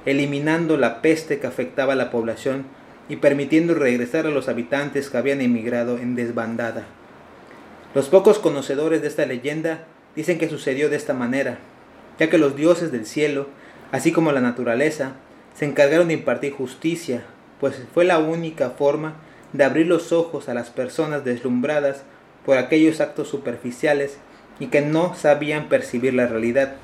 eliminando 0.06 0.78
la 0.78 1.02
peste 1.02 1.40
que 1.40 1.48
afectaba 1.48 1.94
a 1.94 1.98
la 1.98 2.12
población 2.12 2.66
y 3.10 3.18
permitiendo 3.18 3.74
regresar 3.74 4.26
a 4.26 4.32
los 4.32 4.48
habitantes 4.48 5.10
que 5.10 5.18
habían 5.18 5.42
emigrado 5.42 5.98
en 5.98 6.16
desbandada. 6.16 6.86
Los 7.94 8.08
pocos 8.08 8.40
conocedores 8.40 9.02
de 9.02 9.10
esta 9.10 9.26
leyenda 9.26 9.86
dicen 10.16 10.38
que 10.38 10.50
sucedió 10.50 10.90
de 10.90 10.96
esta 10.96 11.14
manera, 11.14 11.58
ya 12.20 12.30
que 12.30 12.38
los 12.38 12.56
dioses 12.56 12.92
del 12.92 13.06
cielo, 13.06 13.48
así 13.92 14.12
como 14.12 14.32
la 14.32 14.40
naturaleza, 14.40 15.14
se 15.62 15.68
encargaron 15.68 16.08
de 16.08 16.16
impartir 16.16 16.54
justicia, 16.54 17.22
pues 17.60 17.80
fue 17.94 18.04
la 18.04 18.18
única 18.18 18.72
forma 18.72 19.18
de 19.54 19.64
abrir 19.64 19.86
los 19.86 20.12
ojos 20.12 20.50
a 20.50 20.56
las 20.56 20.72
personas 20.72 21.24
deslumbradas 21.24 22.02
por 22.44 22.58
aquellos 22.58 23.00
actos 23.00 23.28
superficiales 23.28 24.18
y 24.60 24.70
que 24.70 24.82
no 24.82 25.14
sabían 25.14 25.70
percibir 25.70 26.16
la 26.16 26.26
realidad. 26.26 26.78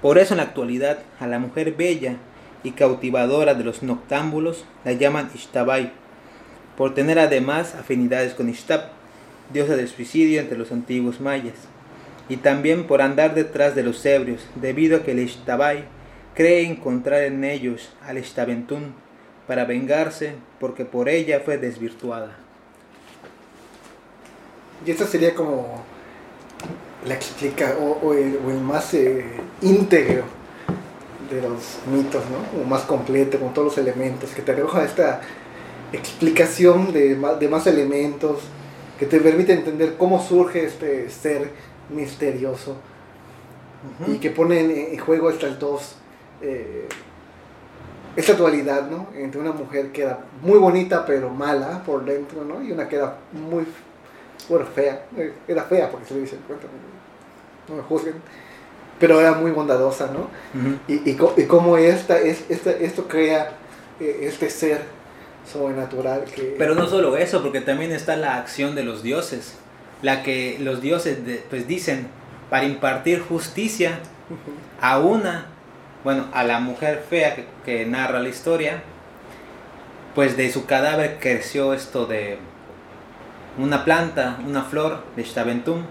Por 0.00 0.16
eso 0.16 0.32
en 0.32 0.38
la 0.38 0.44
actualidad 0.44 1.00
a 1.20 1.26
la 1.26 1.38
mujer 1.38 1.74
bella 1.74 2.16
y 2.64 2.70
cautivadora 2.70 3.52
de 3.52 3.64
los 3.64 3.82
noctámbulos 3.82 4.64
la 4.86 4.92
llaman 4.92 5.30
Ishtabai, 5.34 5.92
por 6.78 6.94
tener 6.94 7.18
además 7.18 7.74
afinidades 7.74 8.32
con 8.32 8.48
Ishtab, 8.48 8.92
diosa 9.52 9.76
del 9.76 9.88
suicidio 9.88 10.40
entre 10.40 10.56
los 10.56 10.72
antiguos 10.72 11.20
mayas, 11.20 11.56
y 12.30 12.38
también 12.38 12.86
por 12.86 13.02
andar 13.02 13.34
detrás 13.34 13.74
de 13.74 13.82
los 13.82 14.06
ebrios, 14.06 14.46
debido 14.54 14.96
a 14.96 15.02
que 15.02 15.10
el 15.10 15.18
Ishtabai 15.18 15.84
cree 16.34 16.66
encontrar 16.66 17.22
en 17.22 17.44
ellos 17.44 17.90
al 18.06 18.18
Ishtabentún 18.18 18.94
para 19.46 19.64
vengarse 19.64 20.34
porque 20.60 20.84
por 20.84 21.08
ella 21.08 21.40
fue 21.44 21.58
desvirtuada. 21.58 22.36
Y 24.84 24.90
esto 24.90 25.06
sería 25.06 25.34
como 25.34 25.84
la 27.06 27.14
explica 27.14 27.76
o, 27.78 28.14
el, 28.14 28.38
más 28.60 28.94
eh, 28.94 29.24
íntegro 29.60 30.24
de 31.30 31.42
los 31.42 31.78
mitos, 31.92 32.22
¿no? 32.30 32.60
O 32.60 32.64
más 32.64 32.82
completo, 32.82 33.38
con 33.38 33.54
todos 33.54 33.76
los 33.76 33.78
elementos, 33.78 34.30
que 34.30 34.42
te 34.42 34.52
arroja 34.52 34.84
esta 34.84 35.20
explicación 35.92 36.92
de 36.92 37.16
más, 37.16 37.38
de 37.38 37.48
más 37.48 37.66
elementos, 37.66 38.40
que 38.98 39.06
te 39.06 39.20
permite 39.20 39.52
entender 39.52 39.96
cómo 39.96 40.22
surge 40.22 40.64
este 40.64 41.10
ser 41.10 41.50
misterioso 41.90 42.76
y 44.06 44.18
que 44.18 44.30
pone 44.30 44.92
en, 44.92 44.98
juego 44.98 45.30
estas 45.30 45.58
dos, 45.58 45.96
eh, 46.42 46.88
esta 48.16 48.34
dualidad, 48.34 48.90
¿no? 48.90 49.08
Entre 49.14 49.40
una 49.40 49.52
mujer 49.52 49.90
que 49.92 50.02
era 50.02 50.18
muy 50.42 50.58
bonita 50.58 51.06
pero 51.06 51.30
mala 51.30 51.82
por 51.84 52.04
dentro, 52.04 52.44
¿no? 52.44 52.62
Y 52.62 52.72
una 52.72 52.88
que 52.88 52.96
era 52.96 53.16
muy, 53.32 53.64
bueno, 54.48 54.66
fea, 54.66 55.06
eh, 55.16 55.32
era 55.48 55.62
fea 55.64 55.90
porque 55.90 56.06
se 56.06 56.14
le 56.14 56.20
dice, 56.20 56.36
no 57.68 57.76
me 57.76 57.82
juzguen 57.82 58.14
pero 59.02 59.20
era 59.20 59.32
muy 59.32 59.50
bondadosa, 59.50 60.12
¿no? 60.12 60.28
y, 60.86 61.10
y, 61.10 61.18
y, 61.36 61.44
cómo 61.46 61.76
esta, 61.76 62.20
es, 62.20 62.44
esta, 62.48 62.70
esto 62.70 63.08
crea 63.08 63.50
eh, 63.98 64.20
este 64.22 64.48
ser 64.48 64.80
sobrenatural 65.50 66.22
que... 66.22 66.54
Pero 66.56 66.76
no 66.76 66.86
solo 66.86 67.16
eso, 67.16 67.42
porque 67.42 67.60
también 67.60 67.90
está 67.90 68.14
la 68.16 68.36
acción 68.36 68.76
de 68.76 68.84
los 68.84 69.02
dioses, 69.02 69.54
la 70.02 70.22
que 70.22 70.56
los 70.60 70.80
dioses 70.80 71.18
pues 71.50 71.66
dicen, 71.66 72.06
para 72.48 72.64
impartir 72.64 73.20
justicia 73.22 73.98
a 74.80 75.00
una, 75.00 75.46
bueno, 76.04 76.26
a 76.32 76.44
la 76.44 76.60
mujer 76.60 77.04
fea 77.08 77.34
que, 77.34 77.46
que 77.64 77.86
narra 77.86 78.20
la 78.20 78.28
historia, 78.28 78.82
pues 80.14 80.36
de 80.36 80.50
su 80.50 80.66
cadáver 80.66 81.18
creció 81.20 81.72
esto 81.72 82.06
de 82.06 82.38
una 83.58 83.84
planta, 83.84 84.38
una 84.46 84.62
flor 84.62 85.04
de 85.16 85.22
Shtaventum, 85.22 85.82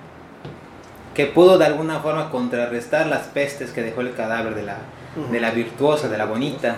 que 1.13 1.25
pudo 1.25 1.57
de 1.57 1.65
alguna 1.65 1.99
forma 1.99 2.29
contrarrestar 2.29 3.07
las 3.07 3.27
pestes 3.27 3.71
que 3.71 3.81
dejó 3.81 4.01
el 4.01 4.13
cadáver 4.13 4.55
de 4.55 4.63
la, 4.63 4.77
de 5.31 5.39
la 5.39 5.51
virtuosa, 5.51 6.07
de 6.07 6.17
la 6.17 6.25
bonita, 6.25 6.77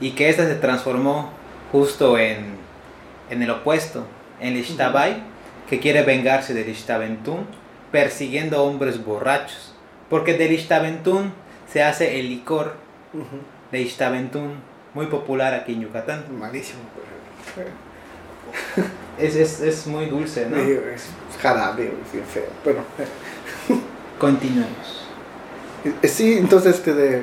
y 0.00 0.12
que 0.12 0.28
ésta 0.28 0.46
se 0.46 0.54
transformó 0.54 1.30
justo 1.70 2.18
en, 2.18 2.56
en 3.30 3.42
el 3.42 3.50
opuesto, 3.50 4.06
en 4.40 4.56
Ishtabai, 4.56 5.22
que 5.68 5.80
quiere 5.80 6.02
vengarse 6.02 6.54
del 6.54 6.68
Ishtabentún, 6.68 7.46
persiguiendo 7.90 8.64
hombres 8.64 9.04
borrachos, 9.04 9.74
porque 10.08 10.34
del 10.34 10.52
Ishtabentún 10.52 11.32
se 11.72 11.82
hace 11.82 12.20
el 12.20 12.28
licor 12.28 12.74
de 13.70 13.80
Ishtabentún, 13.80 14.56
muy 14.94 15.06
popular 15.06 15.54
aquí 15.54 15.72
en 15.72 15.82
Yucatán. 15.82 16.24
Malísimo. 16.38 16.80
Es, 19.18 19.36
es, 19.36 19.60
es 19.60 19.86
muy 19.86 20.06
dulce, 20.06 20.46
¿no? 20.46 20.56
Es 20.56 21.04
jarabe, 21.40 21.92
es 22.12 22.32
feo. 22.32 22.44
Bueno. 22.64 22.80
Continuemos. 24.18 25.06
Eh, 25.84 26.08
sí, 26.08 26.38
entonces 26.38 26.76
este 26.76 26.94
de... 26.94 27.22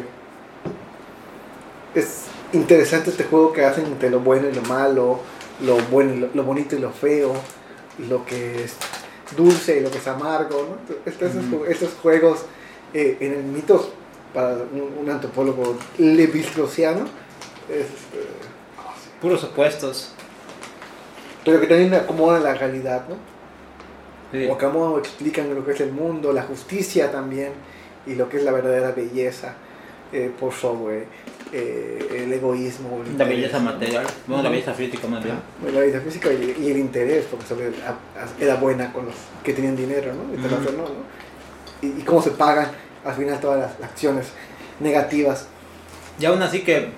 es 1.95 2.25
interesante 2.53 3.09
este 3.09 3.23
juego 3.23 3.51
que 3.53 3.65
hacen 3.65 3.87
entre 3.87 4.11
lo 4.11 4.19
bueno 4.19 4.49
y 4.49 4.53
lo 4.53 4.61
malo, 4.61 5.19
lo 5.61 5.77
bueno 5.89 6.29
lo, 6.33 6.43
bonito 6.43 6.75
y 6.75 6.79
lo 6.79 6.91
feo, 6.91 7.33
lo 8.07 8.23
que 8.23 8.63
es 8.63 8.75
dulce 9.35 9.77
y 9.77 9.81
lo 9.81 9.89
que 9.89 9.97
es 9.97 10.07
amargo, 10.07 10.77
¿no? 10.87 10.95
estos, 11.05 11.93
juegos 12.01 12.45
eh, 12.93 13.17
en 13.19 13.33
el 13.33 13.43
mito 13.43 13.93
para 14.33 14.57
un, 14.57 15.09
antropólogo 15.09 15.77
levislosiano 15.97 17.05
es, 17.69 17.81
este, 17.81 18.19
puros 19.21 19.43
opuestos 19.43 20.13
pero 21.49 21.61
que 21.61 21.67
también 21.67 21.93
acomodan 21.93 22.43
la 22.43 22.53
realidad, 22.53 23.05
¿no? 23.07 23.15
O 24.51 24.57
cómo 24.57 24.99
explican 24.99 25.53
lo 25.55 25.65
que 25.65 25.71
es 25.71 25.81
el 25.81 25.91
mundo, 25.91 26.31
la 26.31 26.43
justicia 26.43 27.11
también, 27.11 27.51
y 28.05 28.13
lo 28.13 28.29
que 28.29 28.37
es 28.37 28.43
la 28.43 28.51
verdadera 28.51 28.91
belleza 28.91 29.55
eh, 30.13 30.31
por 30.39 30.53
sobre 30.53 31.07
eh, 31.51 32.23
el 32.23 32.33
egoísmo. 32.33 33.03
la 33.17 33.25
belleza 33.25 33.59
material, 33.59 34.05
bueno, 34.27 34.43
la 34.43 34.49
belleza 34.49 34.73
física 34.73 35.07
más 35.07 35.23
bien. 35.23 35.37
La 35.73 35.79
belleza 35.79 36.01
física 36.01 36.29
y, 36.31 36.69
el 36.69 36.77
interés, 36.77 37.25
porque 37.25 37.47
sobre, 37.47 37.71
era 38.39 38.55
buena 38.55 38.93
con 38.93 39.05
los 39.05 39.15
que 39.43 39.53
tenían 39.53 39.75
dinero, 39.75 40.13
¿no? 40.13 40.23
Y, 41.81 41.87
y, 41.87 42.03
cómo 42.03 42.21
se 42.21 42.31
pagan 42.31 42.69
al 43.05 43.13
final 43.13 43.39
todas 43.39 43.59
las 43.59 43.89
acciones 43.89 44.27
negativas. 44.79 45.47
Y 46.19 46.25
aún 46.25 46.41
así 46.41 46.61
que, 46.61 46.89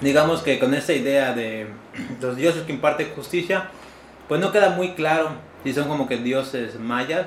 digamos 0.00 0.42
que 0.42 0.58
con 0.58 0.74
esa 0.74 0.92
idea 0.92 1.32
de 1.32 1.66
los 2.20 2.36
dioses 2.36 2.62
que 2.62 2.72
imparten 2.72 3.12
justicia, 3.14 3.68
pues 4.28 4.40
no 4.40 4.52
queda 4.52 4.70
muy 4.70 4.94
claro 4.94 5.30
si 5.64 5.72
son 5.72 5.88
como 5.88 6.08
que 6.08 6.16
dioses 6.16 6.78
mayas 6.78 7.26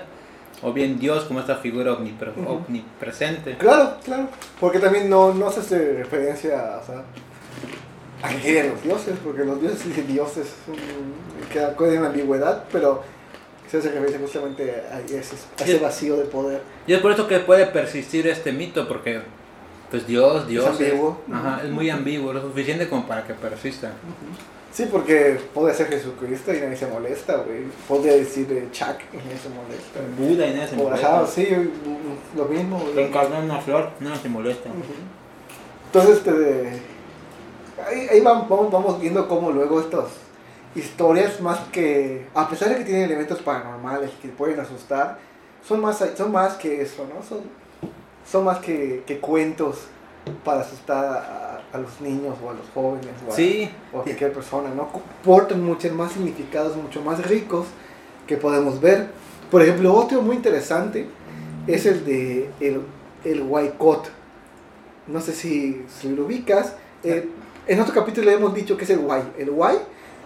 o 0.61 0.73
bien 0.73 0.99
Dios 0.99 1.23
como 1.25 1.39
esta 1.39 1.55
figura 1.57 1.93
omnipresente. 1.93 3.57
Claro, 3.57 3.97
claro, 4.03 4.27
porque 4.59 4.79
también 4.79 5.09
no, 5.09 5.33
no 5.33 5.51
se 5.51 5.61
hace 5.61 5.93
referencia 5.93 6.79
o 6.81 6.85
sea, 6.85 7.03
a 8.21 8.29
que 8.41 8.63
los 8.65 8.83
dioses, 8.83 9.15
porque 9.23 9.45
los 9.45 9.61
dioses 9.61 9.85
y 9.85 10.01
dioses 10.01 10.53
queda 11.51 11.73
en 11.93 12.05
ambigüedad, 12.05 12.65
pero 12.71 13.03
se 13.69 13.77
hace 13.77 13.89
referencia 13.89 14.19
justamente 14.19 14.83
a 14.91 14.99
ese, 15.01 15.35
ese 15.59 15.77
vacío 15.77 16.17
de 16.17 16.25
poder. 16.25 16.61
Y 16.87 16.93
es 16.93 16.99
por 16.99 17.11
eso 17.11 17.27
que 17.27 17.39
puede 17.39 17.67
persistir 17.67 18.27
este 18.27 18.51
mito, 18.51 18.87
porque 18.87 19.21
pues 19.91 20.07
Dios, 20.07 20.47
Dios 20.47 20.65
es, 20.65 20.71
ambiguo. 20.71 21.21
ajá, 21.31 21.61
es 21.63 21.69
muy 21.69 21.89
ambiguo, 21.89 22.33
lo 22.33 22.41
suficiente 22.41 22.89
como 22.89 23.07
para 23.07 23.25
que 23.25 23.33
persista. 23.33 23.91
Sí, 24.71 24.87
porque 24.91 25.39
puede 25.53 25.73
ser 25.73 25.87
Jesucristo 25.87 26.53
y 26.53 26.59
nadie 26.59 26.77
se 26.77 26.87
molesta, 26.87 27.37
güey. 27.37 27.63
Podría 27.87 28.13
decir 28.13 28.47
Chuck 28.71 28.97
y 29.13 29.17
nadie 29.17 29.37
se 29.37 29.49
molesta. 29.49 29.99
Buda 30.17 30.47
y 30.47 30.53
nadie 30.53 30.67
se 30.67 30.75
molesta. 30.75 31.27
sí, 31.27 31.47
lo 32.35 32.45
mismo. 32.45 32.83
Encarnó 32.95 33.37
en 33.37 33.45
una 33.45 33.59
flor, 33.59 33.89
nadie 33.99 34.17
se 34.17 34.29
molesta. 34.29 34.69
Entonces, 35.87 36.17
este, 36.17 36.81
ahí, 37.85 38.07
ahí 38.11 38.21
vamos, 38.21 38.71
vamos 38.71 39.01
viendo 39.01 39.27
cómo 39.27 39.51
luego 39.51 39.79
estas 39.79 40.05
historias, 40.75 41.41
más 41.41 41.59
que, 41.71 42.27
a 42.33 42.47
pesar 42.47 42.69
de 42.69 42.77
que 42.77 42.83
tienen 42.83 43.03
elementos 43.03 43.41
paranormales 43.41 44.11
que 44.21 44.29
pueden 44.29 44.59
asustar, 44.59 45.17
son 45.67 45.81
más, 45.81 46.03
son 46.15 46.31
más 46.31 46.55
que 46.55 46.81
eso, 46.81 47.07
¿no? 47.13 47.23
Son, 47.23 47.39
son 48.29 48.45
más 48.45 48.59
que, 48.59 49.03
que 49.05 49.19
cuentos 49.19 49.87
para 50.43 50.61
asustar 50.61 51.05
a, 51.05 51.75
a, 51.75 51.77
los 51.79 51.99
niños 52.01 52.35
o 52.43 52.49
a 52.49 52.53
los 52.53 52.69
jóvenes 52.73 53.13
o 53.27 53.31
a, 53.97 54.03
cualquier 54.03 54.31
persona, 54.31 54.69
¿no? 54.75 54.89
Portan 55.23 55.63
muchos 55.63 55.91
más 55.91 56.11
significados, 56.11 56.75
mucho 56.75 57.01
más 57.01 57.25
ricos 57.27 57.67
que 58.27 58.37
podemos 58.37 58.79
ver. 58.79 59.09
Por 59.49 59.61
ejemplo, 59.61 59.93
otro 59.93 60.21
muy 60.21 60.35
interesante 60.35 61.07
es 61.65 61.85
el 61.85 62.05
de 62.05 62.49
el, 62.59 62.81
el 63.23 63.73
No 65.07 65.21
sé 65.21 65.33
si, 65.33 65.83
si 65.99 66.09
lo 66.09 66.25
ubicas. 66.25 66.75
Eh, 67.03 67.27
en 67.67 67.79
otro 67.79 67.93
capítulo 67.93 68.29
le 68.29 68.33
hemos 68.35 68.53
dicho 68.53 68.77
que 68.77 68.83
es 68.83 68.89
el 68.91 68.99
Huay. 68.99 69.23
El 69.37 69.49
Huay 69.49 69.77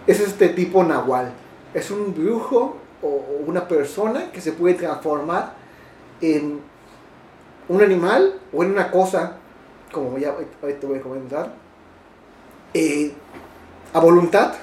es 0.06 0.20
este 0.20 0.48
tipo 0.48 0.82
nahual. 0.84 1.32
Es 1.72 1.90
un 1.90 2.14
brujo 2.14 2.76
o 3.02 3.22
una 3.46 3.66
persona 3.66 4.30
que 4.32 4.40
se 4.40 4.52
puede 4.52 4.74
transformar 4.74 5.54
en 6.20 6.60
un 7.68 7.82
animal 7.82 8.40
o 8.52 8.62
en 8.62 8.70
una 8.70 8.90
cosa, 8.90 9.36
como 9.92 10.18
ya 10.18 10.34
te 10.60 10.86
voy 10.86 10.98
a 10.98 11.02
comentar, 11.02 11.52
eh, 12.72 13.12
a 13.92 14.00
voluntad. 14.00 14.54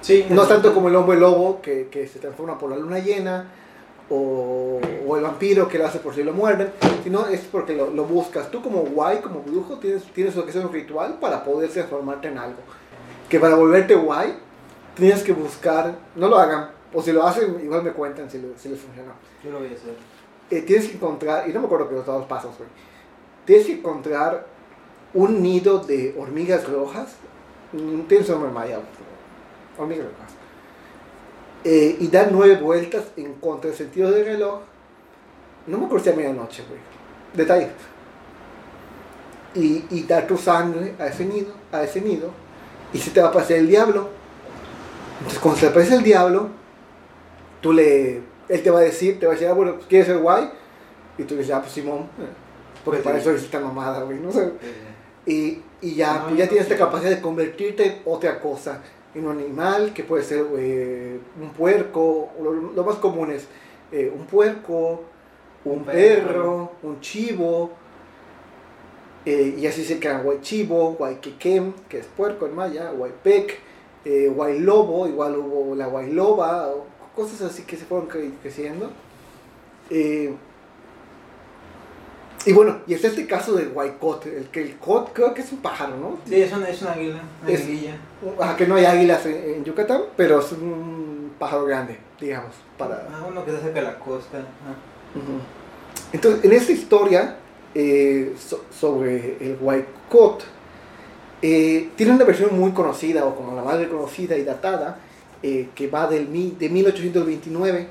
Sí, 0.00 0.26
No 0.28 0.46
tanto 0.46 0.74
como 0.74 0.88
el 0.88 0.96
hombre 0.96 1.18
lobo 1.18 1.62
que, 1.62 1.88
que 1.88 2.06
se 2.06 2.18
transforma 2.18 2.58
por 2.58 2.70
la 2.70 2.76
luna 2.76 2.98
llena 2.98 3.46
o, 4.10 4.78
o 5.06 5.16
el 5.16 5.22
vampiro 5.22 5.66
que 5.66 5.78
lo 5.78 5.86
hace 5.86 5.98
por 5.98 6.14
si 6.14 6.22
lo 6.22 6.34
muerden, 6.34 6.70
sino 7.02 7.26
es 7.26 7.40
porque 7.40 7.74
lo, 7.74 7.90
lo 7.90 8.04
buscas. 8.04 8.50
Tú 8.50 8.60
como 8.60 8.80
guay, 8.80 9.18
como 9.18 9.40
brujo, 9.40 9.78
tienes, 9.78 10.02
tienes 10.12 10.36
lo 10.36 10.44
que 10.44 10.50
es 10.50 10.56
un 10.56 10.70
ritual 10.70 11.18
para 11.20 11.42
poder 11.42 11.70
transformarte 11.70 12.28
en 12.28 12.36
algo. 12.36 12.58
Que 13.34 13.40
para 13.40 13.56
volverte 13.56 13.96
guay, 13.96 14.32
tienes 14.94 15.24
que 15.24 15.32
buscar, 15.32 15.92
no 16.14 16.28
lo 16.28 16.38
hagan, 16.38 16.70
o 16.92 17.02
si 17.02 17.10
lo 17.10 17.26
hacen, 17.26 17.58
igual 17.64 17.82
me 17.82 17.90
cuentan 17.90 18.30
si, 18.30 18.40
lo- 18.40 18.56
si 18.56 18.68
les 18.68 18.78
funcionó. 18.78 19.10
Yo 19.42 19.50
lo 19.50 19.58
voy 19.58 19.66
a 19.66 19.72
hacer. 19.72 19.96
Eh, 20.52 20.62
tienes 20.62 20.86
que 20.86 20.94
encontrar, 20.94 21.48
y 21.48 21.52
no 21.52 21.58
me 21.58 21.66
acuerdo 21.66 21.88
que 21.88 21.96
los 21.96 22.06
dos 22.06 22.26
pasos, 22.26 22.56
güey. 22.56 22.68
Tienes 23.44 23.66
que 23.66 23.72
encontrar 23.72 24.46
un 25.14 25.42
nido 25.42 25.80
de 25.80 26.14
hormigas 26.16 26.68
rojas. 26.68 27.16
mm, 27.72 28.02
Tienes 28.02 28.28
un 28.28 28.34
nombre 28.36 28.52
maya, 28.52 28.78
hormigas 29.76 30.04
rojas. 30.06 30.30
Eh, 31.64 31.96
y 31.98 32.06
dar 32.06 32.28
nueve 32.30 32.54
vueltas 32.58 33.02
en 33.16 33.34
contra 33.40 33.68
del 33.70 33.76
sentido 33.76 34.12
del 34.12 34.26
reloj. 34.26 34.60
No 35.66 35.78
me 35.78 35.86
acuerdo 35.86 36.04
si 36.04 36.10
a 36.10 36.14
medianoche, 36.14 36.62
güey. 36.68 36.78
Detalle. 37.34 37.70
Y, 39.56 39.86
y 39.90 40.04
dar 40.04 40.24
tu 40.28 40.36
sangre 40.36 40.94
a 41.00 41.08
ese 41.08 41.24
nido, 41.24 41.52
a 41.72 41.82
ese 41.82 42.00
nido, 42.00 42.30
y 42.94 42.98
se 42.98 43.10
te 43.10 43.20
va 43.20 43.26
a 43.26 43.30
aparecer 43.30 43.58
el 43.58 43.66
diablo. 43.68 44.08
Entonces, 45.18 45.38
cuando 45.40 45.60
se 45.60 45.66
te 45.66 45.70
aparece 45.72 45.94
el 45.96 46.02
diablo, 46.02 46.48
tú 47.60 47.72
le, 47.72 48.22
él 48.48 48.62
te 48.62 48.70
va 48.70 48.78
a 48.78 48.82
decir, 48.82 49.18
te 49.18 49.26
va 49.26 49.32
a 49.32 49.34
decir, 49.34 49.48
ah, 49.48 49.52
bueno, 49.52 49.76
¿quieres 49.88 50.06
ser 50.06 50.18
guay? 50.18 50.50
Y 51.18 51.24
tú 51.24 51.36
dices, 51.36 51.54
ah, 51.54 51.60
pues 51.60 51.72
Simón, 51.72 52.06
porque 52.84 53.00
Pues 53.00 53.02
para 53.02 53.18
eso 53.18 53.30
es 53.32 53.42
esta 53.42 53.60
mamada, 53.60 54.02
güey, 54.04 54.18
no 54.18 54.32
sé. 54.32 54.52
Y, 55.26 55.62
y 55.80 55.94
ya, 55.94 56.14
No, 56.14 56.24
pues 56.24 56.36
ya 56.36 56.48
tienes 56.48 56.68
no 56.68 56.74
esta 56.74 56.84
capacidad 56.84 57.10
de 57.10 57.20
convertirte 57.20 57.86
en 57.86 58.02
otra 58.04 58.40
cosa, 58.40 58.80
en 59.14 59.26
un 59.26 59.38
animal 59.40 59.92
que 59.94 60.04
puede 60.04 60.22
ser 60.22 60.44
eh, 60.58 61.18
un 61.40 61.50
puerco, 61.50 62.30
lo, 62.42 62.52
lo 62.52 62.84
más 62.84 62.96
común 62.96 63.30
es 63.30 63.46
eh, 63.92 64.12
un 64.14 64.26
puerco, 64.26 65.04
un, 65.64 65.78
Un 65.78 65.84
perro, 65.84 66.26
perro. 66.26 66.72
un 66.82 67.00
chivo, 67.00 67.70
eh, 69.26 69.54
y 69.58 69.66
así 69.66 69.84
se 69.84 69.98
quedan 69.98 70.22
guay 70.22 70.38
chivo, 70.42 70.92
guay 70.98 71.16
quequem, 71.16 71.72
que 71.88 71.98
es 71.98 72.06
puerco 72.06 72.46
en 72.46 72.54
maya, 72.54 72.90
guay 72.90 73.12
pec, 73.22 73.58
eh, 74.04 74.30
guay 74.34 74.58
lobo, 74.60 75.06
igual 75.06 75.36
hubo 75.38 75.74
la 75.74 75.86
guay 75.86 76.12
loba, 76.12 76.68
o 76.68 76.86
cosas 77.16 77.40
así 77.42 77.62
que 77.62 77.76
se 77.76 77.84
fueron 77.84 78.08
cre- 78.08 78.32
creciendo. 78.42 78.90
Eh, 79.90 80.34
y 82.46 82.52
bueno, 82.52 82.80
y 82.86 82.92
está 82.92 83.08
este 83.08 83.26
caso 83.26 83.54
del 83.54 83.70
guaycot, 83.70 84.26
el 84.26 84.48
que 84.50 84.60
el 84.62 84.76
cot 84.76 85.12
creo 85.14 85.32
que 85.32 85.40
es 85.40 85.50
un 85.52 85.58
pájaro, 85.60 85.96
¿no? 85.96 86.18
Sí, 86.26 86.42
es 86.42 86.52
una, 86.52 86.68
es 86.68 86.82
una 86.82 86.92
águila, 86.92 87.22
una 87.42 87.50
Es- 87.50 87.62
aguililla. 87.62 87.96
Ajá, 88.38 88.56
que 88.56 88.66
no 88.66 88.74
hay 88.74 88.84
águilas 88.84 89.24
en, 89.24 89.54
en 89.54 89.64
Yucatán, 89.64 90.02
pero 90.16 90.40
es 90.40 90.52
un 90.52 91.32
pájaro 91.38 91.64
grande, 91.64 91.98
digamos, 92.20 92.50
para... 92.76 93.08
Ah, 93.10 93.24
uno 93.26 93.42
que 93.44 93.50
está 93.50 93.62
cerca 93.62 93.80
de 93.80 93.86
la 93.86 93.98
costa. 93.98 94.38
Ah. 94.38 94.74
Entonces, 96.12 96.44
en 96.44 96.52
esta 96.52 96.72
historia 96.72 97.36
eh, 97.74 98.32
so- 98.38 98.64
sobre 98.70 99.36
el 99.40 99.56
Huaycot, 99.60 100.44
eh, 101.42 101.90
tiene 101.96 102.12
una 102.12 102.24
versión 102.24 102.58
muy 102.58 102.72
conocida, 102.72 103.24
o 103.26 103.34
como 103.34 103.54
la 103.54 103.62
más 103.62 103.78
reconocida 103.78 104.36
y 104.36 104.44
datada, 104.44 104.98
eh, 105.42 105.68
que 105.74 105.88
va 105.88 106.06
del, 106.06 106.26
de 106.58 106.68
1829, 106.68 107.86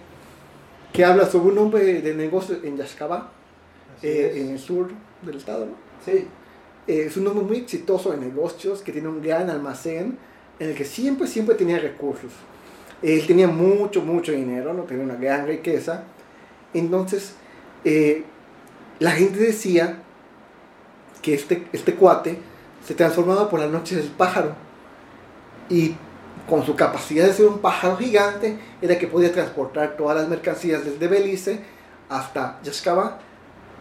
que 0.92 1.06
habla 1.06 1.26
sobre 1.30 1.52
un 1.52 1.58
hombre 1.60 2.02
de 2.02 2.14
negocio 2.16 2.58
en 2.64 2.78
Así 3.98 4.08
eh, 4.08 4.34
en 4.42 4.50
el 4.50 4.60
sur 4.60 4.90
del 5.22 5.38
estado, 5.38 5.66
¿no? 5.66 5.74
Sí, 6.06 6.28
Eh, 6.88 7.06
es 7.08 7.16
un 7.16 7.26
hombre 7.28 7.46
muy 7.46 7.58
exitoso 7.58 8.14
en 8.14 8.20
negocios, 8.20 8.82
que 8.82 8.92
tiene 8.92 9.08
un 9.08 9.22
gran 9.22 9.50
almacén 9.50 10.18
en 10.60 10.70
el 10.70 10.76
que 10.76 10.84
siempre, 10.84 11.28
siempre 11.28 11.56
tenía 11.56 11.80
recursos. 11.80 12.32
Él 13.02 13.26
tenía 13.26 13.48
mucho, 13.48 14.02
mucho 14.02 14.32
dinero, 14.34 14.74
no 14.74 14.84
tenía 14.84 15.04
una 15.06 15.16
gran 15.16 15.48
riqueza. 15.48 16.04
Entonces, 16.74 17.36
eh, 17.86 18.24
la 19.04 19.12
gente 19.12 19.38
decía 19.38 20.00
que 21.22 21.34
este, 21.34 21.68
este 21.74 21.96
cuate 21.96 22.40
se 22.88 22.96
transformaba 22.96 23.50
por 23.50 23.60
la 23.60 23.68
noche 23.68 23.98
del 23.98 24.08
pájaro. 24.08 24.56
Y 25.70 25.98
con 26.50 26.66
su 26.66 26.78
capacidad 26.78 27.26
de 27.26 27.34
ser 27.34 27.48
un 27.48 27.60
pájaro 27.60 27.98
gigante, 27.98 28.58
era 28.82 28.98
que 28.98 29.08
podía 29.08 29.34
transportar 29.34 29.98
todas 29.98 30.16
las 30.16 30.30
mercancías 30.30 30.86
desde 30.86 31.10
Belice 31.10 31.60
hasta 32.08 32.62
Yaxcabá 32.64 33.20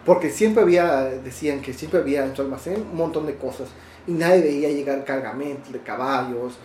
porque 0.05 0.29
siempre 0.29 0.61
había, 0.61 1.05
decían 1.05 1.61
que 1.61 1.71
siempre 1.71 2.01
había 2.01 2.25
en 2.25 2.35
su 2.35 2.41
almacén 2.41 2.85
un 2.91 2.97
montón 2.97 3.25
de 3.25 3.35
cosas 3.35 3.69
y 4.05 4.11
nadie 4.11 4.41
veía 4.41 4.67
llegar 4.67 5.05
cargamentos 5.05 5.71
de 5.71 5.79
caballos 5.79 6.57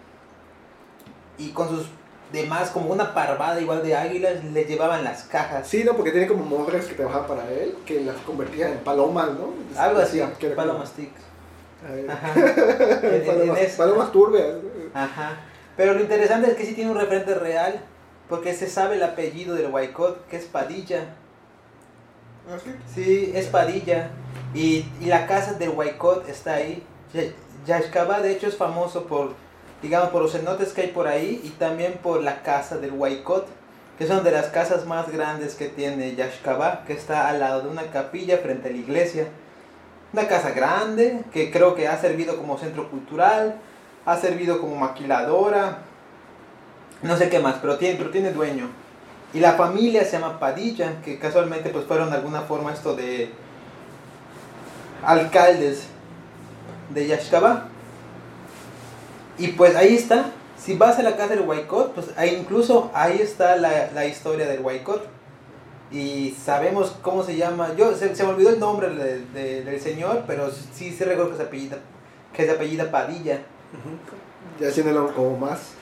y 1.39 1.49
con 1.53 1.71
sus 1.71 1.87
demás, 2.33 2.69
como 2.71 2.93
una 2.93 3.15
parvada 3.15 3.59
igual 3.61 3.83
de 3.83 3.97
águilas, 3.97 4.45
le 4.45 4.65
llevaban 4.65 5.05
las 5.05 5.23
cajas. 5.23 5.67
Sí, 5.67 5.85
no, 5.85 5.97
porque 5.97 6.11
tiene 6.11 6.27
como 6.27 6.45
morras 6.45 6.85
que 6.85 6.95
trabajaban 6.95 7.27
para 7.29 7.51
él, 7.51 7.75
que 7.87 8.01
las 8.03 8.17
convertían 8.19 8.73
en 8.73 8.79
palomas, 8.81 9.29
¿no? 9.29 9.55
Algo 9.81 10.01
así, 10.01 10.21
palomas 10.55 10.93
tics. 10.93 11.23
palomas, 13.27 13.59
palomas 13.77 14.13
turbias. 14.13 14.47
Ajá. 14.95 15.37
Pero 15.77 15.95
lo 15.95 16.01
interesante 16.01 16.51
es 16.51 16.57
que 16.57 16.65
sí 16.65 16.75
tiene 16.75 16.91
un 16.91 16.99
referente 16.99 17.35
real, 17.35 17.81
porque 18.29 18.55
se 18.55 18.69
sabe 18.69 18.97
el 18.97 19.03
apellido 19.03 19.55
del 19.55 19.67
Huaycot, 19.73 20.27
que 20.29 20.37
es 20.37 20.45
Padilla. 20.45 21.05
¿Ah, 22.49 22.57
sí? 22.63 22.71
Sí, 22.95 23.33
es 23.35 23.47
Padilla. 23.47 24.11
Y, 24.55 24.87
y 25.01 25.07
la 25.07 25.27
casa 25.27 25.55
del 25.55 25.71
Huaycot 25.71 26.29
está 26.29 26.55
ahí. 26.55 26.83
Ya- 27.13 27.25
Yaxcabá, 27.67 28.21
de 28.21 28.31
hecho, 28.33 28.47
es 28.47 28.57
famoso 28.57 29.05
por, 29.07 29.33
digamos, 29.83 30.11
por 30.11 30.23
los 30.23 30.33
cenotes 30.33 30.73
que 30.73 30.83
hay 30.83 30.89
por 30.89 31.09
ahí 31.09 31.41
y 31.43 31.51
también 31.51 31.95
por 32.03 32.23
la 32.23 32.43
casa 32.43 32.79
del 32.79 32.93
Huaycot, 32.93 33.47
que 33.99 34.07
son 34.07 34.23
de 34.25 34.31
las 34.31 34.47
casas 34.47 34.87
más 34.87 35.11
grandes 35.11 35.55
que 35.57 35.69
tiene 35.69 36.15
Yaxcabá, 36.15 36.85
que 36.87 36.93
está 36.93 37.29
al 37.29 37.41
lado 37.41 37.63
de 37.63 37.69
una 37.69 37.91
capilla 37.91 38.39
frente 38.39 38.69
a 38.69 38.73
la 38.73 38.77
iglesia. 38.79 39.27
Una 40.13 40.29
casa 40.29 40.51
grande 40.51 41.23
que 41.33 41.51
creo 41.51 41.75
que 41.75 41.89
ha 41.89 41.99
servido 41.99 42.37
como 42.37 42.59
centro 42.59 42.91
cultural, 42.91 43.57
ha 44.05 44.17
servido 44.17 44.61
como 44.61 44.77
maquiladora, 44.77 45.79
no 47.03 47.17
sé 47.17 47.29
qué 47.29 47.39
más, 47.39 47.57
pero 47.61 47.77
tiene, 47.77 47.97
pero 47.97 48.11
tiene 48.11 48.33
dueño. 48.33 48.69
Y 49.35 49.41
la 49.41 49.55
familia 49.55 50.05
se 50.05 50.13
llama 50.13 50.39
Padilla, 50.39 51.01
que 51.05 51.19
casualmente 51.19 51.71
pues 51.71 51.85
fueron 51.85 52.11
de 52.11 52.17
alguna 52.17 52.43
forma 52.43 52.73
esto 52.73 52.95
de 52.95 53.31
alcaldes 55.05 55.89
de 56.91 57.07
Yashkaba. 57.07 57.69
Y 59.39 59.49
pues 59.49 59.77
ahí 59.77 59.95
está. 59.95 60.27
Si 60.59 60.75
vas 60.75 60.99
a 60.99 61.03
la 61.03 61.17
casa 61.17 61.35
del 61.35 61.41
Huaycot, 61.41 61.93
pues 61.93 62.07
incluso 62.33 62.91
ahí 62.95 63.19
está 63.21 63.57
la, 63.57 63.91
la 63.93 64.07
historia 64.07 64.47
del 64.47 64.61
Huaycot. 64.61 65.16
Y 65.93 66.35
sabemos 66.45 66.97
cómo 67.03 67.23
se 67.23 67.37
llama. 67.37 67.71
Yo 67.77 67.95
se, 67.95 68.15
se 68.17 68.25
me 68.25 68.31
olvidó 68.31 68.51
el 68.51 68.59
nombre 68.61 68.89
de- 68.91 69.21
de- 69.27 69.65
del 69.65 69.81
señor, 69.81 70.25
pero 70.27 70.51
sí 70.51 70.93
se 70.93 71.05
recuerdo 71.05 71.31
que 71.31 71.37
se 71.37 71.43
apellida, 71.45 71.79
que 72.33 72.45
se 72.45 72.51
apellida 72.51 72.91
Padilla. 72.91 73.41
Ya 74.61 74.69
haciéndolo 74.69 75.13
como 75.15 75.37
más, 75.39 75.73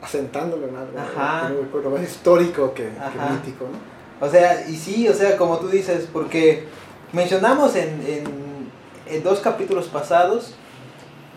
asentándolo 0.00 0.68
en 0.68 0.76
algo, 0.76 0.98
Ajá. 0.98 1.48
como- 1.70 1.82
como 1.82 1.96
más 1.96 2.04
histórico 2.08 2.72
que, 2.74 2.88
mítico, 3.30 3.64
¿no? 3.64 4.26
O 4.26 4.30
sea, 4.30 4.68
y 4.68 4.76
sí, 4.76 5.08
o 5.08 5.14
sea, 5.14 5.36
como 5.36 5.58
tú 5.58 5.68
dices, 5.68 6.08
porque 6.12 6.64
mencionamos 7.12 7.74
en, 7.74 7.88
en, 8.06 8.24
en 9.06 9.22
dos 9.24 9.40
capítulos 9.40 9.86
pasados 9.88 10.54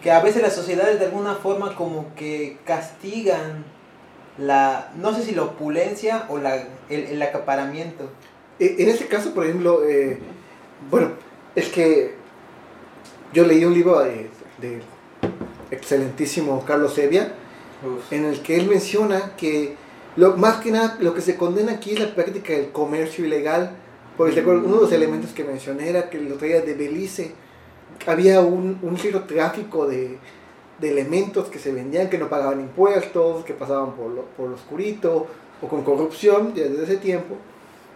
que 0.03 0.11
a 0.11 0.21
veces 0.21 0.43
las 0.43 0.53
sociedades 0.53 0.99
de 0.99 1.05
alguna 1.05 1.33
forma 1.33 1.73
como 1.75 2.13
que 2.15 2.59
castigan 2.65 3.65
la, 4.37 4.91
no 4.97 5.13
sé 5.13 5.23
si 5.23 5.33
la 5.33 5.43
opulencia 5.43 6.25
o 6.29 6.37
la, 6.37 6.55
el, 6.89 7.05
el 7.05 7.21
acaparamiento. 7.21 8.09
E- 8.59 8.75
En 8.79 8.89
este 8.89 9.05
caso, 9.07 9.33
por 9.33 9.45
ejemplo, 9.45 9.83
eh, 9.85 10.17
bueno, 10.89 11.09
es 11.55 11.69
que 11.69 12.15
yo 13.33 13.45
leí 13.45 13.63
un 13.65 13.73
libro 13.73 13.99
de, 14.01 14.29
de 14.59 14.81
excelentísimo 15.71 16.63
Carlos 16.65 16.93
Sevia, 16.93 17.33
en 18.11 18.25
el 18.25 18.41
que 18.41 18.57
él 18.57 18.67
menciona 18.67 19.35
que 19.35 19.75
lo, 20.15 20.37
más 20.37 20.57
que 20.57 20.71
nada 20.71 20.97
lo 21.01 21.13
que 21.13 21.21
se 21.21 21.35
condena 21.35 21.73
aquí 21.73 21.93
es 21.93 21.99
la 21.99 22.15
práctica 22.15 22.53
del 22.53 22.71
comercio 22.71 23.25
ilegal, 23.25 23.71
porque 24.17 24.41
uno 24.41 24.75
de 24.75 24.81
los 24.81 24.91
elementos 24.91 25.31
que 25.31 25.43
mencioné 25.43 25.89
era 25.89 26.09
que 26.09 26.19
lo 26.19 26.35
traía 26.35 26.61
de 26.61 26.73
Belice, 26.73 27.33
había 28.07 28.39
un, 28.39 28.79
un 28.81 28.97
cierto 28.97 29.23
tráfico 29.25 29.87
de, 29.87 30.17
de 30.79 30.91
elementos 30.91 31.47
que 31.47 31.59
se 31.59 31.71
vendían, 31.71 32.09
que 32.09 32.17
no 32.17 32.27
pagaban 32.29 32.59
impuestos, 32.59 33.45
que 33.45 33.53
pasaban 33.53 33.93
por 33.93 34.09
lo, 34.11 34.21
por 34.37 34.49
lo 34.49 34.55
oscurito 34.55 35.27
o 35.61 35.67
con 35.67 35.83
corrupción 35.83 36.53
desde 36.53 36.83
ese 36.83 36.97
tiempo, 36.97 37.35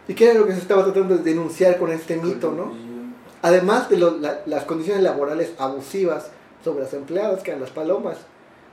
y 0.08 0.14
que 0.14 0.30
era 0.32 0.40
lo 0.40 0.46
que 0.46 0.54
se 0.54 0.60
estaba 0.60 0.84
tratando 0.86 1.18
de 1.18 1.24
denunciar 1.24 1.78
con 1.78 1.92
este 1.92 2.16
mito, 2.18 2.52
¿no? 2.52 2.72
Además 3.42 3.90
de 3.90 3.98
lo- 3.98 4.18
la- 4.18 4.42
las 4.46 4.64
condiciones 4.66 5.04
laborales 5.04 5.52
abusivas 5.58 6.30
sobre 6.64 6.84
las 6.84 6.94
empleadas, 6.94 7.42
que 7.44 7.52
eran 7.52 7.62
las 7.62 7.70
palomas, 7.72 8.18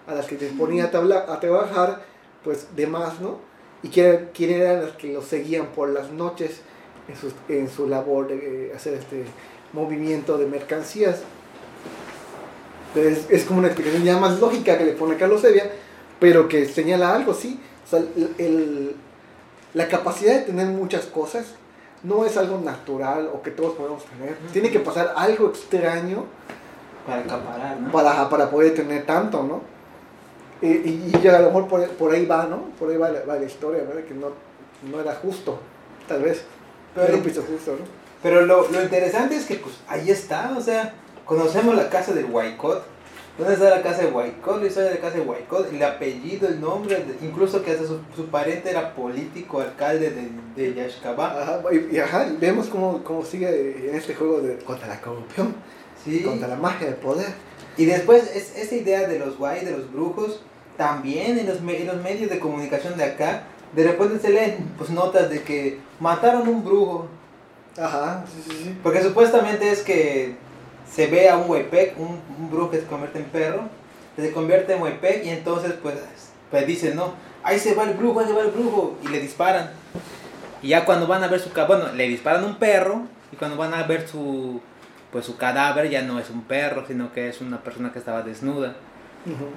a 0.07 0.15
las 0.15 0.27
que 0.27 0.39
se 0.39 0.47
ponía 0.49 0.85
a, 0.85 0.91
tabla- 0.91 1.27
a 1.29 1.41
trabajar, 1.41 2.03
pues 2.45 2.69
de 2.77 2.87
más, 2.87 3.21
¿no? 3.21 3.39
Y 3.83 3.89
quién 3.89 4.31
quién 4.35 4.51
eran 4.51 4.83
las 4.83 4.93
que 4.93 5.13
los 5.13 5.25
seguían 5.25 5.67
por 5.67 5.89
las 5.91 6.11
noches 6.11 6.61
en 7.09 7.17
su, 7.17 7.33
en 7.53 7.69
su 7.69 7.89
labor 7.89 8.29
de 8.29 8.73
hacer 8.75 8.95
este 8.95 9.25
movimiento 9.73 10.39
de 10.39 10.47
mercancías. 10.47 11.23
Entonces 12.97 13.27
es 13.31 13.45
como 13.45 13.59
una 13.59 13.69
explicación 13.69 14.05
ya 14.05 14.17
más 14.19 14.41
lógica 14.41 14.79
que 14.79 14.85
le 14.87 14.93
pone 14.93 15.17
Carlos 15.17 15.41
Sevilla, 15.43 15.71
pero 16.19 16.49
que 16.49 16.65
señala 16.67 17.15
algo, 17.15 17.35
sí. 17.35 17.61
O 17.85 17.89
sea, 17.91 17.99
el- 18.01 18.35
el- 18.39 18.97
la 19.75 19.87
capacidad 19.89 20.35
de 20.35 20.41
tener 20.43 20.67
muchas 20.69 21.05
cosas 21.07 21.45
no 22.03 22.25
es 22.25 22.37
algo 22.37 22.59
natural 22.59 23.29
o 23.33 23.43
que 23.43 23.51
todos 23.51 23.75
podemos 23.75 24.05
tener. 24.07 24.37
Tiene 24.53 24.71
que 24.71 24.81
pasar 24.81 25.13
algo 25.17 25.49
extraño 25.49 26.25
Para 27.07 27.21
acaparar, 27.21 27.81
¿no? 27.81 27.93
para, 27.93 28.29
para 28.29 28.51
poder 28.51 28.75
tener 28.75 29.05
tanto, 29.05 29.43
¿no? 29.43 29.61
Y, 30.63 30.69
y, 30.69 31.13
y 31.23 31.29
a 31.29 31.39
lo 31.41 31.47
mejor 31.49 31.69
por, 31.69 31.87
por 31.91 32.15
ahí 32.15 32.25
va, 32.25 32.47
¿no? 32.47 32.71
Por 32.79 32.91
ahí 32.91 32.97
va 32.97 33.11
la, 33.11 33.21
va 33.25 33.37
la 33.37 33.45
historia, 33.45 33.83
¿no? 33.87 33.95
De 33.95 34.05
que 34.05 34.15
no, 34.15 34.29
no 34.91 35.01
era 35.01 35.15
justo, 35.17 35.59
tal 36.09 36.23
vez. 36.23 36.43
Pero- 36.95 37.09
Era 37.09 37.17
justo, 37.23 37.73
¿no? 37.73 37.85
Pero 38.23 38.47
lo, 38.47 38.67
lo 38.71 38.83
interesante 38.83 39.37
es 39.37 39.45
que 39.45 39.57
pues 39.57 39.75
ahí 39.87 40.11
está, 40.11 40.55
o 40.57 40.61
sea, 40.63 40.95
conocemos 41.27 41.75
la 41.75 41.91
casa 41.91 42.13
del 42.15 42.27
Huaycot. 42.27 42.85
¿Dónde 43.39 43.53
está 43.53 43.69
la 43.69 43.83
casa 43.83 44.01
de 44.03 44.07
Huaycot? 44.11 44.61
La 44.63 44.67
historia 44.67 44.89
de 44.89 44.95
la 44.95 45.01
casa 45.03 45.17
de 45.17 45.21
Huaycot, 45.21 45.71
el 45.71 45.83
apellido, 45.83 46.49
el 46.49 46.59
nombre, 46.59 47.05
incluso 47.21 47.63
que 47.63 47.73
hasta 47.73 47.87
su, 47.87 47.99
su 48.17 48.27
pariente 48.29 48.71
era 48.71 48.95
político, 48.95 49.61
alcalde 49.61 50.11
de, 50.11 50.31
de 50.57 50.75
Yashkaba. 50.75 51.43
Ajá, 51.43 51.61
y, 51.71 51.95
y 51.97 51.99
ajá, 51.99 52.27
vemos 52.41 52.69
cómo, 52.69 53.05
cómo 53.05 53.23
sigue 53.27 53.91
en 53.91 53.95
este 53.95 54.15
juego 54.15 54.41
de, 54.41 54.57
contra 54.59 54.89
la 54.89 55.01
corrupción, 55.03 55.55
Sí. 56.03 56.23
contra 56.23 56.49
la 56.49 56.57
magia 56.57 56.87
del 56.87 56.97
poder. 56.97 57.27
Y 57.77 57.85
después 57.85 58.35
es, 58.35 58.57
esa 58.57 58.75
idea 58.75 59.07
de 59.07 59.19
los 59.19 59.37
guay, 59.37 59.65
de 59.67 59.73
los 59.73 59.93
brujos, 59.93 60.41
también 60.79 61.39
en 61.39 61.47
los, 61.47 61.61
me- 61.61 61.79
en 61.81 61.89
los 61.89 61.97
medios 62.03 62.31
de 62.31 62.39
comunicación 62.39 62.97
de 62.97 63.05
acá, 63.05 63.43
de 63.75 63.83
repente 63.85 64.19
se 64.21 64.31
leen 64.31 64.73
pues 64.79 64.89
notas 64.89 65.29
de 65.29 65.43
que 65.43 65.79
mataron 66.01 66.49
un 66.49 66.65
brujo. 66.65 67.09
Ajá, 67.79 68.25
sí, 68.33 68.43
sí, 68.51 68.61
sí. 68.65 68.79
Porque 68.83 69.03
supuestamente 69.03 69.71
es 69.71 69.83
que 69.83 70.37
se 70.91 71.07
ve 71.07 71.29
a 71.29 71.37
un 71.37 71.51
huaypec, 71.51 71.99
un, 71.99 72.21
un 72.39 72.51
brujo 72.51 72.71
que 72.71 72.81
se 72.81 72.87
convierte 72.87 73.19
en 73.19 73.25
perro, 73.27 73.63
se 74.17 74.33
convierte 74.33 74.75
en 74.75 74.83
huaypec 74.83 75.25
y 75.25 75.31
entonces 75.31 75.75
pues, 75.83 75.97
pues 76.51 76.67
dicen, 76.67 76.97
no, 76.97 77.15
ahí 77.43 77.59
se 77.59 77.75
va 77.75 77.85
el 77.85 77.95
brujo, 77.95 78.21
ahí 78.21 78.27
se 78.27 78.33
va 78.33 78.43
el 78.43 78.51
brujo, 78.51 78.97
y 79.03 79.09
le 79.09 79.21
disparan. 79.21 79.71
Y 80.63 80.69
ya 80.69 80.85
cuando 80.85 81.07
van 81.07 81.23
a 81.23 81.29
ver 81.29 81.41
su 81.41 81.53
cadáver, 81.53 81.79
bueno, 81.79 81.95
le 81.95 82.09
disparan 82.09 82.45
un 82.45 82.57
perro, 82.57 83.03
y 83.33 83.37
cuando 83.37 83.57
van 83.57 83.75
a 83.75 83.83
ver 83.83 84.09
su, 84.09 84.61
pues 85.13 85.27
su 85.27 85.37
cadáver 85.37 85.91
ya 85.91 86.03
no 86.03 86.19
es 86.19 86.31
un 86.31 86.43
perro, 86.45 86.85
sino 86.87 87.13
que 87.13 87.29
es 87.29 87.41
una 87.41 87.63
persona 87.63 87.93
que 87.93 87.99
estaba 87.99 88.23
desnuda. 88.23 88.75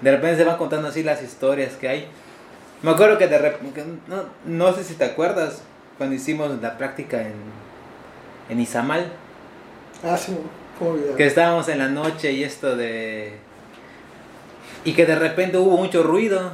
De 0.01 0.11
repente 0.11 0.37
se 0.37 0.43
van 0.45 0.57
contando 0.57 0.87
así 0.87 1.03
las 1.03 1.21
historias 1.21 1.73
que 1.73 1.87
hay. 1.87 2.07
Me 2.81 2.91
acuerdo 2.91 3.19
que 3.19 3.27
de 3.27 3.37
repente, 3.37 3.85
no, 4.07 4.23
no 4.45 4.73
sé 4.73 4.83
si 4.83 4.95
te 4.95 5.05
acuerdas, 5.05 5.61
cuando 5.97 6.15
hicimos 6.15 6.49
la 6.59 6.77
práctica 6.77 7.21
en, 7.21 7.35
en 8.49 8.59
Izamal, 8.59 9.11
Ah, 10.03 10.15
sí, 10.15 10.33
que 11.17 11.25
estábamos 11.25 11.67
en 11.69 11.77
la 11.79 11.87
noche 11.89 12.31
y 12.31 12.43
esto 12.43 12.75
de... 12.75 13.33
Y 14.85 14.93
que 14.93 15.05
de 15.05 15.15
repente 15.15 15.57
hubo 15.57 15.77
mucho 15.77 16.03
ruido, 16.03 16.53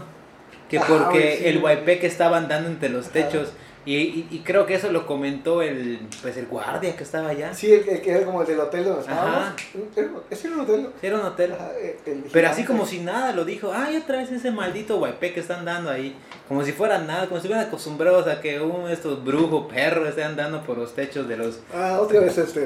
que 0.70 0.80
Ajá, 0.80 0.88
porque 0.88 1.18
oye, 1.20 1.38
sí. 1.38 1.46
el 1.46 1.60
guaypé 1.60 2.00
que 2.00 2.08
estaba 2.08 2.38
andando 2.38 2.70
entre 2.70 2.90
los 2.90 3.06
Ajá. 3.06 3.14
techos, 3.14 3.50
y, 3.86 3.98
y, 3.98 4.28
y 4.32 4.40
creo 4.40 4.66
que 4.66 4.74
eso 4.74 4.92
lo 4.92 5.06
comentó 5.06 5.62
el, 5.62 6.00
pues 6.24 6.36
el 6.38 6.48
guardia 6.48 6.96
que 6.98 7.04
estaba 7.04 7.30
allá. 7.30 7.54
Sí, 7.54 7.72
el, 7.72 7.88
el 7.88 8.02
que 8.02 8.10
era 8.14 8.26
como 8.26 8.42
el 8.42 8.48
del 8.48 8.60
hotel 8.60 8.84
donde 8.84 9.02
estábamos. 9.02 9.50
Era- 9.96 10.10
Ese 10.32 10.48
era 10.48 10.56
un 10.56 10.62
hotel. 10.64 10.88
Era 11.04 11.16
un 11.20 11.22
hotel. 11.28 11.54
Ajá, 11.54 11.70
el- 11.80 12.12
el 12.12 12.24
Pero 12.34 12.50
así 12.50 12.64
como 12.64 12.88
si 12.88 13.00
nada, 13.02 13.32
lo 13.32 13.46
dijo, 13.46 13.72
ay, 13.72 13.98
otra 13.98 14.18
vez 14.18 14.32
ese 14.32 14.50
maldito 14.50 14.98
guaypé 14.98 15.34
que 15.34 15.40
están 15.40 15.66
dando 15.66 15.92
ahí. 15.92 16.16
Como 16.48 16.64
si 16.66 16.72
fuera 16.72 16.98
nada, 16.98 17.28
como 17.28 17.36
si 17.40 17.46
estuvieran 17.46 17.68
acostumbrados 17.68 18.26
a 18.28 18.42
que 18.42 18.60
uno 18.60 18.88
de 18.88 18.94
estos 18.94 19.24
brujos, 19.24 19.72
perros, 19.72 20.10
estén 20.10 20.24
andando 20.26 20.64
por 20.64 20.80
los 20.80 20.96
techos 20.96 21.28
de 21.28 21.38
los... 21.38 21.60
Ah, 21.72 22.00
otra 22.02 22.22
vez 22.22 22.36
este. 22.40 22.62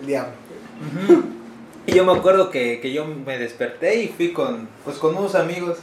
El 0.00 0.06
diablo. 0.06 0.32
Y 1.86 1.92
yo 1.92 2.04
me 2.04 2.12
acuerdo 2.12 2.50
que, 2.50 2.80
que 2.80 2.92
yo 2.92 3.04
me 3.04 3.38
desperté 3.38 3.96
y 4.02 4.08
fui 4.08 4.32
con, 4.32 4.68
pues, 4.84 4.96
con 4.96 5.16
unos 5.16 5.34
amigos 5.34 5.78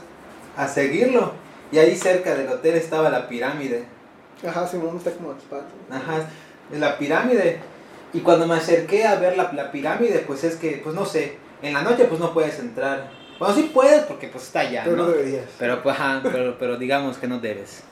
a 0.57 0.67
seguirlo. 0.67 1.33
Y 1.71 1.77
ahí 1.77 1.95
cerca 1.95 2.35
del 2.35 2.49
hotel 2.49 2.75
estaba 2.75 3.09
la 3.09 3.29
pirámide. 3.29 3.85
Ajá, 4.45 4.67
Simón 4.67 4.97
está 4.97 5.11
como 5.11 5.31
expato. 5.31 5.67
Ajá, 5.89 6.27
la 6.71 6.97
pirámide. 6.97 7.59
Y 8.13 8.19
cuando 8.19 8.45
me 8.47 8.55
acerqué 8.55 9.05
a 9.05 9.15
ver 9.15 9.37
la, 9.37 9.53
la 9.53 9.71
pirámide, 9.71 10.19
pues 10.25 10.43
es 10.43 10.55
que, 10.57 10.81
pues 10.83 10.93
no 10.95 11.05
sé, 11.05 11.37
en 11.61 11.73
la 11.73 11.81
noche 11.83 12.05
pues 12.05 12.19
no 12.19 12.33
puedes 12.33 12.59
entrar. 12.59 13.09
Bueno, 13.39 13.55
sí 13.55 13.71
puedes 13.73 14.03
porque 14.03 14.27
pues 14.27 14.43
está 14.45 14.61
allá, 14.61 14.81
Pero 14.83 14.97
no 14.97 15.03
¿no? 15.05 15.11
deberías. 15.11 15.45
Pero, 15.57 15.81
pues, 15.81 15.95
ajá, 15.95 16.19
pero, 16.23 16.57
pero 16.59 16.77
digamos 16.77 17.17
que 17.17 17.27
no 17.27 17.39
debes. 17.39 17.83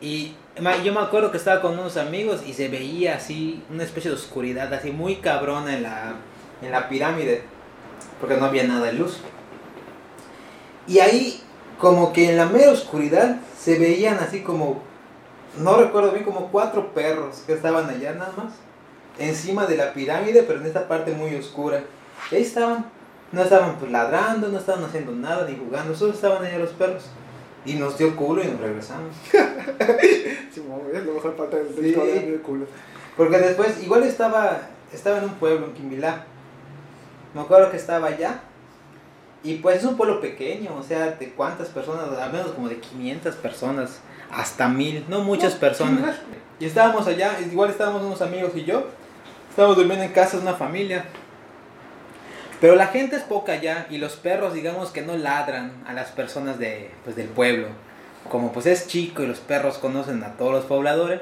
Y 0.00 0.34
yo 0.84 0.92
me 0.92 1.00
acuerdo 1.00 1.30
que 1.30 1.36
estaba 1.36 1.60
con 1.60 1.78
unos 1.78 1.96
amigos 1.96 2.42
y 2.46 2.52
se 2.52 2.68
veía 2.68 3.16
así 3.16 3.62
una 3.70 3.84
especie 3.84 4.10
de 4.10 4.16
oscuridad, 4.16 4.72
así 4.72 4.90
muy 4.90 5.16
cabrona 5.16 5.74
en 5.74 5.82
la, 5.82 6.14
en 6.62 6.72
la 6.72 6.88
pirámide, 6.88 7.42
porque 8.20 8.36
no 8.36 8.46
había 8.46 8.64
nada 8.64 8.86
de 8.86 8.92
luz. 8.94 9.18
Y 10.86 11.00
ahí, 11.00 11.40
como 11.78 12.12
que 12.12 12.30
en 12.30 12.36
la 12.36 12.46
mera 12.46 12.70
oscuridad, 12.70 13.36
se 13.58 13.78
veían 13.78 14.18
así 14.18 14.42
como, 14.42 14.82
no 15.58 15.76
recuerdo 15.76 16.12
bien, 16.12 16.24
como 16.24 16.50
cuatro 16.50 16.92
perros 16.92 17.42
que 17.46 17.52
estaban 17.52 17.88
allá 17.88 18.14
nada 18.14 18.32
más, 18.36 18.54
encima 19.18 19.66
de 19.66 19.76
la 19.76 19.92
pirámide, 19.92 20.42
pero 20.42 20.60
en 20.60 20.66
esta 20.66 20.88
parte 20.88 21.12
muy 21.12 21.34
oscura. 21.34 21.82
Y 22.30 22.36
ahí 22.36 22.42
estaban, 22.42 22.86
no 23.32 23.42
estaban 23.42 23.76
pues 23.76 23.90
ladrando, 23.90 24.48
no 24.48 24.58
estaban 24.58 24.84
haciendo 24.84 25.12
nada 25.12 25.46
ni 25.48 25.56
jugando, 25.56 25.94
solo 25.94 26.14
estaban 26.14 26.44
allá 26.44 26.58
los 26.58 26.70
perros. 26.70 27.04
Y 27.64 27.74
nos 27.74 27.98
dio 27.98 28.14
culo 28.16 28.42
y 28.42 28.46
nos 28.46 28.60
regresamos. 28.60 29.12
Simón, 30.52 30.80
es 30.92 31.04
la 31.06 31.12
mejor 31.12 31.34
parte 31.36 31.62
del 31.62 31.74
Sí. 31.94 32.40
culo. 32.42 32.66
Porque 33.16 33.38
después, 33.38 33.82
igual 33.82 34.04
estaba, 34.04 34.58
estaba 34.92 35.18
en 35.18 35.24
un 35.24 35.34
pueblo, 35.34 35.66
en 35.66 35.74
Quimbilá. 35.74 36.24
Me 37.34 37.40
acuerdo 37.40 37.70
que 37.70 37.76
estaba 37.76 38.08
allá. 38.08 38.40
Y 39.44 39.56
pues 39.56 39.78
es 39.78 39.84
un 39.84 39.96
pueblo 39.96 40.20
pequeño, 40.20 40.74
o 40.76 40.82
sea, 40.82 41.12
de 41.12 41.30
cuántas 41.30 41.68
personas, 41.68 42.08
al 42.18 42.32
menos 42.32 42.48
como 42.52 42.68
de 42.68 42.78
500 42.80 43.36
personas, 43.36 44.00
hasta 44.32 44.68
mil, 44.68 45.04
no 45.08 45.20
muchas 45.20 45.54
personas. 45.54 46.16
Y 46.58 46.64
estábamos 46.66 47.06
allá, 47.06 47.38
igual 47.40 47.70
estábamos 47.70 48.02
unos 48.02 48.20
amigos 48.20 48.50
y 48.56 48.64
yo, 48.64 48.84
estábamos 49.50 49.76
durmiendo 49.76 50.04
en 50.04 50.12
casa 50.12 50.36
de 50.38 50.42
una 50.42 50.54
familia. 50.54 51.04
Pero 52.60 52.74
la 52.74 52.88
gente 52.88 53.16
es 53.16 53.22
poca 53.22 53.52
allá 53.52 53.86
y 53.88 53.98
los 53.98 54.16
perros, 54.16 54.52
digamos 54.52 54.90
que 54.90 55.02
no 55.02 55.16
ladran 55.16 55.72
a 55.86 55.92
las 55.92 56.10
personas 56.10 56.58
de, 56.58 56.90
pues, 57.04 57.14
del 57.14 57.28
pueblo. 57.28 57.68
Como 58.28 58.52
pues 58.52 58.66
es 58.66 58.88
chico 58.88 59.22
y 59.22 59.26
los 59.26 59.38
perros 59.38 59.78
conocen 59.78 60.22
a 60.24 60.32
todos 60.32 60.52
los 60.52 60.64
pobladores, 60.64 61.20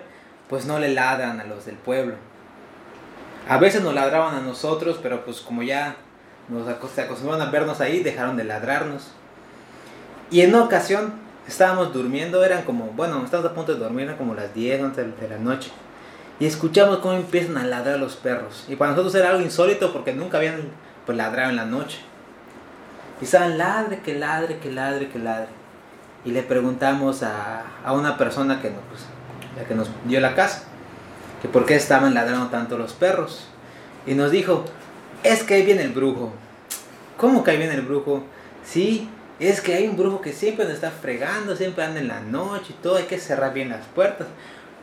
pues 0.48 0.64
no 0.64 0.78
le 0.78 0.88
ladran 0.88 1.40
a 1.40 1.44
los 1.44 1.66
del 1.66 1.76
pueblo. 1.76 2.14
A 3.48 3.58
veces 3.58 3.82
nos 3.82 3.94
ladraban 3.94 4.34
a 4.34 4.40
nosotros, 4.40 4.98
pero 5.02 5.24
pues 5.24 5.40
como 5.40 5.62
ya 5.62 5.96
nos 6.48 6.66
acostumbraban 6.68 7.46
a 7.46 7.50
vernos 7.50 7.80
ahí, 7.80 8.02
dejaron 8.02 8.36
de 8.36 8.44
ladrarnos. 8.44 9.08
Y 10.30 10.40
en 10.40 10.54
una 10.54 10.64
ocasión 10.64 11.14
estábamos 11.46 11.92
durmiendo, 11.92 12.42
eran 12.44 12.62
como, 12.62 12.86
bueno, 12.86 13.22
estábamos 13.24 13.52
a 13.52 13.54
punto 13.54 13.74
de 13.74 13.78
dormir, 13.78 14.04
eran 14.04 14.16
como 14.16 14.34
las 14.34 14.52
10, 14.54 14.82
11 14.82 15.04
de 15.04 15.28
la 15.28 15.38
noche. 15.38 15.70
Y 16.40 16.46
escuchamos 16.46 16.98
cómo 16.98 17.14
empiezan 17.14 17.56
a 17.56 17.64
ladrar 17.64 17.98
los 17.98 18.16
perros. 18.16 18.64
Y 18.68 18.76
para 18.76 18.90
nosotros 18.90 19.14
era 19.14 19.30
algo 19.30 19.42
insólito 19.42 19.92
porque 19.92 20.12
nunca 20.12 20.38
habían 20.38 20.70
pues, 21.06 21.16
ladrado 21.16 21.50
en 21.50 21.56
la 21.56 21.64
noche. 21.64 21.98
Y 23.20 23.24
estaban 23.24 23.56
ladre, 23.56 24.00
que 24.00 24.14
ladre, 24.14 24.58
que 24.58 24.70
ladre, 24.70 25.08
que 25.08 25.18
ladre. 25.18 25.48
Y 26.24 26.32
le 26.32 26.42
preguntamos 26.42 27.22
a, 27.22 27.62
a 27.84 27.92
una 27.92 28.18
persona 28.18 28.60
que 28.60 28.70
nos, 28.70 28.80
pues, 28.90 29.02
la 29.56 29.64
que 29.64 29.74
nos 29.74 29.88
dio 30.04 30.20
la 30.20 30.34
casa, 30.34 30.64
que 31.40 31.48
por 31.48 31.64
qué 31.64 31.76
estaban 31.76 32.14
ladrando 32.14 32.48
tanto 32.48 32.76
los 32.76 32.92
perros. 32.92 33.48
Y 34.06 34.14
nos 34.14 34.30
dijo, 34.30 34.64
es 35.22 35.42
que 35.42 35.54
ahí 35.54 35.64
viene 35.64 35.82
el 35.82 35.92
brujo. 35.92 36.32
¿Cómo 37.16 37.42
que 37.42 37.52
ahí 37.52 37.56
viene 37.56 37.74
el 37.74 37.82
brujo? 37.82 38.24
Sí, 38.64 39.08
es 39.38 39.60
que 39.60 39.74
hay 39.74 39.86
un 39.86 39.96
brujo 39.96 40.20
que 40.20 40.32
siempre 40.32 40.64
nos 40.64 40.74
está 40.74 40.90
fregando, 40.90 41.56
siempre 41.56 41.84
anda 41.84 42.00
en 42.00 42.08
la 42.08 42.20
noche 42.20 42.66
y 42.70 42.82
todo, 42.82 42.96
hay 42.96 43.04
que 43.04 43.18
cerrar 43.18 43.54
bien 43.54 43.68
las 43.68 43.84
puertas. 43.86 44.26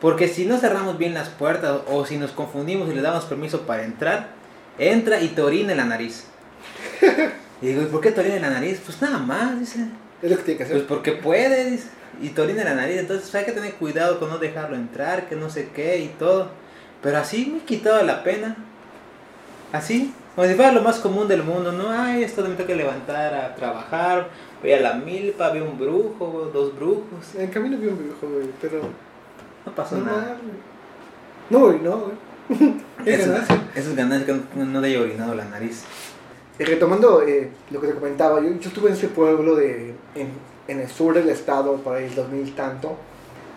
Porque 0.00 0.28
si 0.28 0.44
no 0.44 0.58
cerramos 0.58 0.98
bien 0.98 1.14
las 1.14 1.28
puertas 1.28 1.80
o 1.90 2.04
si 2.04 2.18
nos 2.18 2.32
confundimos 2.32 2.90
y 2.90 2.94
le 2.94 3.02
damos 3.02 3.24
permiso 3.24 3.62
para 3.62 3.84
entrar, 3.84 4.28
entra 4.78 5.20
y 5.20 5.28
te 5.28 5.42
orina 5.42 5.72
en 5.72 5.78
la 5.78 5.84
nariz. 5.84 6.24
y 7.62 7.66
digo, 7.66 7.82
¿y 7.82 7.86
por 7.86 8.00
qué 8.00 8.10
te 8.12 8.20
orina 8.20 8.36
en 8.36 8.42
la 8.42 8.50
nariz? 8.50 8.80
Pues 8.84 9.00
nada 9.02 9.18
más, 9.18 9.58
dice. 9.58 9.86
Es 10.22 10.30
lo 10.30 10.36
que 10.38 10.42
tiene 10.42 10.58
que 10.58 10.64
hacer. 10.64 10.76
Pues 10.76 10.88
porque 10.88 11.12
puede, 11.12 11.70
dice. 11.70 11.88
Y 12.22 12.28
te 12.30 12.42
orina 12.42 12.62
en 12.62 12.68
la 12.68 12.74
nariz, 12.74 12.98
entonces 12.98 13.34
hay 13.34 13.44
que 13.44 13.52
tener 13.52 13.74
cuidado 13.74 14.20
con 14.20 14.30
no 14.30 14.38
dejarlo 14.38 14.76
entrar, 14.76 15.28
que 15.28 15.34
no 15.36 15.50
sé 15.50 15.70
qué 15.74 15.98
y 15.98 16.08
todo. 16.18 16.50
Pero 17.02 17.18
así 17.18 17.46
me 17.52 17.60
quitaba 17.60 18.02
la 18.02 18.22
pena. 18.22 18.56
Así, 19.72 20.14
como 20.34 20.46
si 20.46 20.54
fuera 20.54 20.72
lo 20.72 20.82
más 20.82 20.98
común 21.00 21.26
del 21.26 21.42
mundo, 21.42 21.72
¿no? 21.72 21.90
Ay, 21.90 22.22
esto 22.22 22.42
me 22.42 22.54
tengo 22.54 22.66
que 22.66 22.76
levantar 22.76 23.34
a 23.34 23.54
trabajar, 23.56 24.28
voy 24.62 24.72
a 24.72 24.80
la 24.80 24.94
milpa, 24.94 25.50
vi 25.50 25.60
un 25.60 25.76
brujo, 25.78 26.50
dos 26.54 26.74
brujos. 26.76 27.34
En 27.36 27.48
camino 27.50 27.76
vi 27.76 27.88
un 27.88 27.98
brujo, 27.98 28.28
güey, 28.32 28.48
pero 28.60 28.80
No 29.66 29.74
pasó 29.74 29.96
no, 29.96 30.04
nada. 30.04 30.36
no, 31.50 31.58
güey, 31.58 31.78
no, 31.80 31.98
güey. 31.98 32.12
Es 33.04 33.20
Eso, 33.20 33.34
es 33.74 33.96
ganancia 33.96 34.26
que 34.34 34.58
no, 34.64 34.80
le 34.80 34.88
haya 34.88 35.00
orinado 35.00 35.34
la 35.34 35.44
nariz. 35.44 35.84
Retomando 36.58 37.22
eh, 37.22 37.50
lo 37.70 37.80
que 37.80 37.88
te 37.88 37.94
comentaba, 37.94 38.40
yo, 38.40 38.48
yo 38.50 38.68
estuve 38.68 38.88
en 38.90 38.94
ese 38.94 39.08
pueblo 39.08 39.56
de, 39.56 39.94
en, 40.14 40.28
en 40.68 40.80
el 40.80 40.88
sur 40.88 41.14
del 41.14 41.28
estado 41.28 41.76
para 41.78 42.00
el 42.00 42.14
2000 42.14 42.54
tanto, 42.54 42.96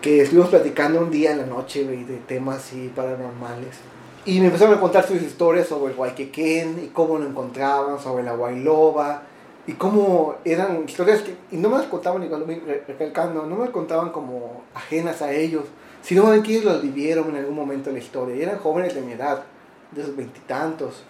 que 0.02 0.22
estuvimos 0.22 0.50
platicando 0.50 1.00
un 1.00 1.10
día 1.10 1.32
en 1.32 1.38
la 1.38 1.46
noche 1.46 1.84
güey, 1.84 2.04
de 2.04 2.16
temas 2.16 2.56
así 2.58 2.90
paranormales. 2.94 3.76
Y 4.24 4.40
me 4.40 4.46
empezaron 4.46 4.74
a 4.74 4.80
contar 4.80 5.06
sus 5.06 5.22
historias 5.22 5.68
sobre 5.68 5.92
el 5.92 5.98
Huayquequén 5.98 6.80
y 6.84 6.88
cómo 6.88 7.18
lo 7.18 7.26
encontraban, 7.26 7.98
sobre 8.00 8.24
la 8.24 8.32
Guayloba 8.34 9.22
y 9.66 9.72
cómo 9.74 10.34
eran 10.44 10.84
historias 10.86 11.22
que, 11.22 11.34
y 11.52 11.56
no 11.56 11.70
me 11.70 11.78
las 11.78 11.86
contaban, 11.86 12.22
igual 12.24 12.44
re- 12.46 12.82
recalcando, 12.86 13.46
no 13.46 13.54
me 13.56 13.62
las 13.62 13.70
contaban 13.70 14.10
como 14.10 14.62
ajenas 14.74 15.22
a 15.22 15.32
ellos, 15.32 15.64
sino 16.08 16.30
de 16.30 16.42
que 16.42 16.52
ellos 16.52 16.64
las 16.64 16.80
vivieron 16.80 17.28
en 17.28 17.36
algún 17.36 17.54
momento 17.54 17.90
de 17.90 17.98
la 17.98 18.02
historia. 18.02 18.34
Y 18.34 18.40
eran 18.40 18.56
jóvenes 18.56 18.94
de 18.94 19.02
mi 19.02 19.12
edad, 19.12 19.42
de 19.90 20.00
esos 20.00 20.16
veintitantos, 20.16 21.02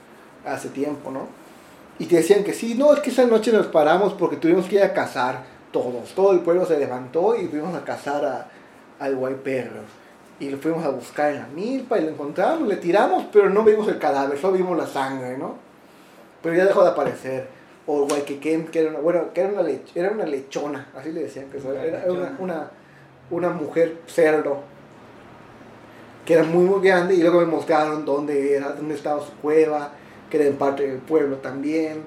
hace 0.44 0.70
tiempo, 0.70 1.12
¿no? 1.12 1.28
Y 2.00 2.06
te 2.06 2.16
decían 2.16 2.42
que 2.42 2.52
sí, 2.52 2.74
no, 2.74 2.92
es 2.92 2.98
que 2.98 3.10
esa 3.10 3.24
noche 3.24 3.52
nos 3.52 3.68
paramos 3.68 4.14
porque 4.14 4.38
tuvimos 4.38 4.66
que 4.66 4.74
ir 4.74 4.82
a 4.82 4.92
cazar 4.92 5.44
todos. 5.70 6.14
Todo 6.16 6.32
el 6.32 6.40
pueblo 6.40 6.66
se 6.66 6.80
levantó 6.80 7.36
y 7.36 7.46
fuimos 7.46 7.76
a 7.76 7.84
cazar 7.84 8.24
a, 8.24 8.48
al 8.98 9.14
guayperro. 9.14 9.82
Y 10.40 10.50
lo 10.50 10.58
fuimos 10.58 10.84
a 10.84 10.88
buscar 10.88 11.30
en 11.30 11.38
la 11.42 11.46
milpa 11.46 11.96
y 11.96 12.02
lo 12.02 12.10
encontramos, 12.10 12.66
le 12.66 12.76
tiramos, 12.76 13.26
pero 13.32 13.50
no 13.50 13.62
vimos 13.62 13.86
el 13.86 13.98
cadáver, 13.98 14.36
solo 14.36 14.56
vimos 14.56 14.76
la 14.76 14.88
sangre, 14.88 15.38
¿no? 15.38 15.54
Pero 16.42 16.56
ya 16.56 16.64
dejó 16.64 16.82
de 16.82 16.88
aparecer. 16.88 17.46
O 17.86 18.02
el 18.02 18.08
guayquequén, 18.08 18.66
que 18.66 18.80
era 18.80 18.90
una, 18.90 18.98
bueno, 18.98 19.32
que 19.32 19.42
era 19.42 19.52
una, 19.52 19.62
lech- 19.62 19.92
era 19.94 20.10
una 20.10 20.26
lechona, 20.26 20.88
así 20.96 21.12
le 21.12 21.22
decían, 21.22 21.46
que 21.50 21.58
era, 21.58 21.84
era 21.84 22.12
una, 22.12 22.36
una, 22.40 22.70
una 23.30 23.50
mujer 23.50 23.98
cerdo 24.08 24.60
que 26.28 26.34
era 26.34 26.42
muy 26.42 26.66
muy 26.66 26.86
grande 26.86 27.14
y 27.14 27.22
luego 27.22 27.40
me 27.40 27.46
mostraron 27.46 28.04
dónde 28.04 28.54
era, 28.54 28.72
dónde 28.72 28.94
estaba 28.94 29.24
su 29.24 29.32
cueva, 29.40 29.92
que 30.28 30.36
era 30.36 30.46
en 30.46 30.56
parte 30.56 30.86
del 30.86 30.98
pueblo 30.98 31.36
también. 31.36 32.02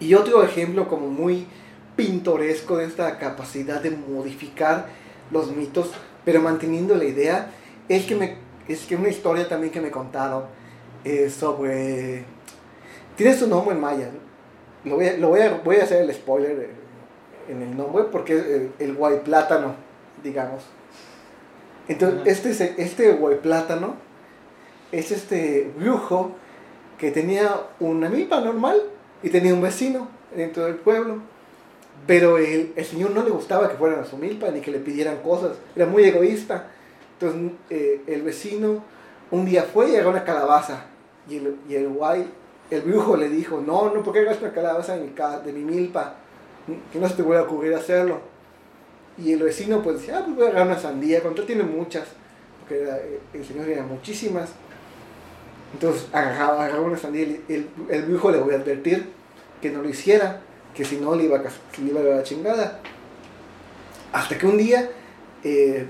Y 0.00 0.14
otro 0.14 0.42
ejemplo 0.42 0.88
como 0.88 1.06
muy 1.06 1.46
pintoresco 1.94 2.76
de 2.76 2.86
esta 2.86 3.16
capacidad 3.16 3.80
de 3.80 3.92
modificar 3.92 4.86
los 5.30 5.54
mitos, 5.54 5.92
pero 6.24 6.42
manteniendo 6.42 6.96
la 6.96 7.04
idea, 7.04 7.52
es 7.88 8.04
que, 8.04 8.16
me, 8.16 8.34
es 8.66 8.84
que 8.84 8.96
una 8.96 9.10
historia 9.10 9.48
también 9.48 9.72
que 9.72 9.80
me 9.80 9.92
contaron 9.92 10.46
eh, 11.04 11.30
sobre... 11.30 12.24
Tiene 13.14 13.32
su 13.36 13.46
nombre 13.46 13.76
en 13.76 13.80
maya, 13.80 14.10
lo 14.82 14.96
voy 14.96 15.06
a, 15.06 15.16
lo 15.18 15.28
voy 15.28 15.40
a, 15.42 15.60
voy 15.64 15.76
a 15.76 15.84
hacer 15.84 16.02
el 16.02 16.12
spoiler 16.12 16.50
eh, 16.62 16.70
en 17.48 17.62
el 17.62 17.76
nombre 17.76 18.06
porque 18.10 18.36
es 18.36 18.80
el 18.80 18.94
guay 18.96 19.20
plátano, 19.20 19.76
digamos. 20.20 20.64
Entonces, 21.88 22.20
este, 22.26 22.54
se- 22.54 22.74
este 22.78 23.12
guay 23.12 23.36
plátano 23.38 23.94
es 24.92 25.10
este 25.10 25.70
brujo 25.78 26.32
que 26.98 27.10
tenía 27.10 27.54
una 27.80 28.08
milpa 28.08 28.40
normal 28.40 28.82
y 29.22 29.30
tenía 29.30 29.54
un 29.54 29.62
vecino 29.62 30.08
dentro 30.34 30.64
del 30.64 30.76
pueblo. 30.76 31.16
Pero 32.06 32.38
el, 32.38 32.72
el 32.76 32.84
señor 32.84 33.10
no 33.10 33.22
le 33.24 33.30
gustaba 33.30 33.68
que 33.68 33.76
fueran 33.76 34.00
a 34.00 34.04
su 34.04 34.16
milpa 34.18 34.48
ni 34.50 34.60
que 34.60 34.70
le 34.70 34.78
pidieran 34.78 35.18
cosas. 35.18 35.56
Era 35.74 35.86
muy 35.86 36.04
egoísta. 36.04 36.68
Entonces 37.20 37.52
eh, 37.70 38.02
el 38.06 38.22
vecino 38.22 38.84
un 39.30 39.44
día 39.44 39.64
fue 39.64 39.90
y 39.90 39.94
agarró 39.94 40.10
una 40.10 40.24
calabaza. 40.24 40.84
Y 41.28 41.36
el, 41.38 41.56
y 41.68 41.74
el 41.74 41.88
guay, 41.88 42.26
el 42.70 42.80
brujo 42.82 43.16
le 43.16 43.28
dijo, 43.28 43.60
no, 43.64 43.92
no, 43.92 44.02
¿por 44.02 44.12
qué 44.12 44.20
agarras 44.20 44.40
una 44.40 44.52
calabaza 44.52 44.96
de 44.96 45.02
mi, 45.04 45.12
de 45.44 45.52
mi 45.52 45.64
milpa? 45.64 46.14
Que 46.92 46.98
no 46.98 47.08
se 47.08 47.14
te 47.16 47.22
vuelva 47.22 47.42
a 47.42 47.46
ocurrir 47.46 47.74
hacerlo. 47.74 48.20
Y 49.22 49.32
el 49.32 49.42
vecino 49.42 49.82
pues 49.82 50.00
decía, 50.00 50.18
ah, 50.18 50.22
pues 50.24 50.36
voy 50.36 50.46
a 50.46 50.48
agarrar 50.50 50.68
una 50.68 50.78
sandía. 50.78 51.22
Contra 51.22 51.44
tiene 51.44 51.64
muchas. 51.64 52.04
Porque 52.60 52.84
el 53.32 53.44
señor 53.44 53.66
tenía 53.66 53.82
muchísimas. 53.82 54.50
Entonces 55.72 56.06
agarraba, 56.12 56.64
agarraba 56.64 56.86
una 56.86 56.96
sandía 56.96 57.24
y 57.24 57.42
el, 57.48 57.68
el 57.90 58.02
brujo 58.04 58.30
le 58.30 58.38
voy 58.38 58.54
a 58.54 58.56
advertir 58.58 59.06
que 59.60 59.70
no 59.70 59.82
lo 59.82 59.88
hiciera, 59.88 60.40
que 60.74 60.84
si 60.84 60.96
no 60.96 61.14
le 61.14 61.24
iba 61.24 61.38
a, 61.38 61.42
le 61.42 61.90
iba 61.90 62.00
a 62.00 62.04
dar 62.04 62.16
la 62.16 62.22
chingada. 62.22 62.80
Hasta 64.12 64.38
que 64.38 64.46
un 64.46 64.56
día, 64.56 64.88
eh, 65.44 65.86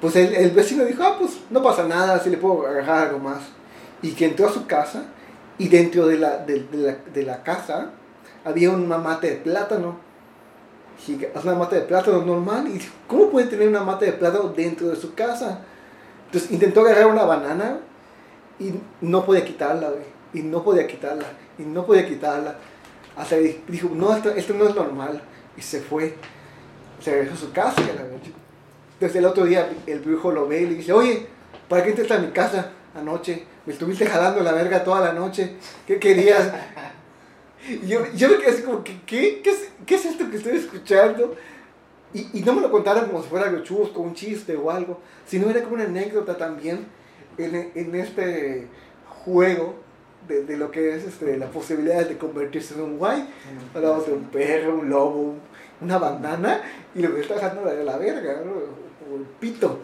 pues 0.00 0.14
el, 0.16 0.34
el 0.34 0.50
vecino 0.50 0.84
dijo, 0.84 1.02
ah, 1.02 1.16
pues 1.18 1.38
no 1.50 1.62
pasa 1.62 1.88
nada, 1.88 2.20
si 2.20 2.30
le 2.30 2.36
puedo 2.36 2.66
agarrar 2.66 3.08
algo 3.08 3.18
más. 3.18 3.40
Y 4.02 4.12
que 4.12 4.26
entró 4.26 4.46
a 4.46 4.52
su 4.52 4.66
casa 4.66 5.06
y 5.58 5.68
dentro 5.68 6.06
de 6.06 6.18
la, 6.18 6.38
de, 6.38 6.60
de 6.60 6.76
la, 6.76 6.96
de 7.12 7.22
la 7.24 7.42
casa 7.42 7.92
había 8.44 8.70
una 8.70 8.98
mata 8.98 9.26
de 9.26 9.36
plátano. 9.36 9.98
Giga- 11.04 11.30
Una 11.42 11.54
mata 11.54 11.76
de 11.76 11.82
plátano 11.82 12.22
normal. 12.22 12.68
Y 12.68 12.80
¿cómo 13.06 13.30
puede 13.30 13.46
tener 13.46 13.68
una 13.68 13.82
mata 13.82 14.04
de 14.04 14.12
plátano 14.12 14.48
dentro 14.50 14.88
de 14.88 14.96
su 14.96 15.14
casa? 15.14 15.60
Entonces 16.26 16.50
intentó 16.50 16.80
agarrar 16.82 17.06
una 17.06 17.24
banana 17.24 17.78
y 18.58 18.74
no 19.00 19.24
podía 19.24 19.44
quitarla, 19.44 19.88
güey. 19.90 20.02
Y 20.34 20.42
no 20.42 20.62
podía 20.62 20.86
quitarla. 20.86 21.24
Y 21.58 21.62
no 21.62 21.86
podía 21.86 22.06
quitarla. 22.06 22.56
Hasta 23.16 23.36
dijo, 23.36 23.88
no, 23.94 24.14
esto, 24.14 24.30
esto 24.30 24.54
no 24.54 24.68
es 24.68 24.74
normal. 24.74 25.20
Y 25.56 25.62
se 25.62 25.80
fue. 25.80 26.14
Se 27.00 27.10
regresó 27.12 27.34
a 27.34 27.36
su 27.38 27.52
casa. 27.52 27.80
la 27.80 28.02
verga. 28.02 28.18
Desde 29.00 29.20
el 29.20 29.26
otro 29.26 29.44
día 29.44 29.68
el 29.86 30.00
brujo 30.00 30.32
lo 30.32 30.46
ve 30.48 30.62
y 30.62 30.66
le 30.66 30.74
dice, 30.74 30.92
oye, 30.92 31.26
¿para 31.68 31.82
qué 31.84 31.90
entraste 31.90 32.14
a 32.14 32.18
mi 32.18 32.28
casa 32.32 32.70
anoche? 32.96 33.44
Me 33.64 33.72
estuviste 33.72 34.04
jalando 34.06 34.40
la 34.42 34.52
verga 34.52 34.82
toda 34.82 35.00
la 35.00 35.12
noche. 35.12 35.54
¿Qué 35.86 35.98
querías? 35.98 36.50
Yo, 37.86 38.06
yo 38.14 38.28
me 38.28 38.38
quedé 38.38 38.50
así 38.50 38.62
como, 38.62 38.82
que, 38.84 39.00
¿qué? 39.06 39.40
¿Qué 39.42 39.50
es, 39.50 39.68
¿Qué 39.86 39.94
es 39.96 40.04
esto 40.06 40.30
que 40.30 40.36
estoy 40.36 40.56
escuchando? 40.56 41.36
Y, 42.14 42.38
y 42.38 42.42
no 42.42 42.54
me 42.54 42.62
lo 42.62 42.70
contaron 42.70 43.06
como 43.06 43.22
si 43.22 43.28
fuera 43.28 43.46
algo 43.48 43.62
chusco, 43.62 44.00
un 44.00 44.14
chiste 44.14 44.56
o 44.56 44.70
algo, 44.70 45.00
sino 45.26 45.50
era 45.50 45.62
como 45.62 45.74
una 45.74 45.84
anécdota 45.84 46.36
también 46.38 46.86
en, 47.36 47.70
en 47.74 47.94
este 47.94 48.66
juego 49.24 49.76
de, 50.26 50.44
de 50.44 50.56
lo 50.56 50.70
que 50.70 50.94
es 50.96 51.04
este, 51.04 51.36
la 51.36 51.50
posibilidad 51.50 52.06
de 52.08 52.16
convertirse 52.16 52.74
en 52.74 52.80
un 52.82 52.98
guay. 52.98 53.28
Hablamos 53.74 54.06
de 54.06 54.12
un 54.12 54.24
perro, 54.24 54.78
un 54.78 54.88
lobo, 54.88 55.20
un- 55.20 55.40
una 55.80 55.98
bandana, 55.98 56.60
y 56.94 57.02
lo 57.02 57.14
que 57.14 57.20
está 57.20 57.34
dejando 57.34 57.64
la, 57.64 57.72
la 57.74 57.96
verga, 57.98 58.40
¿no? 58.44 58.50
o 58.52 59.16
el 59.16 59.22
pito, 59.38 59.78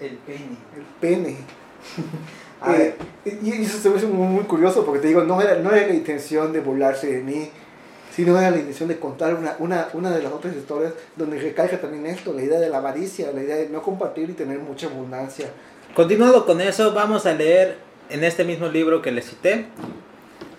El 0.00 0.16
pene. 0.18 0.56
el 0.76 0.82
pene. 1.00 1.36
Eh, 2.68 2.94
y 3.42 3.52
eso 3.52 3.78
se 3.78 3.90
me 3.90 3.96
hizo 3.96 4.08
muy, 4.08 4.28
muy 4.28 4.44
curioso 4.44 4.84
porque 4.84 5.00
te 5.00 5.08
digo, 5.08 5.24
no 5.24 5.40
era, 5.40 5.56
no 5.56 5.72
era 5.72 5.86
la 5.86 5.94
intención 5.94 6.52
de 6.52 6.60
burlarse 6.60 7.12
de 7.12 7.20
mí, 7.20 7.50
sino 8.14 8.38
era 8.38 8.50
la 8.50 8.58
intención 8.58 8.88
de 8.88 8.98
contar 8.98 9.34
una, 9.34 9.56
una, 9.58 9.88
una 9.94 10.10
de 10.10 10.22
las 10.22 10.32
otras 10.32 10.54
historias 10.54 10.92
donde 11.16 11.38
recalca 11.40 11.80
también 11.80 12.06
esto, 12.06 12.32
la 12.32 12.42
idea 12.42 12.60
de 12.60 12.68
la 12.68 12.78
avaricia, 12.78 13.32
la 13.32 13.42
idea 13.42 13.56
de 13.56 13.68
no 13.68 13.82
compartir 13.82 14.30
y 14.30 14.34
tener 14.34 14.58
mucha 14.58 14.86
abundancia. 14.86 15.48
Continuando 15.94 16.44
con 16.46 16.60
eso, 16.60 16.92
vamos 16.92 17.26
a 17.26 17.34
leer 17.34 17.78
en 18.10 18.22
este 18.24 18.44
mismo 18.44 18.68
libro 18.68 19.02
que 19.02 19.10
les 19.10 19.26
cité 19.26 19.66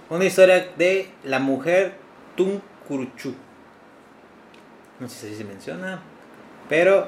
una 0.10 0.26
historia 0.26 0.70
de 0.78 1.10
la 1.24 1.39
mujer 1.39 1.93
Tuncuruchú. 2.36 3.34
No 4.99 5.10
sé 5.10 5.30
si 5.30 5.36
se 5.36 5.43
menciona, 5.43 6.01
pero. 6.70 7.08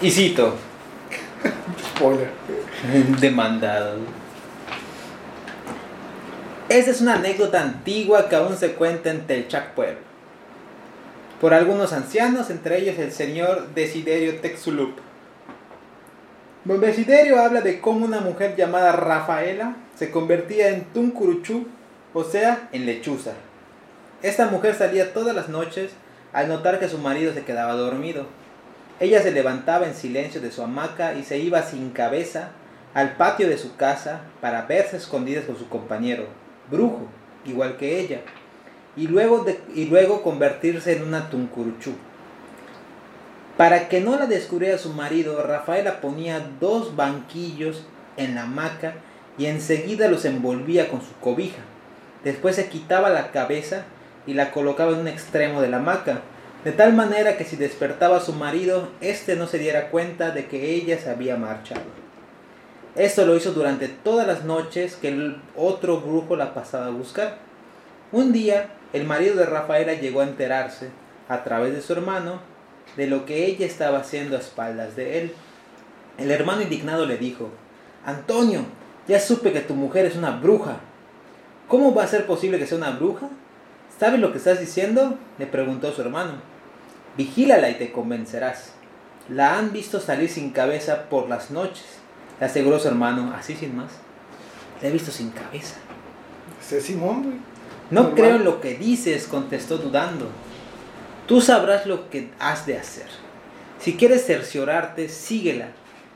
Y 0.00 0.10
cito: 0.10 0.54
Demandado. 3.20 3.98
Esa 6.68 6.90
es 6.90 7.00
una 7.00 7.14
anécdota 7.14 7.62
antigua 7.62 8.28
que 8.28 8.36
aún 8.36 8.56
se 8.56 8.72
cuenta 8.72 9.10
en 9.10 9.26
Telchac 9.26 9.74
Pueblo. 9.74 9.98
Por 11.40 11.54
algunos 11.54 11.92
ancianos, 11.92 12.50
entre 12.50 12.78
ellos 12.78 12.98
el 12.98 13.12
señor 13.12 13.74
Desiderio 13.74 14.40
Texulup. 14.40 14.96
Don 16.64 16.80
Desiderio 16.80 17.40
habla 17.40 17.60
de 17.60 17.80
cómo 17.80 18.04
una 18.04 18.20
mujer 18.20 18.56
llamada 18.56 18.92
Rafaela 18.92 19.76
se 19.96 20.10
convertía 20.10 20.68
en 20.68 20.84
Tuncuruchú, 20.84 21.66
o 22.14 22.24
sea, 22.24 22.68
en 22.72 22.86
lechuza. 22.86 23.32
Esta 24.22 24.46
mujer 24.46 24.74
salía 24.74 25.12
todas 25.12 25.34
las 25.34 25.48
noches 25.48 25.90
al 26.32 26.48
notar 26.48 26.78
que 26.78 26.88
su 26.88 26.98
marido 26.98 27.34
se 27.34 27.44
quedaba 27.44 27.74
dormido. 27.74 28.26
Ella 29.02 29.20
se 29.20 29.32
levantaba 29.32 29.88
en 29.88 29.96
silencio 29.96 30.40
de 30.40 30.52
su 30.52 30.62
hamaca 30.62 31.14
y 31.14 31.24
se 31.24 31.36
iba 31.36 31.60
sin 31.64 31.90
cabeza 31.90 32.50
al 32.94 33.16
patio 33.16 33.48
de 33.48 33.58
su 33.58 33.74
casa 33.74 34.20
para 34.40 34.62
verse 34.62 34.96
escondidas 34.96 35.44
con 35.44 35.58
su 35.58 35.68
compañero, 35.68 36.26
brujo, 36.70 37.08
igual 37.44 37.76
que 37.78 37.98
ella, 37.98 38.20
y 38.94 39.08
luego, 39.08 39.44
y 39.74 39.86
luego 39.86 40.22
convertirse 40.22 40.96
en 40.96 41.02
una 41.02 41.30
tuncuruchú. 41.30 41.94
Para 43.56 43.88
que 43.88 44.00
no 44.00 44.16
la 44.16 44.26
descubriera 44.26 44.78
su 44.78 44.92
marido, 44.92 45.42
Rafaela 45.42 46.00
ponía 46.00 46.38
dos 46.60 46.94
banquillos 46.94 47.84
en 48.16 48.36
la 48.36 48.42
hamaca 48.42 48.94
y 49.36 49.46
enseguida 49.46 50.06
los 50.06 50.24
envolvía 50.24 50.88
con 50.88 51.00
su 51.00 51.12
cobija. 51.14 51.62
Después 52.22 52.54
se 52.54 52.68
quitaba 52.68 53.10
la 53.10 53.32
cabeza 53.32 53.82
y 54.28 54.34
la 54.34 54.52
colocaba 54.52 54.92
en 54.92 55.00
un 55.00 55.08
extremo 55.08 55.60
de 55.60 55.70
la 55.70 55.78
hamaca, 55.78 56.20
de 56.64 56.70
tal 56.70 56.92
manera 56.92 57.36
que 57.36 57.44
si 57.44 57.56
despertaba 57.56 58.18
a 58.18 58.20
su 58.20 58.32
marido, 58.32 58.88
éste 59.00 59.34
no 59.34 59.48
se 59.48 59.58
diera 59.58 59.90
cuenta 59.90 60.30
de 60.30 60.46
que 60.46 60.74
ella 60.74 60.96
se 60.98 61.10
había 61.10 61.36
marchado. 61.36 61.82
Esto 62.94 63.26
lo 63.26 63.36
hizo 63.36 63.52
durante 63.52 63.88
todas 63.88 64.26
las 64.26 64.44
noches 64.44 64.96
que 64.96 65.08
el 65.08 65.40
otro 65.56 66.00
brujo 66.00 66.36
la 66.36 66.54
pasaba 66.54 66.86
a 66.86 66.90
buscar. 66.90 67.38
Un 68.12 68.32
día, 68.32 68.68
el 68.92 69.04
marido 69.04 69.34
de 69.34 69.46
Rafaela 69.46 69.94
llegó 69.94 70.20
a 70.20 70.24
enterarse, 70.24 70.90
a 71.28 71.42
través 71.42 71.74
de 71.74 71.80
su 71.80 71.94
hermano, 71.94 72.40
de 72.96 73.08
lo 73.08 73.26
que 73.26 73.46
ella 73.46 73.66
estaba 73.66 73.98
haciendo 73.98 74.36
a 74.36 74.40
espaldas 74.40 74.94
de 74.94 75.20
él. 75.20 75.32
El 76.18 76.30
hermano 76.30 76.62
indignado 76.62 77.06
le 77.06 77.16
dijo, 77.16 77.48
Antonio, 78.04 78.66
ya 79.08 79.18
supe 79.18 79.52
que 79.52 79.60
tu 79.60 79.74
mujer 79.74 80.06
es 80.06 80.14
una 80.14 80.30
bruja. 80.30 80.76
¿Cómo 81.66 81.94
va 81.94 82.04
a 82.04 82.08
ser 82.08 82.26
posible 82.26 82.58
que 82.58 82.66
sea 82.66 82.78
una 82.78 82.90
bruja? 82.90 83.30
¿Sabes 83.98 84.20
lo 84.20 84.30
que 84.30 84.38
estás 84.38 84.60
diciendo? 84.60 85.16
le 85.38 85.46
preguntó 85.46 85.90
su 85.92 86.02
hermano. 86.02 86.51
Vigílala 87.16 87.70
y 87.70 87.74
te 87.74 87.92
convencerás. 87.92 88.72
La 89.28 89.58
han 89.58 89.72
visto 89.72 90.00
salir 90.00 90.28
sin 90.28 90.50
cabeza 90.50 91.08
por 91.08 91.28
las 91.28 91.50
noches, 91.50 91.84
le 92.40 92.46
aseguró 92.46 92.78
su 92.78 92.88
hermano, 92.88 93.32
así 93.38 93.54
sin 93.54 93.76
más. 93.76 93.92
La 94.80 94.88
he 94.88 94.90
visto 94.90 95.10
sin 95.12 95.30
cabeza. 95.30 95.76
Ese 96.60 96.78
es 96.78 96.84
Simón, 96.84 97.22
güey. 97.22 97.36
No 97.90 98.02
Normal. 98.04 98.14
creo 98.14 98.36
en 98.36 98.44
lo 98.44 98.60
que 98.60 98.74
dices, 98.74 99.26
contestó 99.26 99.78
dudando. 99.78 100.28
Tú 101.26 101.40
sabrás 101.40 101.86
lo 101.86 102.10
que 102.10 102.30
has 102.38 102.66
de 102.66 102.78
hacer. 102.78 103.06
Si 103.78 103.96
quieres 103.96 104.24
cerciorarte, 104.26 105.08
síguela. 105.08 105.68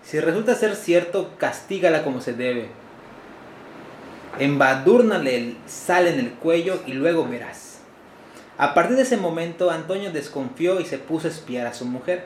Si 0.03 0.19
resulta 0.21 0.55
ser 0.55 0.75
cierto, 0.75 1.33
castígala 1.39 2.03
como 2.03 2.21
se 2.21 2.33
debe. 2.33 2.69
Embadúrnale 4.39 5.37
el 5.37 5.57
sal 5.67 6.07
en 6.07 6.21
el 6.21 6.31
cuello 6.33 6.81
y 6.87 6.93
luego 6.93 7.27
verás. 7.27 7.66
A 8.59 8.73
partir 8.73 8.97
de 8.97 9.03
ese 9.03 9.19
momento, 9.19 9.71
Antonio 9.71 10.13
desconfió 10.13 10.81
y 10.81 10.87
se 10.87 10.97
puso 10.97 11.29
a 11.29 11.31
espiar 11.31 11.67
a 11.67 11.75
su 11.75 11.85
mujer. 11.85 12.25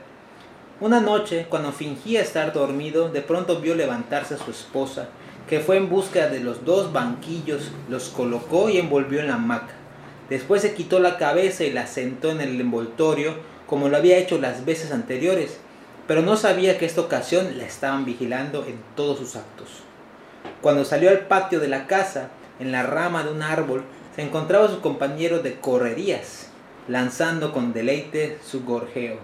Una 0.81 1.01
noche, 1.01 1.47
cuando 1.49 1.73
fingía 1.73 2.23
estar 2.23 2.53
dormido, 2.53 3.09
de 3.09 3.21
pronto 3.21 3.61
vio 3.61 3.75
levantarse 3.75 4.35
a 4.35 4.39
su 4.39 4.53
esposa, 4.53 5.09
que 5.49 5.59
fue 5.59 5.77
en 5.77 5.91
busca 5.91 6.29
de 6.29 6.39
los 6.39 6.65
dos 6.65 6.93
banquillos, 6.93 7.73
los 7.89 8.11
colocó 8.11 8.71
y 8.71 8.79
envolvió 8.79 9.19
en 9.19 9.27
la 9.27 9.35
hamaca. 9.35 9.75
Después 10.29 10.63
se 10.63 10.75
quitó 10.75 11.01
la 11.01 11.19
cabeza 11.19 11.65
y 11.65 11.73
la 11.73 11.89
sentó 11.89 12.31
en 12.31 12.41
el 12.41 12.61
envoltorio, 12.61 13.35
como 13.67 13.89
lo 13.89 13.97
había 13.97 14.19
hecho 14.19 14.39
las 14.39 14.65
veces 14.65 14.93
anteriores, 14.93 15.59
pero 16.07 16.23
no 16.23 16.37
sabía 16.37 16.79
que 16.79 16.87
esta 16.87 17.01
ocasión 17.01 17.59
la 17.59 17.65
estaban 17.65 18.05
vigilando 18.05 18.65
en 18.67 18.79
todos 18.95 19.19
sus 19.19 19.35
actos. 19.35 19.69
Cuando 20.63 20.85
salió 20.85 21.11
al 21.11 21.27
patio 21.27 21.59
de 21.59 21.69
la 21.69 21.89
casa, 21.89 22.29
en 22.61 22.71
la 22.71 22.85
rama 22.85 23.25
de 23.25 23.33
un 23.33 23.43
árbol, 23.43 23.83
encontraba 24.23 24.69
su 24.69 24.81
compañero 24.81 25.41
de 25.41 25.55
correrías, 25.55 26.49
lanzando 26.89 27.53
con 27.53 27.73
deleite 27.73 28.39
su 28.45 28.65
gorjeo. 28.65 29.19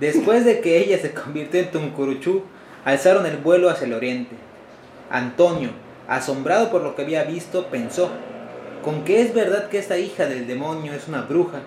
Después 0.00 0.44
de 0.44 0.60
que 0.60 0.78
ella 0.78 0.98
se 0.98 1.12
convirtió 1.12 1.60
en 1.60 1.70
Tuncuruchú, 1.70 2.42
alzaron 2.84 3.26
el 3.26 3.36
vuelo 3.36 3.68
hacia 3.68 3.86
el 3.86 3.94
oriente. 3.94 4.36
Antonio, 5.10 5.70
asombrado 6.06 6.70
por 6.70 6.82
lo 6.82 6.94
que 6.94 7.02
había 7.02 7.24
visto, 7.24 7.66
pensó, 7.66 8.10
con 8.82 9.04
que 9.04 9.20
es 9.20 9.34
verdad 9.34 9.68
que 9.68 9.78
esta 9.78 9.98
hija 9.98 10.26
del 10.26 10.46
demonio 10.46 10.92
es 10.92 11.08
una 11.08 11.22
bruja, 11.22 11.60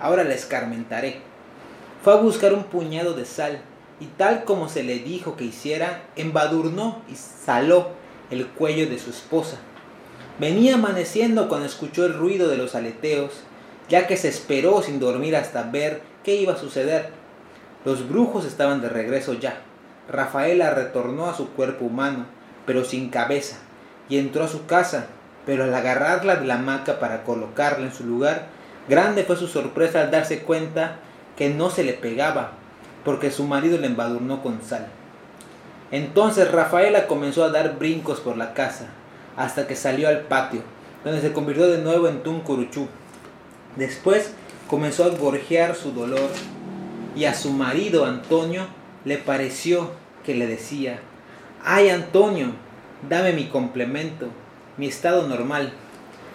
ahora 0.00 0.24
la 0.24 0.34
escarmentaré. 0.34 1.20
Fue 2.02 2.12
a 2.12 2.16
buscar 2.16 2.52
un 2.52 2.64
puñado 2.64 3.14
de 3.14 3.24
sal, 3.24 3.60
y 4.00 4.06
tal 4.06 4.44
como 4.44 4.68
se 4.68 4.82
le 4.82 4.98
dijo 4.98 5.36
que 5.36 5.44
hiciera, 5.44 6.02
embadurnó 6.16 7.02
y 7.08 7.14
saló 7.14 7.90
el 8.30 8.46
cuello 8.46 8.88
de 8.88 8.98
su 8.98 9.10
esposa. 9.10 9.58
Venía 10.38 10.74
amaneciendo 10.74 11.48
cuando 11.48 11.66
escuchó 11.66 12.04
el 12.04 12.12
ruido 12.12 12.48
de 12.48 12.58
los 12.58 12.74
aleteos, 12.74 13.32
ya 13.88 14.06
que 14.06 14.18
se 14.18 14.28
esperó 14.28 14.82
sin 14.82 15.00
dormir 15.00 15.34
hasta 15.34 15.62
ver 15.62 16.02
qué 16.24 16.36
iba 16.36 16.52
a 16.52 16.58
suceder. 16.58 17.08
Los 17.86 18.06
brujos 18.06 18.44
estaban 18.44 18.82
de 18.82 18.90
regreso 18.90 19.32
ya. 19.32 19.62
Rafaela 20.10 20.74
retornó 20.74 21.26
a 21.26 21.34
su 21.34 21.50
cuerpo 21.50 21.86
humano, 21.86 22.26
pero 22.66 22.84
sin 22.84 23.08
cabeza, 23.08 23.56
y 24.10 24.18
entró 24.18 24.44
a 24.44 24.48
su 24.48 24.66
casa, 24.66 25.06
pero 25.46 25.64
al 25.64 25.74
agarrarla 25.74 26.36
de 26.36 26.46
la 26.46 26.56
hamaca 26.56 26.98
para 26.98 27.24
colocarla 27.24 27.86
en 27.86 27.94
su 27.94 28.04
lugar, 28.04 28.48
grande 28.88 29.24
fue 29.24 29.36
su 29.36 29.48
sorpresa 29.48 30.02
al 30.02 30.10
darse 30.10 30.40
cuenta 30.40 30.96
que 31.36 31.48
no 31.48 31.70
se 31.70 31.82
le 31.82 31.94
pegaba, 31.94 32.52
porque 33.04 33.30
su 33.30 33.44
marido 33.44 33.78
le 33.78 33.86
embadurnó 33.86 34.42
con 34.42 34.60
sal. 34.62 34.86
Entonces 35.90 36.50
Rafaela 36.50 37.06
comenzó 37.06 37.44
a 37.44 37.50
dar 37.50 37.78
brincos 37.78 38.20
por 38.20 38.36
la 38.36 38.52
casa, 38.52 38.88
hasta 39.36 39.66
que 39.66 39.76
salió 39.76 40.08
al 40.08 40.22
patio, 40.22 40.62
donde 41.04 41.20
se 41.20 41.32
convirtió 41.32 41.68
de 41.68 41.78
nuevo 41.78 42.08
en 42.08 42.22
Tuncuruchú. 42.22 42.88
Después 43.76 44.32
comenzó 44.68 45.04
a 45.04 45.10
gorjear 45.10 45.74
su 45.74 45.92
dolor, 45.92 46.30
y 47.16 47.24
a 47.24 47.34
su 47.34 47.50
marido 47.50 48.04
Antonio 48.04 48.66
le 49.04 49.16
pareció 49.16 49.90
que 50.24 50.34
le 50.34 50.46
decía, 50.46 51.00
ay 51.64 51.88
Antonio, 51.88 52.52
dame 53.08 53.32
mi 53.32 53.46
complemento, 53.46 54.28
mi 54.76 54.86
estado 54.86 55.26
normal. 55.26 55.72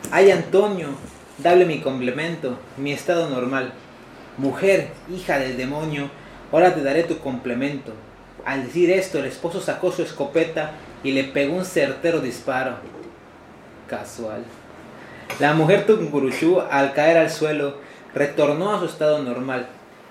Ay 0.10 0.32
Antonio, 0.32 0.88
dale 1.38 1.66
mi 1.66 1.82
complemento, 1.82 2.58
mi 2.78 2.92
estado 2.92 3.30
normal. 3.30 3.74
Mujer, 4.38 4.90
hija 5.14 5.38
del 5.38 5.56
demonio, 5.56 6.10
ahora 6.52 6.74
te 6.74 6.82
daré 6.82 7.04
tu 7.04 7.20
complemento. 7.20 7.94
Al 8.44 8.66
decir 8.66 8.90
esto, 8.90 9.20
el 9.20 9.26
esposo 9.26 9.62
sacó 9.62 9.92
su 9.92 10.02
escopeta 10.02 10.72
y 11.04 11.12
le 11.12 11.24
pegó 11.26 11.56
un 11.56 11.66
certero 11.66 12.20
disparo. 12.20 12.76
Casual. 13.88 14.44
La 15.40 15.54
mujer 15.54 15.86
Tunguruchú, 15.86 16.60
al 16.60 16.94
caer 16.94 17.18
al 17.18 17.30
suelo, 17.30 17.78
retornó 18.14 18.74
a 18.74 18.80
su 18.80 18.86
estado 18.86 19.24
normal. 19.24 19.68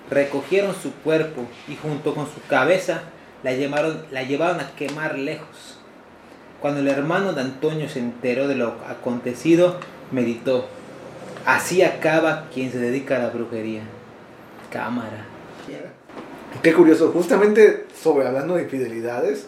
Recogieron 0.09 0.75
su 0.75 0.93
cuerpo 0.93 1.47
y 1.67 1.75
junto 1.75 2.13
con 2.13 2.25
su 2.25 2.41
cabeza 2.47 3.03
la 3.43 3.53
llevaron, 3.53 4.03
la 4.11 4.23
llevaron 4.23 4.59
a 4.59 4.71
quemar 4.75 5.17
lejos. 5.17 5.79
Cuando 6.59 6.81
el 6.81 6.87
hermano 6.87 7.33
de 7.33 7.41
Antonio 7.41 7.89
se 7.89 7.99
enteró 7.99 8.47
de 8.47 8.55
lo 8.55 8.75
acontecido, 8.87 9.77
meditó. 10.11 10.67
Así 11.45 11.81
acaba 11.81 12.47
quien 12.53 12.71
se 12.71 12.77
dedica 12.77 13.15
a 13.15 13.19
la 13.19 13.29
brujería. 13.29 13.81
Cámara. 14.69 15.25
Qué 16.61 16.73
curioso, 16.73 17.11
justamente 17.11 17.87
sobre 17.99 18.27
hablando 18.27 18.55
de 18.55 18.63
infidelidades, 18.63 19.47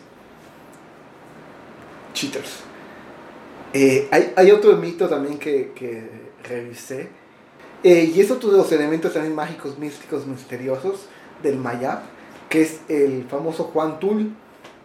cheaters. 2.13 2.59
Eh, 3.73 4.07
hay, 4.11 4.33
hay 4.35 4.51
otro 4.51 4.77
mito 4.77 5.09
también 5.09 5.37
que, 5.39 5.71
que 5.75 6.07
revisé, 6.43 7.09
eh, 7.83 8.11
y 8.13 8.21
es 8.21 8.31
otro 8.31 8.51
de 8.51 8.57
los 8.57 8.71
elementos 8.71 9.13
también 9.13 9.35
mágicos, 9.35 9.77
místicos, 9.77 10.25
misteriosos 10.25 11.07
del 11.41 11.57
Mayab, 11.57 11.99
que 12.49 12.61
es 12.61 12.79
el 12.87 13.25
famoso 13.29 13.65
Juan 13.65 13.99
Tul, 13.99 14.33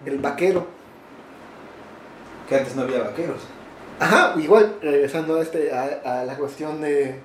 el 0.05 0.19
vaquero. 0.19 0.67
Que 2.49 2.57
antes 2.57 2.75
no 2.75 2.83
había 2.83 3.01
vaqueros. 3.01 3.41
Ajá, 4.01 4.35
igual, 4.39 4.79
regresando 4.81 5.37
a, 5.37 5.43
este, 5.43 5.71
a, 5.71 6.21
a 6.21 6.25
la 6.25 6.37
cuestión 6.37 6.81
de, 6.81 7.21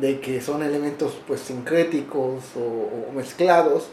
de 0.00 0.20
que 0.20 0.40
son 0.40 0.62
elementos 0.62 1.20
pues 1.26 1.40
sincréticos 1.40 2.42
o, 2.56 3.08
o 3.08 3.12
mezclados, 3.14 3.90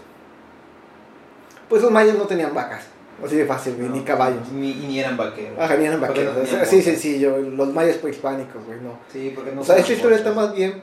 pues 1.69 1.81
los 1.83 1.91
mayas 1.91 2.17
no 2.17 2.23
tenían 2.23 2.55
vacas, 2.55 2.87
así 3.25 3.35
de 3.35 3.45
fácil, 3.45 3.75
ni- 3.79 3.89
ni 3.89 4.01
caballos. 4.03 4.47
Ni, 4.51 4.71
y 4.71 4.85
ni 4.87 4.99
eran 4.99 5.17
vaqueros. 5.17 5.57
Ajá, 5.59 5.75
ni 5.75 5.85
eran 5.85 5.99
Porque 5.99 6.23
no 6.23 6.31
vaqueros. 6.31 6.49
tenían 6.49 6.65
Sí, 6.67 6.75
botas. 6.77 6.85
sencillo, 6.85 7.37
los 7.37 7.73
mayas 7.73 7.97
prehispánicos, 7.97 8.65
güey, 8.65 8.79
no. 8.81 8.99
Sí, 9.11 9.31
porque 9.35 9.51
no 9.51 9.61
O 9.61 9.63
sea, 9.63 9.77
esta 9.77 9.93
historia 9.93 10.17
está 10.17 10.31
más 10.33 10.53
bien 10.53 10.81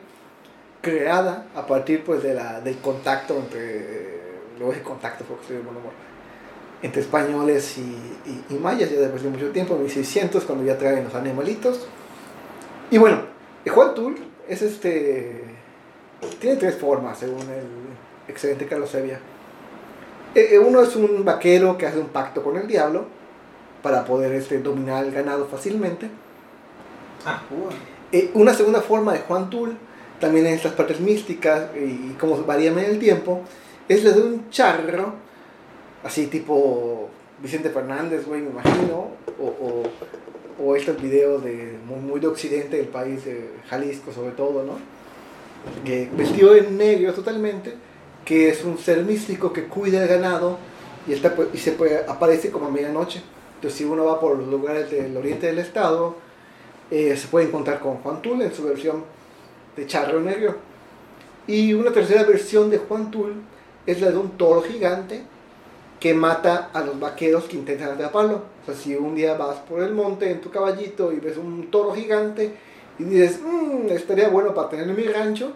creada 0.80 1.46
a 1.54 1.66
partir 1.66 2.02
pues 2.04 2.22
de 2.22 2.34
la, 2.34 2.60
del 2.60 2.76
contacto 2.78 3.36
entre, 3.38 4.20
luego 4.58 4.72
el 4.74 4.82
contacto 4.82 5.24
porque 5.24 5.42
estoy 5.42 5.56
de 5.58 5.62
buen 5.62 5.76
humor, 5.76 5.92
entre 6.82 7.00
españoles 7.00 7.78
y, 7.78 8.54
mayas, 8.56 8.90
ya 8.90 8.98
después 9.00 9.22
de 9.22 9.30
mucho 9.30 9.50
tiempo, 9.50 9.74
en 9.74 9.80
1600, 9.82 10.44
cuando 10.44 10.64
ya 10.64 10.76
traen 10.76 11.04
los 11.04 11.14
animalitos. 11.14 11.86
Y 12.90 12.98
bueno, 12.98 13.22
Juan 13.66 13.94
Tul 13.94 14.16
es 14.48 14.60
este. 14.60 15.42
Tiene 16.40 16.56
tres 16.56 16.76
formas, 16.76 17.18
según 17.18 17.40
el 17.40 17.64
excelente 18.28 18.66
Carlos 18.66 18.90
Sevilla. 18.90 19.18
E, 20.34 20.54
e, 20.54 20.58
uno 20.58 20.82
es 20.82 20.96
un 20.96 21.24
vaquero 21.24 21.78
que 21.78 21.86
hace 21.86 21.98
un 21.98 22.08
pacto 22.08 22.42
con 22.42 22.56
el 22.56 22.66
diablo 22.66 23.04
para 23.82 24.04
poder 24.04 24.32
este, 24.32 24.58
dominar 24.58 25.04
el 25.04 25.12
ganado 25.12 25.46
fácilmente. 25.46 26.08
Ah, 27.24 27.42
e, 28.10 28.30
una 28.34 28.52
segunda 28.52 28.80
forma 28.80 29.12
de 29.12 29.20
Juan 29.20 29.48
Tul, 29.48 29.76
también 30.18 30.46
en 30.46 30.54
estas 30.54 30.72
partes 30.72 31.00
místicas 31.00 31.68
y 31.76 32.14
cómo 32.18 32.36
varían 32.44 32.78
en 32.78 32.86
el 32.86 32.98
tiempo, 32.98 33.42
es 33.88 34.02
la 34.02 34.10
de 34.10 34.22
un 34.22 34.50
charro, 34.50 35.14
así 36.02 36.26
tipo 36.26 37.08
Vicente 37.40 37.70
Fernández, 37.70 38.26
güey, 38.26 38.40
me 38.40 38.50
imagino, 38.50 39.08
o, 39.38 39.46
o, 39.46 39.82
o 40.64 40.76
estos 40.76 41.00
videos 41.00 41.44
de, 41.44 41.78
muy, 41.86 42.00
muy, 42.00 42.20
de 42.20 42.26
occidente 42.26 42.76
del 42.76 42.88
país, 42.88 43.24
de 43.24 43.50
Jalisco 43.68 44.12
sobre 44.12 44.32
todo, 44.32 44.64
¿no? 44.64 44.78
Que 45.84 46.08
vestido 46.16 46.54
en 46.56 46.76
negro 46.76 47.12
totalmente 47.12 47.74
que 48.24 48.48
es 48.48 48.64
un 48.64 48.78
ser 48.78 49.02
místico 49.04 49.52
que 49.52 49.64
cuida 49.64 50.02
el 50.02 50.08
ganado 50.08 50.58
y, 51.06 51.12
está, 51.12 51.34
y 51.52 51.58
se 51.58 51.76
aparece 52.08 52.50
como 52.50 52.66
a 52.66 52.70
medianoche. 52.70 53.22
Entonces, 53.56 53.78
si 53.78 53.84
uno 53.84 54.04
va 54.04 54.20
por 54.20 54.38
los 54.38 54.48
lugares 54.48 54.90
del 54.90 55.16
oriente 55.16 55.46
del 55.46 55.58
estado, 55.58 56.16
eh, 56.90 57.16
se 57.16 57.28
puede 57.28 57.46
encontrar 57.46 57.80
con 57.80 57.96
Juan 57.98 58.22
Tul 58.22 58.42
en 58.42 58.52
su 58.52 58.64
versión 58.64 59.04
de 59.76 59.86
charro 59.86 60.20
negro. 60.20 60.56
Y 61.46 61.74
una 61.74 61.90
tercera 61.92 62.24
versión 62.24 62.70
de 62.70 62.78
Juan 62.78 63.10
Tul 63.10 63.34
es 63.86 64.00
la 64.00 64.10
de 64.10 64.16
un 64.16 64.30
toro 64.38 64.62
gigante 64.62 65.22
que 66.00 66.14
mata 66.14 66.70
a 66.72 66.82
los 66.82 66.98
vaqueros 66.98 67.44
que 67.44 67.56
intentan 67.56 67.90
atraparlo. 67.90 68.42
O 68.62 68.66
sea, 68.66 68.74
si 68.74 68.94
un 68.96 69.14
día 69.14 69.34
vas 69.34 69.56
por 69.58 69.82
el 69.82 69.92
monte 69.92 70.30
en 70.30 70.40
tu 70.40 70.50
caballito 70.50 71.12
y 71.12 71.20
ves 71.20 71.36
un 71.36 71.70
toro 71.70 71.94
gigante 71.94 72.54
y 72.98 73.04
dices, 73.04 73.40
mmm, 73.42 73.88
estaría 73.90 74.28
bueno 74.28 74.54
para 74.54 74.68
tener 74.68 74.88
en 74.88 74.96
mi 74.96 75.04
rancho, 75.04 75.52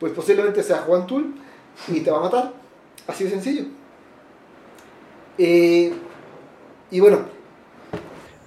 pues 0.00 0.12
posiblemente 0.12 0.62
sea 0.62 0.78
Juan 0.78 1.06
Tul 1.06 1.34
y 1.88 2.00
te 2.00 2.10
va 2.10 2.18
a 2.18 2.22
matar. 2.22 2.52
Así 3.06 3.24
de 3.24 3.30
sencillo. 3.30 3.64
Eh, 5.38 5.92
y 6.90 7.00
bueno, 7.00 7.20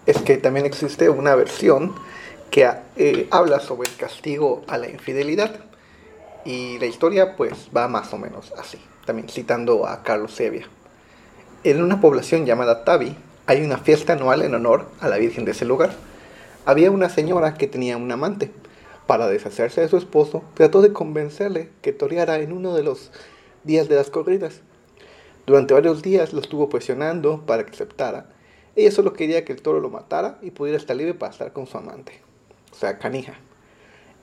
es 0.06 0.22
que 0.22 0.38
también 0.38 0.66
existe 0.66 1.10
una 1.10 1.36
versión 1.36 1.96
que 2.52 2.70
eh, 2.96 3.28
habla 3.32 3.60
sobre 3.60 3.90
el 3.90 3.98
castigo 3.98 4.64
a 4.68 4.78
la 4.78 4.90
infidelidad. 4.90 5.60
Y 6.46 6.78
la 6.78 6.86
historia 6.86 7.36
pues 7.36 7.70
va 7.76 7.88
más 7.88 8.14
o 8.14 8.18
menos 8.18 8.54
así, 8.58 8.80
también 9.06 9.28
citando 9.30 9.88
a 9.88 10.04
Carlos 10.04 10.34
Sevilla. 10.34 10.68
En 11.64 11.82
una 11.82 12.00
población 12.00 12.46
llamada 12.46 12.86
Tabi 12.86 13.18
hay 13.48 13.64
una 13.64 13.80
fiesta 13.80 14.14
anual 14.14 14.44
en 14.44 14.54
honor 14.54 14.88
a 15.02 15.10
la 15.10 15.18
Virgen 15.18 15.46
de 15.46 15.52
ese 15.52 15.66
lugar. 15.66 15.94
Había 16.66 16.92
una 16.92 17.10
señora 17.10 17.56
que 17.56 17.68
tenía 17.68 17.98
un 17.98 18.12
amante 18.12 18.52
para 19.08 19.28
deshacerse 19.28 19.82
de 19.82 19.88
su 19.88 19.98
esposo, 19.98 20.44
trató 20.54 20.82
de 20.82 20.94
convencerle 20.94 21.70
que 21.82 21.94
toreara 21.94 22.40
en 22.40 22.52
uno 22.52 22.74
de 22.74 22.84
los 22.84 23.12
días 23.64 23.88
de 23.88 23.96
las 23.96 24.10
corridas. 24.10 24.62
Durante 25.46 25.74
varios 25.74 26.02
días 26.02 26.34
lo 26.34 26.42
estuvo 26.42 26.70
presionando 26.70 27.46
para 27.46 27.66
que 27.66 27.72
aceptara. 27.72 28.30
Ella 28.76 28.92
solo 28.92 29.14
quería 29.14 29.46
que 29.46 29.54
el 29.54 29.62
toro 29.62 29.80
lo 29.80 29.90
matara 29.90 30.40
y 30.42 30.52
pudiera 30.52 30.78
estar 30.78 30.96
libre 30.96 31.14
para 31.14 31.32
estar 31.32 31.54
con 31.54 31.68
su 31.68 31.78
amante, 31.78 32.22
o 32.72 32.76
sea, 32.76 32.98
canija. 32.98 33.36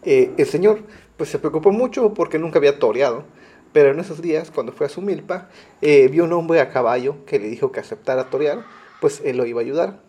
Eh, 0.04 0.32
el 0.36 0.46
señor 0.46 0.82
pues 1.16 1.30
se 1.30 1.38
preocupó 1.38 1.70
mucho 1.70 2.12
porque 2.12 2.38
nunca 2.38 2.58
había 2.58 2.78
toreado, 2.78 3.24
pero 3.72 3.90
en 3.90 4.00
esos 4.00 4.20
días, 4.20 4.50
cuando 4.50 4.72
fue 4.72 4.86
a 4.86 4.88
su 4.88 5.00
milpa, 5.00 5.48
eh, 5.80 6.08
vio 6.08 6.24
un 6.24 6.32
hombre 6.32 6.60
a 6.60 6.70
caballo 6.70 7.24
que 7.24 7.38
le 7.38 7.48
dijo 7.48 7.72
que 7.72 7.80
aceptara 7.80 8.28
torear, 8.28 8.64
pues 9.00 9.22
él 9.24 9.36
lo 9.36 9.46
iba 9.46 9.60
a 9.60 9.64
ayudar. 9.64 10.00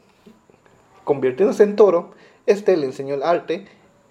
Convirtiéndose 1.04 1.64
en 1.64 1.76
toro, 1.76 2.12
este 2.46 2.76
le 2.76 2.86
enseñó 2.86 3.16
el 3.16 3.24
arte 3.24 3.66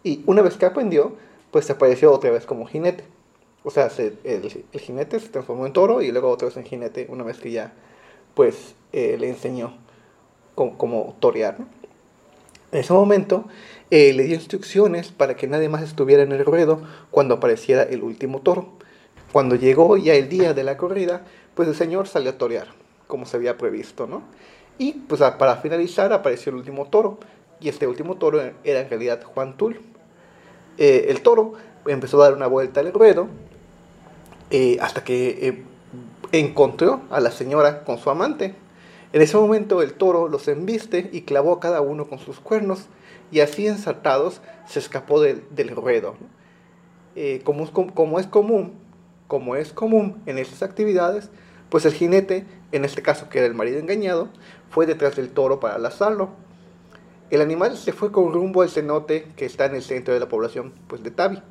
y 0.04 0.22
una 0.26 0.42
vez 0.42 0.56
que 0.56 0.66
aprendió, 0.66 1.16
pues 1.50 1.66
se 1.66 1.72
apareció 1.72 2.12
otra 2.12 2.30
vez 2.30 2.46
como 2.46 2.66
jinete. 2.66 3.04
O 3.64 3.70
sea, 3.70 3.90
el, 4.24 4.64
jinete 4.72 5.20
se 5.20 5.28
transformó 5.28 5.66
en 5.66 5.72
toro 5.72 6.02
y 6.02 6.10
luego 6.10 6.30
otra 6.30 6.48
vez 6.48 6.56
en 6.56 6.64
jinete 6.64 7.06
una 7.08 7.22
vez 7.22 7.38
que 7.38 7.52
ya, 7.52 7.72
pues, 8.34 8.74
eh, 8.92 9.16
le 9.18 9.28
enseñó 9.28 9.74
cómo, 10.54 11.16
torear. 11.20 11.56
En 12.72 12.80
ese 12.80 12.92
momento 12.92 13.44
eh, 13.90 14.12
le 14.14 14.24
dio 14.24 14.34
instrucciones 14.34 15.12
para 15.12 15.36
que 15.36 15.46
nadie 15.46 15.68
más 15.68 15.82
estuviera 15.82 16.22
en 16.22 16.32
el 16.32 16.44
ruedo 16.44 16.82
cuando 17.10 17.34
apareciera 17.34 17.82
el 17.82 18.02
último 18.02 18.40
toro. 18.40 18.70
Cuando 19.30 19.54
llegó 19.54 19.96
ya 19.96 20.14
el 20.14 20.28
día 20.28 20.54
de 20.54 20.64
la 20.64 20.76
corrida, 20.76 21.24
pues 21.54 21.68
el 21.68 21.74
señor 21.74 22.08
salió 22.08 22.30
a 22.30 22.38
torear, 22.38 22.68
como 23.06 23.26
se 23.26 23.36
había 23.36 23.56
previsto, 23.56 24.06
¿no? 24.06 24.22
Y 24.78 24.92
pues 24.92 25.20
para 25.20 25.56
finalizar 25.56 26.12
apareció 26.12 26.50
el 26.50 26.56
último 26.56 26.86
toro, 26.86 27.18
y 27.60 27.68
este 27.68 27.86
último 27.86 28.16
toro 28.16 28.40
era 28.64 28.80
en 28.80 28.90
realidad 28.90 29.22
Juan 29.22 29.56
Tul. 29.56 29.80
Eh, 30.78 31.06
el 31.08 31.20
toro 31.22 31.52
empezó 31.86 32.20
a 32.20 32.26
dar 32.26 32.36
una 32.36 32.46
vuelta 32.46 32.80
al 32.80 32.92
ruedo 32.92 33.28
eh, 34.50 34.78
hasta 34.80 35.04
que 35.04 35.48
eh, 35.48 35.62
encontró 36.32 37.02
a 37.10 37.20
la 37.20 37.30
señora 37.30 37.84
con 37.84 37.98
su 37.98 38.10
amante. 38.10 38.54
En 39.12 39.20
ese 39.20 39.36
momento 39.36 39.82
el 39.82 39.94
toro 39.94 40.28
los 40.28 40.48
embiste 40.48 41.10
y 41.12 41.22
clavó 41.22 41.52
a 41.52 41.60
cada 41.60 41.80
uno 41.80 42.08
con 42.08 42.18
sus 42.18 42.40
cuernos 42.40 42.86
y 43.30 43.40
así 43.40 43.66
ensartados 43.66 44.40
se 44.66 44.78
escapó 44.78 45.20
del, 45.20 45.42
ruedo. 45.68 46.14
como, 47.44 47.70
como, 47.94 48.18
es 48.18 48.26
común, 48.26 48.72
como 49.28 49.56
es 49.56 49.72
común 49.72 50.22
en 50.26 50.38
estas 50.38 50.62
actividades, 50.62 51.30
pues 51.68 51.84
el 51.84 51.92
jinete, 51.92 52.46
en 52.72 52.84
este 52.84 53.02
caso 53.02 53.28
que 53.28 53.38
era 53.38 53.46
el 53.46 53.54
marido 53.54 53.78
engañado, 53.78 54.28
fue 54.70 54.86
detrás 54.86 55.16
del 55.16 55.30
toro 55.30 55.60
para 55.60 55.78
lazarlo 55.78 56.30
el 57.34 57.40
animal 57.40 57.76
se 57.76 57.92
fue 57.92 58.12
con 58.12 58.32
rumbo 58.32 58.62
al 58.62 58.70
cenote 58.70 59.26
que 59.36 59.46
está 59.46 59.66
en 59.66 59.74
el 59.74 59.82
centro 59.82 60.12
de 60.12 60.20
la 60.20 60.28
población 60.28 60.72
pues, 60.86 61.02
de 61.02 61.10
Tabi. 61.10 61.42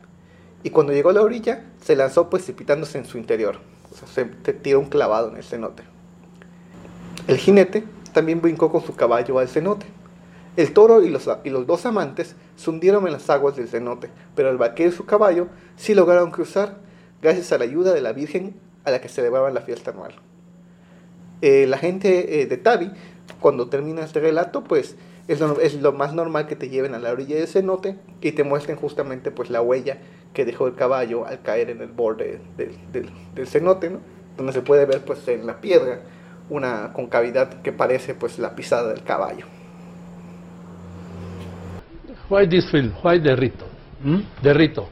Y 0.63 0.69
cuando 0.69 0.93
llegó 0.93 1.09
a 1.09 1.13
la 1.13 1.21
orilla, 1.21 1.65
se 1.83 1.95
lanzó 1.95 2.29
precipitándose 2.29 2.99
en 2.99 3.05
su 3.05 3.17
interior. 3.17 3.57
O 3.91 3.95
sea, 3.95 4.07
se 4.07 4.53
tiró 4.53 4.79
un 4.79 4.85
clavado 4.85 5.29
en 5.29 5.37
el 5.37 5.43
cenote. 5.43 5.83
El 7.27 7.37
jinete 7.37 7.83
también 8.13 8.41
brincó 8.41 8.71
con 8.71 8.83
su 8.83 8.95
caballo 8.95 9.39
al 9.39 9.47
cenote. 9.47 9.85
El 10.57 10.73
toro 10.73 11.01
y 11.01 11.09
los, 11.09 11.25
dos 11.65 11.85
amantes 11.85 12.35
se 12.57 12.69
hundieron 12.69 13.07
en 13.07 13.13
las 13.13 13.29
aguas 13.29 13.55
del 13.55 13.69
cenote, 13.69 14.09
pero 14.35 14.49
el 14.49 14.57
vaquero 14.57 14.89
y 14.89 14.93
su 14.93 15.05
caballo 15.05 15.47
sí 15.77 15.95
lograron 15.95 16.29
cruzar 16.29 16.77
gracias 17.21 17.51
a 17.53 17.57
la 17.57 17.63
ayuda 17.63 17.93
de 17.93 18.01
la 18.01 18.11
Virgen 18.11 18.55
a 18.83 18.91
la 18.91 18.99
que 18.99 19.07
celebraba 19.07 19.49
la 19.49 19.61
fiesta 19.61 19.91
anual. 19.91 20.13
Eh, 21.41 21.65
la 21.67 21.77
gente 21.77 22.41
eh, 22.41 22.47
de 22.47 22.57
Tabi, 22.57 22.91
cuando 23.39 23.69
termina 23.69 24.03
este 24.03 24.19
relato, 24.19 24.63
pues 24.63 24.95
es 25.31 25.81
lo, 25.81 25.91
más 25.93 26.13
normal 26.13 26.47
que 26.47 26.55
te 26.55 26.69
lleven 26.69 26.93
a 26.93 26.99
la 26.99 27.11
orilla 27.11 27.35
de 27.35 27.47
cenote 27.47 27.97
y 28.21 28.33
te 28.33 28.43
muestren 28.43 28.77
justamente 28.77 29.31
pues 29.31 29.49
la 29.49 29.61
huella 29.61 29.97
que 30.33 30.45
dejó 30.45 30.67
el 30.67 30.75
caballo 30.75 31.25
al 31.25 31.41
caer 31.41 31.69
en 31.69 31.81
el 31.81 31.87
borde 31.87 32.41
del, 32.57 33.47
cenote, 33.47 33.89
¿no? 33.89 33.99
Donde 34.37 34.53
se 34.53 34.61
puede 34.61 34.85
ver 34.85 35.01
pues 35.05 35.27
en 35.27 35.45
la 35.45 35.61
piedra 35.61 36.01
una 36.49 36.91
concavidad 36.93 37.61
que 37.61 37.71
parece 37.71 38.13
pues 38.13 38.39
la 38.39 38.55
pisada 38.55 38.93
del 38.93 39.03
caballo. 39.03 39.45
Why 42.29 42.47
this? 42.47 42.73
¿Mm? 44.03 44.87